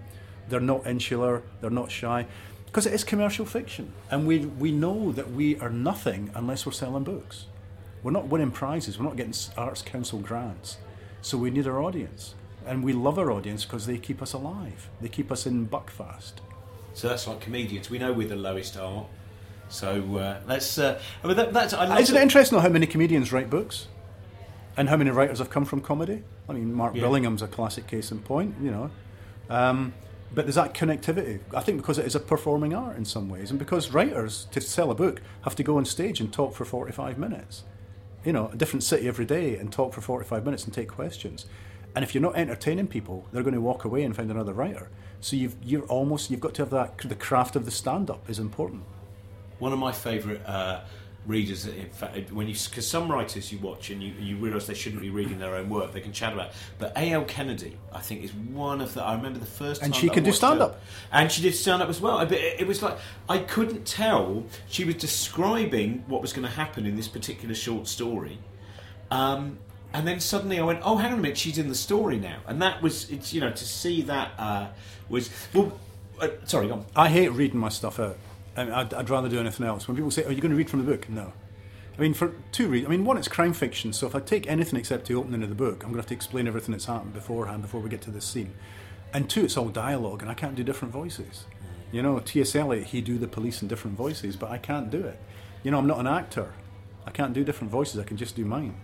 They're 0.49 0.59
not 0.59 0.87
insular. 0.87 1.43
They're 1.59 1.69
not 1.69 1.91
shy 1.91 2.25
because 2.67 2.85
it 2.85 2.93
is 2.93 3.03
commercial 3.03 3.45
fiction, 3.45 3.91
and 4.11 4.27
we 4.27 4.39
we 4.39 4.71
know 4.71 5.11
that 5.11 5.31
we 5.31 5.57
are 5.59 5.69
nothing 5.69 6.31
unless 6.35 6.65
we're 6.65 6.71
selling 6.71 7.03
books. 7.03 7.45
We're 8.03 8.11
not 8.11 8.27
winning 8.27 8.51
prizes. 8.51 8.99
We're 8.99 9.05
not 9.05 9.17
getting 9.17 9.33
Arts 9.57 9.81
Council 9.81 10.19
grants. 10.19 10.77
So 11.21 11.37
we 11.37 11.49
need 11.49 11.67
our 11.67 11.81
audience, 11.81 12.35
and 12.65 12.83
we 12.83 12.93
love 12.93 13.17
our 13.17 13.31
audience 13.31 13.65
because 13.65 13.85
they 13.87 13.97
keep 13.97 14.21
us 14.21 14.33
alive. 14.33 14.89
They 15.01 15.09
keep 15.09 15.31
us 15.31 15.45
in 15.45 15.67
buckfast. 15.67 16.33
so 16.93 17.09
that's 17.09 17.27
like 17.27 17.41
comedians. 17.41 17.89
We 17.89 17.97
know 17.97 18.13
we're 18.13 18.27
the 18.27 18.35
lowest 18.35 18.77
art. 18.77 19.07
So 19.69 20.17
uh, 20.17 20.39
let's. 20.47 20.77
Uh, 20.77 20.99
I 21.23 21.27
mean, 21.27 21.35
that, 21.37 21.53
that's. 21.53 21.73
I 21.73 21.99
Isn't 21.99 22.15
it 22.15 22.21
interesting 22.21 22.59
how 22.59 22.69
many 22.69 22.85
comedians 22.87 23.33
write 23.33 23.49
books? 23.49 23.87
And 24.77 24.87
how 24.89 24.95
many 24.95 25.09
writers 25.09 25.39
have 25.39 25.49
come 25.49 25.65
from 25.65 25.81
comedy? 25.81 26.23
I 26.47 26.53
mean, 26.53 26.71
Mark 26.71 26.93
Yeah. 26.95 27.01
Billingham's 27.01 27.41
a 27.41 27.47
classic 27.47 27.87
case 27.87 28.11
in 28.11 28.19
point, 28.19 28.55
you 28.61 28.69
know. 28.69 28.91
Um, 29.49 29.93
but 30.33 30.45
there's 30.45 30.55
that 30.55 30.73
connectivity. 30.73 31.39
I 31.53 31.61
think 31.61 31.77
because 31.77 31.97
it 31.97 32.05
is 32.05 32.15
a 32.15 32.19
performing 32.19 32.73
art 32.73 32.97
in 32.97 33.05
some 33.05 33.29
ways, 33.29 33.49
and 33.49 33.59
because 33.59 33.91
writers, 33.91 34.47
to 34.51 34.61
sell 34.61 34.91
a 34.91 34.95
book, 34.95 35.21
have 35.41 35.55
to 35.55 35.63
go 35.63 35.77
on 35.77 35.85
stage 35.85 36.19
and 36.19 36.31
talk 36.31 36.53
for 36.53 36.65
45 36.65 37.17
minutes. 37.17 37.63
You 38.25 38.33
know, 38.33 38.49
a 38.51 38.55
different 38.55 38.83
city 38.83 39.07
every 39.07 39.25
day 39.25 39.55
and 39.55 39.71
talk 39.71 39.93
for 39.93 40.01
45 40.01 40.43
minutes 40.43 40.65
and 40.65 40.73
take 40.73 40.89
questions. 40.89 41.45
And 41.95 42.03
if 42.03 42.13
you're 42.13 42.21
not 42.21 42.35
entertaining 42.35 42.87
people, 42.87 43.25
they're 43.31 43.43
going 43.43 43.55
to 43.55 43.61
walk 43.61 43.85
away 43.85 44.03
and 44.03 44.15
find 44.15 44.29
another 44.29 44.53
writer. 44.53 44.89
So 45.21 45.35
you've, 45.35 45.55
you're 45.63 45.85
almost, 45.85 46.29
you've 46.29 46.41
got 46.41 46.53
to 46.55 46.61
have 46.63 46.69
that, 46.71 46.97
the 46.99 47.15
craft 47.15 47.55
of 47.55 47.65
the 47.65 47.71
stand 47.71 48.09
up 48.09 48.29
is 48.29 48.37
important. 48.37 48.83
One 49.59 49.73
of 49.73 49.79
my 49.79 49.91
favourite 49.91 50.45
uh, 50.45 50.81
readers, 51.27 51.67
in 51.67 51.89
fact, 51.89 52.31
when 52.31 52.47
you 52.47 52.53
because 52.53 52.87
some 52.87 53.11
writers 53.11 53.51
you 53.51 53.59
watch 53.59 53.89
and 53.89 54.01
you, 54.01 54.13
you 54.19 54.37
realise 54.37 54.65
they 54.65 54.73
shouldn't 54.73 55.01
be 55.01 55.09
reading 55.09 55.37
their 55.37 55.55
own 55.55 55.69
work, 55.69 55.91
they 55.91 55.99
can 55.99 56.13
chat 56.13 56.33
about. 56.33 56.47
it. 56.47 56.53
But 56.79 56.93
A.L. 56.95 57.25
Kennedy, 57.25 57.77
I 57.93 57.99
think, 57.99 58.23
is 58.23 58.33
one 58.33 58.81
of 58.81 58.93
the. 58.93 59.03
I 59.03 59.13
remember 59.13 59.39
the 59.39 59.45
first 59.45 59.83
And 59.83 59.95
she 59.95 60.09
could 60.09 60.23
do 60.23 60.31
stand-up. 60.31 60.81
and 61.11 61.31
she 61.31 61.41
did 61.41 61.53
stand 61.53 61.83
up 61.83 61.89
as 61.89 61.99
well. 61.99 62.17
But 62.25 62.31
it, 62.33 62.61
it 62.61 62.67
was 62.67 62.81
like 62.81 62.97
I 63.27 63.39
couldn't 63.39 63.85
tell. 63.85 64.45
She 64.69 64.85
was 64.85 64.95
describing 64.95 66.05
what 66.07 66.21
was 66.21 66.33
going 66.33 66.47
to 66.47 66.53
happen 66.53 66.85
in 66.85 66.95
this 66.95 67.07
particular 67.09 67.53
short 67.53 67.87
story. 67.87 68.39
Um, 69.11 69.59
and 69.93 70.07
then 70.07 70.19
suddenly 70.19 70.59
I 70.59 70.63
went, 70.63 70.79
"Oh, 70.83 70.95
hang 70.97 71.11
on 71.13 71.19
a 71.19 71.21
minute, 71.21 71.37
she's 71.37 71.57
in 71.57 71.67
the 71.69 71.75
story 71.75 72.17
now." 72.17 72.39
And 72.47 72.61
that 72.61 72.81
was, 72.81 73.09
it's 73.09 73.33
you 73.33 73.41
know, 73.41 73.51
to 73.51 73.65
see 73.65 74.01
that 74.03 74.31
uh, 74.37 74.67
was 75.09 75.29
well. 75.53 75.77
Uh, 76.19 76.29
sorry, 76.45 76.67
go 76.67 76.73
on. 76.73 76.85
I 76.95 77.09
hate 77.09 77.29
reading 77.29 77.59
my 77.59 77.69
stuff 77.69 77.99
out. 77.99 78.17
I 78.57 78.63
mean, 78.65 78.73
I'd, 78.73 78.93
I'd 78.93 79.09
rather 79.09 79.29
do 79.29 79.39
anything 79.39 79.65
else. 79.65 79.87
When 79.87 79.95
people 79.95 80.11
say, 80.11 80.23
oh, 80.23 80.29
"Are 80.29 80.31
you 80.31 80.41
going 80.41 80.51
to 80.51 80.57
read 80.57 80.69
from 80.69 80.83
the 80.83 80.91
book?" 80.91 81.07
No. 81.09 81.31
I 81.97 82.01
mean, 82.01 82.13
for 82.13 82.33
two 82.51 82.67
reasons. 82.67 82.87
I 82.87 82.91
mean, 82.91 83.05
one, 83.05 83.17
it's 83.17 83.27
crime 83.27 83.53
fiction, 83.53 83.91
so 83.91 84.05
if 84.05 84.13
I 84.13 84.19
take 84.19 84.47
anything 84.47 84.77
except 84.77 85.07
the 85.07 85.15
opening 85.15 85.41
of 85.41 85.49
the 85.49 85.55
book, 85.55 85.83
I'm 85.83 85.89
going 85.89 85.93
to 85.93 86.01
have 86.01 86.07
to 86.07 86.13
explain 86.13 86.47
everything 86.47 86.71
that's 86.73 86.85
happened 86.85 87.13
beforehand 87.13 87.63
before 87.63 87.81
we 87.81 87.89
get 87.89 88.01
to 88.01 88.11
this 88.11 88.25
scene. 88.25 88.53
And 89.13 89.27
two, 89.27 89.45
it's 89.45 89.57
all 89.57 89.69
dialogue, 89.69 90.21
and 90.21 90.29
I 90.29 90.35
can't 90.35 90.55
do 90.55 90.63
different 90.63 90.93
voices. 90.93 91.45
Mm. 91.59 91.93
You 91.93 92.01
know, 92.03 92.19
T.S. 92.19 92.55
Eliot, 92.55 92.87
he 92.87 93.01
do 93.01 93.17
the 93.17 93.27
police 93.27 93.63
in 93.63 93.67
different 93.67 93.97
voices, 93.97 94.35
but 94.35 94.51
I 94.51 94.59
can't 94.59 94.91
do 94.91 94.99
it. 94.99 95.19
You 95.63 95.71
know, 95.71 95.79
I'm 95.79 95.87
not 95.87 95.99
an 95.99 96.07
actor. 96.07 96.53
I 97.07 97.11
can't 97.11 97.33
do 97.33 97.43
different 97.43 97.71
voices. 97.71 97.99
I 97.99 98.03
can 98.03 98.17
just 98.17 98.35
do 98.35 98.45
mine. 98.45 98.79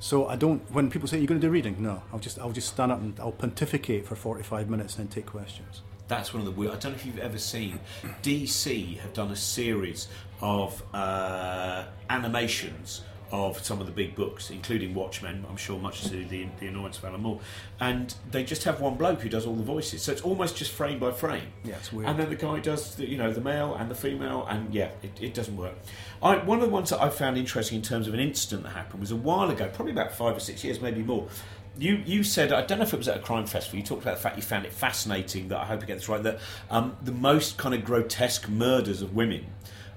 So 0.00 0.26
I 0.26 0.36
don't. 0.36 0.62
When 0.70 0.90
people 0.90 1.08
say 1.08 1.18
you're 1.18 1.26
going 1.26 1.40
to 1.40 1.46
do 1.46 1.50
reading, 1.50 1.76
no, 1.78 2.02
I'll 2.12 2.18
just 2.18 2.38
I'll 2.38 2.52
just 2.52 2.68
stand 2.68 2.90
up 2.90 3.00
and 3.00 3.18
I'll 3.20 3.32
pontificate 3.32 4.06
for 4.06 4.16
45 4.16 4.68
minutes 4.68 4.96
and 4.96 5.08
then 5.08 5.14
take 5.14 5.26
questions. 5.26 5.82
That's 6.10 6.34
one 6.34 6.40
of 6.40 6.44
the 6.44 6.50
weird. 6.50 6.72
I 6.72 6.76
don't 6.76 6.90
know 6.90 6.98
if 6.98 7.06
you've 7.06 7.20
ever 7.20 7.38
seen. 7.38 7.78
DC 8.24 8.98
have 8.98 9.12
done 9.12 9.30
a 9.30 9.36
series 9.36 10.08
of 10.40 10.82
uh, 10.92 11.84
animations 12.10 13.02
of 13.30 13.64
some 13.64 13.80
of 13.80 13.86
the 13.86 13.92
big 13.92 14.16
books, 14.16 14.50
including 14.50 14.92
Watchmen. 14.92 15.46
I'm 15.48 15.56
sure, 15.56 15.78
much 15.78 16.02
to 16.02 16.08
the, 16.08 16.48
the 16.58 16.66
annoyance 16.66 16.98
of 16.98 17.04
Alan 17.04 17.22
Moore, 17.22 17.38
and 17.78 18.12
they 18.28 18.42
just 18.42 18.64
have 18.64 18.80
one 18.80 18.96
bloke 18.96 19.20
who 19.20 19.28
does 19.28 19.46
all 19.46 19.54
the 19.54 19.62
voices. 19.62 20.02
So 20.02 20.10
it's 20.10 20.22
almost 20.22 20.56
just 20.56 20.72
frame 20.72 20.98
by 20.98 21.12
frame. 21.12 21.46
Yeah, 21.62 21.76
it's 21.76 21.92
weird. 21.92 22.08
And 22.08 22.18
then 22.18 22.28
the 22.28 22.34
guy 22.34 22.58
does, 22.58 22.96
the, 22.96 23.08
you 23.08 23.16
know, 23.16 23.32
the 23.32 23.40
male 23.40 23.76
and 23.76 23.88
the 23.88 23.94
female, 23.94 24.46
and 24.50 24.74
yeah, 24.74 24.90
it, 25.04 25.12
it 25.20 25.32
doesn't 25.32 25.56
work. 25.56 25.76
I, 26.20 26.38
one 26.38 26.58
of 26.58 26.64
the 26.64 26.72
ones 26.72 26.90
that 26.90 27.00
I 27.00 27.08
found 27.08 27.38
interesting 27.38 27.76
in 27.76 27.82
terms 27.82 28.08
of 28.08 28.14
an 28.14 28.20
incident 28.20 28.64
that 28.64 28.70
happened 28.70 28.98
was 29.00 29.12
a 29.12 29.16
while 29.16 29.48
ago, 29.48 29.70
probably 29.72 29.92
about 29.92 30.12
five 30.12 30.36
or 30.36 30.40
six 30.40 30.64
years, 30.64 30.80
maybe 30.80 31.04
more. 31.04 31.28
You, 31.78 32.02
you 32.04 32.22
said 32.24 32.52
I 32.52 32.62
don't 32.62 32.78
know 32.78 32.84
if 32.84 32.92
it 32.92 32.98
was 32.98 33.08
at 33.08 33.16
a 33.16 33.20
crime 33.20 33.46
festival. 33.46 33.78
You 33.78 33.84
talked 33.84 34.02
about 34.02 34.16
the 34.16 34.22
fact 34.22 34.36
you 34.36 34.42
found 34.42 34.66
it 34.66 34.72
fascinating 34.72 35.48
that 35.48 35.58
I 35.58 35.64
hope 35.64 35.82
I 35.82 35.86
get 35.86 35.94
this 35.94 36.08
right 36.08 36.22
that 36.22 36.40
um, 36.70 36.96
the 37.02 37.12
most 37.12 37.56
kind 37.56 37.74
of 37.74 37.84
grotesque 37.84 38.48
murders 38.48 39.02
of 39.02 39.14
women 39.14 39.46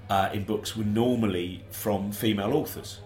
uh, 0.08 0.30
in 0.32 0.44
books 0.44 0.76
were 0.76 0.84
normally 0.84 1.64
from 1.70 2.12
female 2.12 2.52
authors. 2.52 3.00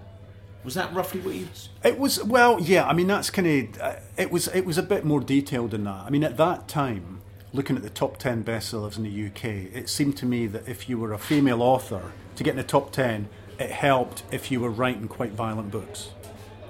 Was 0.64 0.74
that 0.74 0.92
roughly 0.92 1.20
what 1.20 1.35
you? 1.35 1.48
It 1.85 1.98
was 1.98 2.22
well, 2.24 2.61
yeah. 2.61 2.87
I 2.87 2.92
mean, 2.92 3.07
that's 3.07 3.31
kind 3.31 3.46
of 3.46 3.81
uh, 3.81 3.96
it 4.16 4.31
was 4.31 4.48
it 4.48 4.64
was 4.64 4.76
a 4.76 4.83
bit 4.83 5.04
more 5.04 5.20
detailed 5.20 5.70
than 5.70 5.85
that. 5.85 6.04
I 6.07 6.11
mean, 6.11 6.24
at 6.24 6.37
that 6.37 6.68
time, 6.68 7.20
looking 7.52 7.76
at 7.76 7.83
the 7.83 7.90
top 7.90 8.18
ten 8.18 8.44
bestsellers 8.44 8.96
in 8.96 9.04
the 9.04 9.26
UK, 9.28 9.44
it 9.74 9.88
seemed 9.88 10.16
to 10.18 10.26
me 10.26 10.46
that 10.48 10.68
if 10.68 10.88
you 10.88 10.98
were 10.98 11.12
a 11.12 11.18
female 11.18 11.62
author 11.62 12.12
to 12.37 12.44
get 12.44 12.50
in 12.50 12.57
the 12.57 12.64
top 12.64 12.92
ten, 12.92 13.28
it 13.59 13.70
helped 13.70 14.24
if 14.31 14.50
you 14.50 14.61
were 14.61 14.70
writing 14.70 15.09
quite 15.09 15.33
violent 15.33 15.70
books, 15.70 16.11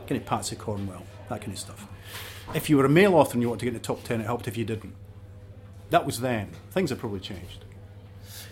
kind 0.06 0.20
of 0.20 0.26
Patsy 0.26 0.56
Cornwell, 0.56 1.04
that 1.29 1.41
kind 1.41 1.53
of 1.53 1.59
stuff. 1.59 1.87
If 2.55 2.71
you 2.71 2.77
were 2.77 2.85
a 2.85 2.88
male 2.88 3.14
author 3.14 3.35
and 3.35 3.43
you 3.43 3.49
wanted 3.49 3.61
to 3.61 3.67
get 3.67 3.75
in 3.75 3.81
the 3.81 3.87
top 3.87 4.05
ten, 4.05 4.21
it 4.21 4.25
helped 4.25 4.49
if 4.49 4.57
you 4.57 4.64
didn't. 4.64 4.95
That 5.91 6.07
was 6.07 6.21
then. 6.21 6.51
Things 6.71 6.91
have 6.91 6.99
probably 6.99 7.21
changed. 7.21 7.64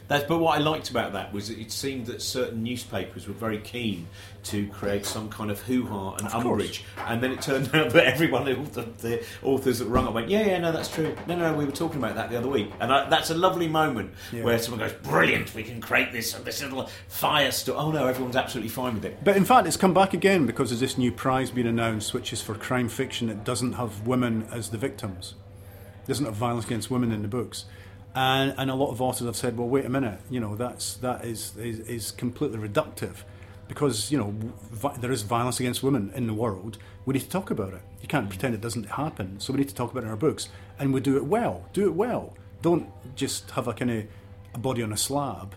That's, 0.08 0.22
but 0.24 0.38
what 0.38 0.56
I 0.56 0.62
liked 0.62 0.90
about 0.90 1.14
that 1.14 1.32
was 1.32 1.50
it 1.50 1.72
seemed 1.72 2.06
that 2.06 2.22
certain 2.22 2.62
newspapers 2.62 3.26
were 3.26 3.34
very 3.34 3.58
keen 3.58 4.06
to 4.44 4.68
create 4.68 5.04
some 5.04 5.28
kind 5.28 5.50
of 5.50 5.60
hoo 5.62 5.84
ha 5.84 6.12
and 6.14 6.26
Of 6.26 6.32
course. 6.32 6.44
umbrage, 6.44 6.84
and 7.08 7.20
then 7.20 7.32
it 7.32 7.42
turned 7.42 7.66
out 7.74 7.90
that 7.90 8.04
everyone, 8.06 8.44
the, 8.44 8.82
the 8.98 9.24
authors 9.42 9.80
that 9.80 9.86
rung 9.86 10.06
up, 10.06 10.14
went, 10.14 10.28
"Yeah, 10.28 10.46
yeah, 10.46 10.58
no, 10.58 10.70
that's 10.70 10.88
true. 10.88 11.16
No, 11.26 11.34
no, 11.34 11.52
we 11.54 11.64
were 11.64 11.72
talking 11.72 11.98
about 11.98 12.14
that 12.14 12.30
the 12.30 12.38
other 12.38 12.46
week." 12.48 12.70
And 12.78 12.92
I, 12.92 13.08
that's 13.08 13.30
a 13.30 13.34
lovely 13.34 13.66
moment 13.66 14.12
Yeah. 14.32 14.44
where 14.44 14.58
someone 14.60 14.78
goes, 14.86 14.92
"Brilliant, 15.02 15.52
we 15.56 15.64
can 15.64 15.80
create 15.80 16.12
this 16.12 16.34
this 16.34 16.62
little 16.62 16.88
firestorm." 17.10 17.74
Oh 17.76 17.90
no, 17.90 18.06
everyone's 18.06 18.36
absolutely 18.36 18.68
fine 18.70 18.94
with 18.94 19.04
it. 19.06 19.24
But 19.24 19.36
in 19.36 19.44
fact, 19.44 19.66
it's 19.66 19.76
come 19.76 19.92
back 19.94 20.14
again 20.14 20.46
because 20.46 20.70
there's 20.70 20.78
this 20.80 20.96
new 20.96 21.10
prize 21.10 21.50
being 21.50 21.66
announced, 21.66 22.14
which 22.14 22.32
is 22.32 22.40
for 22.40 22.54
crime 22.54 22.88
fiction 22.88 23.26
that 23.26 23.42
doesn't 23.44 23.72
have 23.72 24.06
women 24.06 24.46
as 24.52 24.70
the 24.70 24.78
victims, 24.78 25.34
doesn't 26.06 26.26
have 26.26 26.34
violence 26.36 26.64
against 26.66 26.92
women 26.92 27.10
in 27.10 27.22
the 27.22 27.28
books. 27.28 27.64
And, 28.16 28.54
and 28.56 28.70
a 28.70 28.74
lot 28.74 28.90
of 28.90 29.02
authors 29.02 29.26
have 29.26 29.36
said, 29.36 29.58
well, 29.58 29.68
wait 29.68 29.84
a 29.84 29.90
minute, 29.90 30.18
you 30.30 30.40
know, 30.40 30.56
that's, 30.56 30.94
that 30.96 31.26
is, 31.26 31.54
is, 31.58 31.80
is 31.80 32.10
completely 32.12 32.58
reductive 32.58 33.16
because, 33.68 34.10
you 34.10 34.16
know, 34.16 34.34
vi- 34.72 34.96
there 34.98 35.12
is 35.12 35.20
violence 35.20 35.60
against 35.60 35.82
women 35.82 36.10
in 36.14 36.26
the 36.26 36.32
world. 36.32 36.78
We 37.04 37.12
need 37.12 37.20
to 37.20 37.28
talk 37.28 37.50
about 37.50 37.74
it. 37.74 37.82
You 38.00 38.08
can't 38.08 38.28
pretend 38.30 38.54
it 38.54 38.62
doesn't 38.62 38.84
happen. 38.84 39.38
So 39.38 39.52
we 39.52 39.58
need 39.58 39.68
to 39.68 39.74
talk 39.74 39.90
about 39.90 40.02
it 40.02 40.06
in 40.06 40.10
our 40.10 40.16
books. 40.16 40.48
And 40.78 40.94
we 40.94 41.00
do 41.00 41.16
it 41.18 41.26
well. 41.26 41.68
Do 41.74 41.86
it 41.86 41.94
well. 41.94 42.34
Don't 42.62 42.88
just 43.16 43.50
have 43.50 43.68
a 43.68 43.74
kind 43.74 43.90
of 43.90 44.04
a 44.54 44.58
body 44.58 44.82
on 44.82 44.92
a 44.92 44.96
slab 44.96 45.54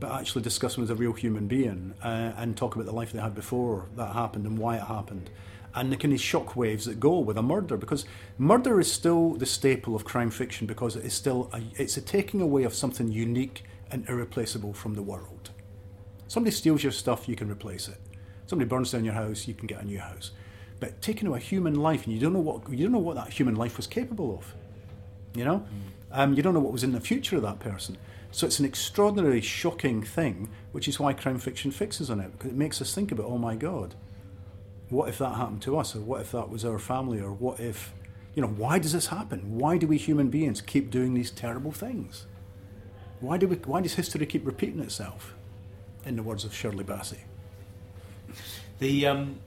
but 0.00 0.10
actually 0.10 0.42
discuss 0.42 0.74
them 0.74 0.82
as 0.82 0.90
a 0.90 0.96
real 0.96 1.12
human 1.12 1.46
being 1.46 1.94
uh, 2.02 2.32
and 2.36 2.56
talk 2.56 2.74
about 2.74 2.86
the 2.86 2.92
life 2.92 3.12
they 3.12 3.20
had 3.20 3.36
before 3.36 3.86
that 3.94 4.12
happened 4.12 4.44
and 4.44 4.58
why 4.58 4.74
it 4.74 4.82
happened. 4.82 5.30
And 5.74 5.90
the 5.90 5.96
kind 5.96 6.12
of 6.12 6.20
shock 6.20 6.54
waves 6.54 6.84
that 6.84 7.00
go 7.00 7.18
with 7.18 7.38
a 7.38 7.42
murder, 7.42 7.76
because 7.76 8.04
murder 8.36 8.78
is 8.78 8.92
still 8.92 9.34
the 9.34 9.46
staple 9.46 9.96
of 9.96 10.04
crime 10.04 10.30
fiction 10.30 10.66
because 10.66 10.96
it 10.96 11.04
is 11.04 11.14
still 11.14 11.50
a, 11.54 11.62
it's 11.76 11.96
a 11.96 12.02
taking 12.02 12.42
away 12.42 12.64
of 12.64 12.74
something 12.74 13.10
unique 13.10 13.64
and 13.90 14.06
irreplaceable 14.08 14.74
from 14.74 14.94
the 14.94 15.02
world. 15.02 15.50
Somebody 16.28 16.54
steals 16.54 16.82
your 16.82 16.92
stuff, 16.92 17.28
you 17.28 17.36
can 17.36 17.50
replace 17.50 17.88
it. 17.88 17.98
Somebody 18.46 18.68
burns 18.68 18.92
down 18.92 19.04
your 19.04 19.14
house, 19.14 19.48
you 19.48 19.54
can 19.54 19.66
get 19.66 19.80
a 19.80 19.84
new 19.84 19.98
house. 19.98 20.32
But 20.80 21.00
taking 21.00 21.28
away 21.28 21.38
a 21.38 21.42
human 21.42 21.74
life, 21.74 22.04
and 22.04 22.14
you 22.14 22.20
don't 22.20 22.32
know 22.32 22.40
what 22.40 22.68
you 22.68 22.84
don't 22.84 22.92
know 22.92 22.98
what 22.98 23.16
that 23.16 23.32
human 23.32 23.54
life 23.54 23.76
was 23.76 23.86
capable 23.86 24.36
of. 24.36 24.54
You 25.34 25.44
know, 25.44 25.64
um, 26.10 26.34
you 26.34 26.42
don't 26.42 26.54
know 26.54 26.60
what 26.60 26.72
was 26.72 26.84
in 26.84 26.92
the 26.92 27.00
future 27.00 27.36
of 27.36 27.42
that 27.42 27.60
person. 27.60 27.96
So 28.30 28.46
it's 28.46 28.58
an 28.58 28.64
extraordinarily 28.64 29.42
shocking 29.42 30.02
thing, 30.02 30.48
which 30.72 30.88
is 30.88 30.98
why 30.98 31.12
crime 31.12 31.38
fiction 31.38 31.70
fixes 31.70 32.10
on 32.10 32.18
it 32.18 32.32
because 32.32 32.50
it 32.50 32.56
makes 32.56 32.80
us 32.80 32.94
think 32.94 33.12
about, 33.12 33.26
oh 33.26 33.38
my 33.38 33.54
god, 33.54 33.94
what 34.92 35.08
if 35.08 35.18
that 35.18 35.36
happened 35.36 35.62
to 35.62 35.78
us, 35.78 35.96
or 35.96 36.00
what 36.00 36.20
if 36.20 36.32
that 36.32 36.50
was 36.50 36.64
our 36.64 36.78
family, 36.78 37.18
or 37.18 37.32
what 37.32 37.58
if, 37.58 37.94
you 38.34 38.42
know, 38.42 38.48
why 38.48 38.78
does 38.78 38.92
this 38.92 39.06
happen? 39.06 39.58
Why 39.58 39.78
do 39.78 39.86
we 39.86 39.96
human 39.96 40.28
beings 40.28 40.60
keep 40.60 40.90
doing 40.90 41.14
these 41.14 41.30
terrible 41.30 41.72
things? 41.72 42.26
Why 43.20 43.38
do 43.38 43.48
we? 43.48 43.56
Why 43.56 43.80
does 43.80 43.94
history 43.94 44.26
keep 44.26 44.44
repeating 44.46 44.80
itself? 44.80 45.34
In 46.04 46.16
the 46.16 46.22
words 46.22 46.44
of 46.44 46.54
Shirley 46.54 46.84
Bassey. 46.84 47.20
The 48.80 49.06
um, 49.06 49.38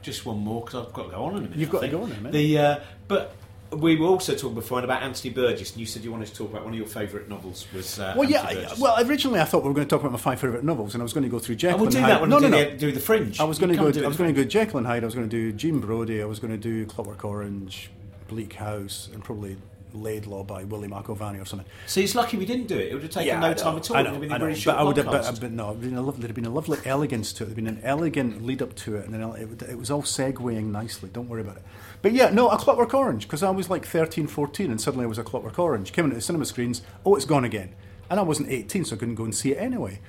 just 0.00 0.24
one 0.24 0.38
more 0.38 0.64
because 0.64 0.86
I've 0.86 0.92
got 0.92 1.04
to 1.04 1.10
go 1.10 1.24
on 1.24 1.32
in 1.32 1.38
a 1.38 1.40
minute. 1.42 1.58
You've 1.58 1.70
got 1.70 1.80
to 1.80 1.88
go 1.88 2.02
on 2.02 2.12
in 2.12 2.16
a 2.16 2.20
minute. 2.20 2.32
The 2.32 2.58
uh, 2.58 2.80
but 3.08 3.34
we 3.72 3.96
were 3.96 4.06
also 4.06 4.34
talking 4.34 4.54
before 4.54 4.80
about 4.82 5.02
Anthony 5.02 5.32
Burgess, 5.32 5.72
and 5.72 5.80
you 5.80 5.86
said 5.86 6.02
you 6.02 6.10
wanted 6.10 6.28
to 6.28 6.34
talk 6.34 6.50
about 6.50 6.64
one 6.64 6.72
of 6.72 6.78
your 6.78 6.86
favourite 6.88 7.28
novels 7.28 7.66
was. 7.74 7.98
Uh, 7.98 8.14
Well, 8.16 8.28
yeah. 8.28 8.40
Anthony 8.40 8.60
I- 8.60 8.62
Burgess. 8.64 8.78
Well, 8.80 9.06
originally 9.06 9.40
I 9.40 9.44
thought 9.44 9.62
we 9.62 9.68
were 9.68 9.74
going 9.74 9.86
to 9.86 9.90
talk 9.90 10.00
about 10.00 10.12
my 10.12 10.18
five 10.18 10.40
favourite 10.40 10.64
novels, 10.64 10.94
and 10.94 11.02
I 11.02 11.04
was 11.04 11.12
going 11.12 11.24
to 11.24 11.28
go 11.30 11.38
through 11.38 11.56
Jekyll 11.56 11.74
and 11.74 11.80
we'll 11.80 11.86
and 11.88 11.94
do 11.94 12.00
Hyde. 12.00 12.10
that 12.12 12.20
when 12.22 12.30
no, 12.30 12.38
no, 12.38 12.48
do, 12.48 12.50
no. 12.50 12.70
the, 12.70 12.76
do 12.76 12.92
the 12.92 13.00
Fringe. 13.00 13.38
I 13.40 13.44
was 13.44 13.58
You 13.60 13.66
going 13.66 13.76
to 13.78 13.84
go. 13.84 13.92
do 13.92 14.04
I 14.04 14.08
was 14.08 14.16
going 14.16 14.34
to 14.34 14.42
go 14.42 14.48
Jekyll 14.48 14.78
and 14.78 14.86
Hyde. 14.86 15.02
I 15.02 15.06
was 15.06 15.14
going 15.14 15.28
to 15.28 15.36
do 15.36 15.52
Jean 15.52 15.80
Brodie. 15.80 16.22
I 16.22 16.24
was 16.26 16.38
going 16.38 16.52
to 16.52 16.56
do 16.58 16.86
Clockwork 16.86 17.24
Orange, 17.24 17.90
Bleak 18.28 18.54
House, 18.54 19.08
and 19.12 19.22
probably 19.22 19.56
Laidlaw 19.94 20.44
by 20.44 20.64
Willie 20.64 20.86
McIlvanney 20.88 21.40
or 21.40 21.46
something. 21.46 21.66
See, 21.86 22.04
it's 22.04 22.14
lucky 22.14 22.36
we 22.36 22.44
didn't 22.44 22.66
do 22.66 22.76
it. 22.78 22.88
It 22.90 22.94
would 22.94 23.02
have 23.04 23.10
taken 23.10 23.40
no 23.40 23.54
time 23.54 23.76
at 23.78 23.90
all. 23.90 23.96
I 23.96 24.00
It 24.00 24.04
know, 24.04 24.10
would 24.10 24.14
have 24.14 24.20
been 24.20 24.32
I 24.32 24.36
a 24.36 24.38
know. 24.38 24.44
very 24.46 24.60
But 24.64 24.76
I 24.78 24.82
would 24.82 24.96
have, 24.98 25.06
but, 25.06 25.40
but 25.40 25.50
no, 25.52 25.70
it'd 25.70 25.80
been 25.80 25.94
a 25.96 26.02
lovely, 26.02 26.20
there'd 26.22 26.34
been 26.34 26.44
a 26.44 26.50
lovely 26.50 26.78
elegance 26.84 27.32
to 27.34 27.44
it. 27.44 27.46
There'd 27.46 27.56
been 27.56 27.66
an 27.68 27.80
elegant 27.82 28.44
lead 28.44 28.60
up 28.60 28.74
to 28.76 28.96
it, 28.96 29.06
and 29.06 29.14
then 29.14 29.22
it, 29.22 29.62
it 29.62 29.78
was 29.78 29.90
all 29.90 30.02
segueing 30.02 30.64
nicely. 30.70 31.08
Don't 31.10 31.28
worry 31.28 31.40
about 31.40 31.56
it. 31.56 31.62
But 32.00 32.12
yeah, 32.12 32.30
no, 32.30 32.48
a 32.48 32.56
Clockwork 32.56 32.94
Orange 32.94 33.24
because 33.24 33.42
I 33.42 33.50
was 33.50 33.68
like 33.68 33.84
13, 33.84 34.26
14, 34.26 34.70
and 34.70 34.80
suddenly 34.80 35.04
I 35.04 35.08
was 35.08 35.18
a 35.18 35.24
Clockwork 35.24 35.58
Orange. 35.58 35.92
Came 35.92 36.04
into 36.04 36.16
the 36.16 36.22
cinema 36.22 36.44
screens. 36.44 36.82
Oh, 37.04 37.16
it's 37.16 37.24
gone 37.24 37.44
again, 37.44 37.74
and 38.08 38.20
I 38.20 38.22
wasn't 38.22 38.50
18, 38.50 38.84
so 38.84 38.96
I 38.96 38.98
couldn't 38.98 39.16
go 39.16 39.24
and 39.24 39.34
see 39.34 39.52
it 39.52 39.58
anyway. 39.58 40.00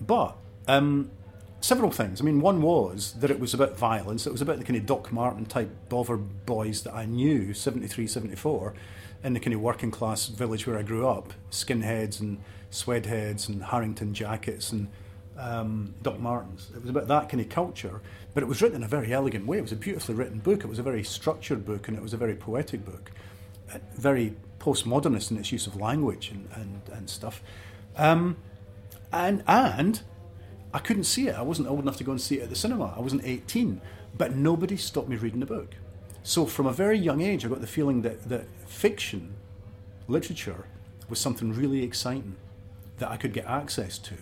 But 0.00 0.36
um, 0.68 1.10
several 1.60 1.90
things. 1.90 2.20
I 2.20 2.24
mean, 2.24 2.40
one 2.40 2.62
was 2.62 3.14
that 3.20 3.30
it 3.30 3.40
was 3.40 3.54
about 3.54 3.78
violence. 3.78 4.26
It 4.26 4.32
was 4.32 4.42
about 4.42 4.58
the 4.58 4.64
kind 4.64 4.76
of 4.76 4.86
Doc 4.86 5.12
Marten 5.12 5.46
type 5.46 5.70
bother 5.88 6.16
boys 6.16 6.82
that 6.82 6.94
I 6.94 7.06
knew, 7.06 7.54
73, 7.54 8.06
74, 8.06 8.74
in 9.22 9.34
the 9.34 9.40
kind 9.40 9.54
of 9.54 9.60
working 9.60 9.90
class 9.90 10.26
village 10.26 10.66
where 10.66 10.78
I 10.78 10.82
grew 10.82 11.06
up. 11.06 11.32
Skinheads 11.50 12.20
and 12.20 12.38
suedeheads 12.70 13.48
and 13.48 13.64
Harrington 13.64 14.14
jackets 14.14 14.72
and 14.72 14.88
um, 15.40 15.94
Doc 16.02 16.20
Martens. 16.20 16.68
It 16.74 16.82
was 16.82 16.90
about 16.90 17.08
that 17.08 17.28
kind 17.28 17.40
of 17.40 17.48
culture, 17.48 18.00
but 18.34 18.42
it 18.42 18.46
was 18.46 18.60
written 18.60 18.76
in 18.76 18.82
a 18.82 18.88
very 18.88 19.12
elegant 19.12 19.46
way. 19.46 19.58
It 19.58 19.62
was 19.62 19.72
a 19.72 19.76
beautifully 19.76 20.14
written 20.14 20.38
book. 20.38 20.60
It 20.60 20.66
was 20.68 20.78
a 20.78 20.82
very 20.82 21.02
structured 21.02 21.64
book 21.64 21.88
and 21.88 21.96
it 21.96 22.02
was 22.02 22.12
a 22.12 22.16
very 22.16 22.34
poetic 22.34 22.84
book. 22.84 23.10
Uh, 23.72 23.78
Very 23.94 24.36
postmodernist 24.58 25.30
in 25.30 25.38
its 25.38 25.50
use 25.50 25.66
of 25.66 25.76
language 25.76 26.30
and, 26.30 26.48
and, 26.54 26.82
and 26.92 27.08
stuff. 27.08 27.42
Um, 27.96 28.36
and 29.12 29.42
and 29.48 30.02
I 30.72 30.78
couldn't 30.78 31.04
see 31.04 31.28
it. 31.28 31.34
I 31.34 31.42
wasn't 31.42 31.68
old 31.68 31.80
enough 31.80 31.96
to 31.96 32.04
go 32.04 32.12
and 32.12 32.20
see 32.20 32.38
it 32.38 32.42
at 32.42 32.50
the 32.50 32.56
cinema. 32.56 32.94
I 32.96 33.00
wasn't 33.00 33.24
18, 33.24 33.80
but 34.16 34.36
nobody 34.36 34.76
stopped 34.76 35.08
me 35.08 35.16
reading 35.16 35.40
the 35.40 35.46
book. 35.46 35.74
So 36.22 36.46
from 36.46 36.66
a 36.66 36.72
very 36.72 36.98
young 36.98 37.22
age, 37.22 37.44
I 37.44 37.48
got 37.48 37.60
the 37.60 37.66
feeling 37.66 38.02
that 38.02 38.28
that 38.28 38.46
fiction, 38.66 39.34
literature, 40.06 40.66
was 41.08 41.18
something 41.18 41.52
really 41.52 41.82
exciting 41.82 42.36
that 42.98 43.10
I 43.10 43.16
could 43.16 43.32
get 43.32 43.46
access 43.46 43.98
to. 43.98 44.14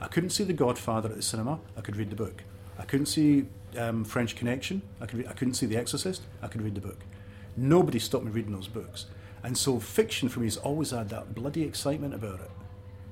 I 0.00 0.08
couldn't 0.08 0.30
see 0.30 0.44
The 0.44 0.52
Godfather 0.52 1.10
at 1.10 1.16
the 1.16 1.22
cinema. 1.22 1.60
I 1.76 1.80
could 1.82 1.96
read 1.96 2.10
the 2.10 2.16
book. 2.16 2.42
I 2.78 2.84
couldn't 2.84 3.06
see 3.06 3.46
um, 3.76 4.04
French 4.04 4.34
Connection. 4.34 4.82
I 5.00 5.06
could. 5.06 5.18
Re- 5.20 5.26
I 5.28 5.32
couldn't 5.32 5.54
see 5.54 5.66
The 5.66 5.76
Exorcist. 5.76 6.22
I 6.42 6.48
could 6.48 6.62
read 6.62 6.74
the 6.74 6.80
book. 6.80 7.00
Nobody 7.56 7.98
stopped 7.98 8.24
me 8.24 8.30
reading 8.30 8.52
those 8.52 8.68
books. 8.68 9.06
And 9.42 9.56
so 9.56 9.78
fiction 9.78 10.28
for 10.28 10.40
me 10.40 10.46
has 10.46 10.56
always 10.56 10.90
had 10.90 11.08
that 11.10 11.34
bloody 11.34 11.62
excitement 11.62 12.14
about 12.14 12.40
it 12.40 12.50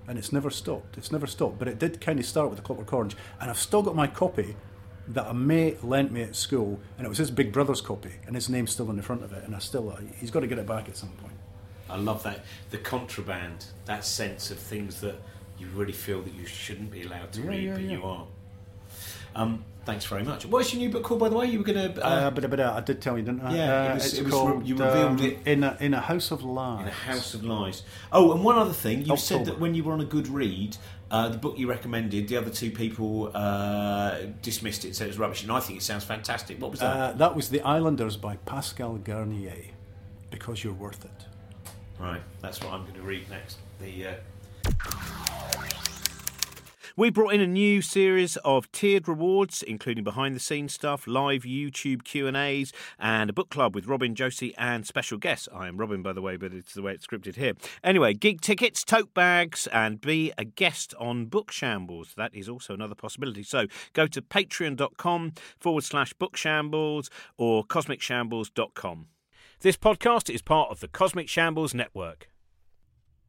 and 0.08 0.18
it's 0.18 0.32
never 0.32 0.50
stopped. 0.50 0.96
It's 0.96 1.12
never 1.12 1.26
stopped. 1.26 1.58
But 1.58 1.68
it 1.68 1.78
did 1.78 2.00
kind 2.00 2.18
of 2.18 2.24
start 2.24 2.48
with 2.48 2.58
the 2.58 2.64
Clockwork 2.64 2.92
Orange, 2.92 3.16
and 3.40 3.50
I've 3.50 3.58
still 3.58 3.82
got 3.82 3.94
my 3.94 4.06
copy 4.06 4.56
that 5.08 5.28
a 5.28 5.34
mate 5.34 5.84
lent 5.84 6.10
me 6.10 6.22
at 6.22 6.34
school, 6.34 6.80
and 6.96 7.06
it 7.06 7.08
was 7.08 7.18
his 7.18 7.30
big 7.30 7.52
brother's 7.52 7.80
copy, 7.80 8.12
and 8.26 8.34
his 8.34 8.48
name's 8.48 8.72
still 8.72 8.88
on 8.88 8.96
the 8.96 9.02
front 9.02 9.22
of 9.22 9.32
it, 9.32 9.44
and 9.44 9.54
I 9.54 9.58
still 9.58 9.90
uh, 9.90 10.00
he's 10.16 10.30
got 10.30 10.40
to 10.40 10.46
get 10.46 10.58
it 10.58 10.66
back 10.66 10.88
at 10.88 10.96
some 10.96 11.10
point. 11.10 11.34
I 11.90 11.96
love 11.96 12.22
that 12.24 12.44
the 12.70 12.78
contraband, 12.78 13.66
that 13.84 14.04
sense 14.04 14.50
of 14.50 14.58
things 14.58 15.00
that 15.02 15.16
you 15.58 15.66
really 15.74 15.92
feel 15.92 16.22
that 16.22 16.34
you 16.34 16.46
shouldn't 16.46 16.90
be 16.90 17.02
allowed 17.02 17.32
to 17.32 17.40
Yeah, 17.42 17.48
read, 17.48 17.62
yeah, 17.64 17.74
but 17.74 17.82
you 17.82 18.02
are. 18.04 18.26
Um, 19.34 19.64
thanks 19.84 20.04
very 20.06 20.24
much. 20.24 20.46
What's 20.46 20.72
your 20.72 20.80
new 20.80 20.88
book 20.90 21.02
called, 21.04 21.20
by 21.20 21.28
the 21.28 21.36
way? 21.36 21.46
You 21.46 21.58
were 21.58 21.64
going 21.64 21.92
to. 21.94 22.04
Uh, 22.04 22.30
but, 22.30 22.48
but 22.50 22.58
uh, 22.60 22.74
I 22.76 22.80
did 22.80 23.00
tell 23.00 23.16
you, 23.18 23.24
didn't 23.24 23.42
I? 23.42 23.54
Yeah, 23.54 23.84
it 23.84 23.90
Uh, 23.90 23.94
was- 23.94 24.04
it's 24.06 24.14
it 24.18 24.24
was 24.24 24.32
called, 24.32 24.60
re- 24.62 24.66
you 24.66 24.74
revealed 24.76 25.20
um, 25.20 25.26
it. 25.26 25.38
in 25.46 25.64
a, 25.64 25.76
in 25.80 25.94
a 25.94 26.00
house 26.00 26.30
of 26.30 26.42
lies. 26.42 26.82
In 26.82 26.88
a 26.88 26.90
House 26.90 27.34
of 27.34 27.44
Lies. 27.44 27.82
Oh, 28.12 28.32
and 28.32 28.42
one 28.42 28.56
other 28.56 28.72
thing, 28.72 29.04
you 29.04 29.16
said 29.16 29.44
that 29.46 29.60
when 29.60 29.74
you 29.74 29.84
were 29.84 29.92
on 29.92 30.00
a 30.00 30.04
good 30.06 30.28
read, 30.28 30.76
uh, 31.10 31.28
the 31.28 31.38
book 31.38 31.58
you 31.58 31.68
recommended, 31.68 32.28
the 32.28 32.36
other 32.36 32.50
two 32.50 32.70
people 32.70 33.30
uh, 33.34 34.18
dismissed 34.42 34.84
it, 34.84 34.96
said 34.96 35.04
it 35.04 35.10
was 35.10 35.18
rubbish, 35.18 35.42
and 35.42 35.52
I 35.52 35.60
think 35.60 35.78
it 35.78 35.82
sounds 35.82 36.04
fantastic. 36.04 36.60
What 36.60 36.70
was 36.72 36.80
that? 36.80 36.96
Uh, 36.96 37.12
that 37.12 37.36
was 37.36 37.48
The 37.50 37.60
Islanders 37.62 38.16
by 38.16 38.36
Pascal 38.36 38.96
Garnier. 38.96 39.56
Because 40.30 40.62
you're 40.62 40.74
worth 40.74 41.04
it. 41.04 41.26
right, 41.98 42.20
that's 42.42 42.60
what 42.62 42.72
I'm 42.72 42.82
going 42.82 42.94
to 42.94 43.02
read 43.02 43.28
next. 43.30 43.58
The. 43.80 44.18
We 46.98 47.10
brought 47.10 47.32
in 47.32 47.40
a 47.40 47.46
new 47.46 47.80
series 47.80 48.36
of 48.38 48.72
tiered 48.72 49.06
rewards, 49.06 49.62
including 49.62 50.02
behind-the-scenes 50.02 50.74
stuff, 50.74 51.06
live 51.06 51.42
YouTube 51.42 52.02
Q 52.02 52.26
and 52.26 52.36
A's, 52.36 52.72
and 52.98 53.30
a 53.30 53.32
book 53.32 53.50
club 53.50 53.76
with 53.76 53.86
Robin, 53.86 54.16
Josie, 54.16 54.52
and 54.58 54.84
special 54.84 55.16
guests. 55.16 55.48
I 55.54 55.68
am 55.68 55.76
Robin, 55.76 56.02
by 56.02 56.12
the 56.12 56.20
way, 56.20 56.36
but 56.36 56.52
it's 56.52 56.74
the 56.74 56.82
way 56.82 56.94
it's 56.94 57.06
scripted 57.06 57.36
here. 57.36 57.52
Anyway, 57.84 58.14
gig 58.14 58.40
tickets, 58.40 58.82
tote 58.82 59.14
bags, 59.14 59.68
and 59.68 60.00
be 60.00 60.32
a 60.36 60.44
guest 60.44 60.92
on 60.98 61.26
Book 61.26 61.52
Shambles. 61.52 62.14
That 62.16 62.34
is 62.34 62.48
also 62.48 62.74
another 62.74 62.96
possibility. 62.96 63.44
So 63.44 63.68
go 63.92 64.08
to 64.08 64.20
patreon.com 64.20 65.34
forward 65.56 65.84
slash 65.84 66.12
book 66.14 66.36
shambles 66.36 67.10
or 67.36 67.64
cosmicshambles.com. 67.64 69.06
This 69.60 69.76
podcast 69.76 70.34
is 70.34 70.42
part 70.42 70.72
of 70.72 70.80
the 70.80 70.88
Cosmic 70.88 71.28
Shambles 71.28 71.74
Network. 71.74 72.28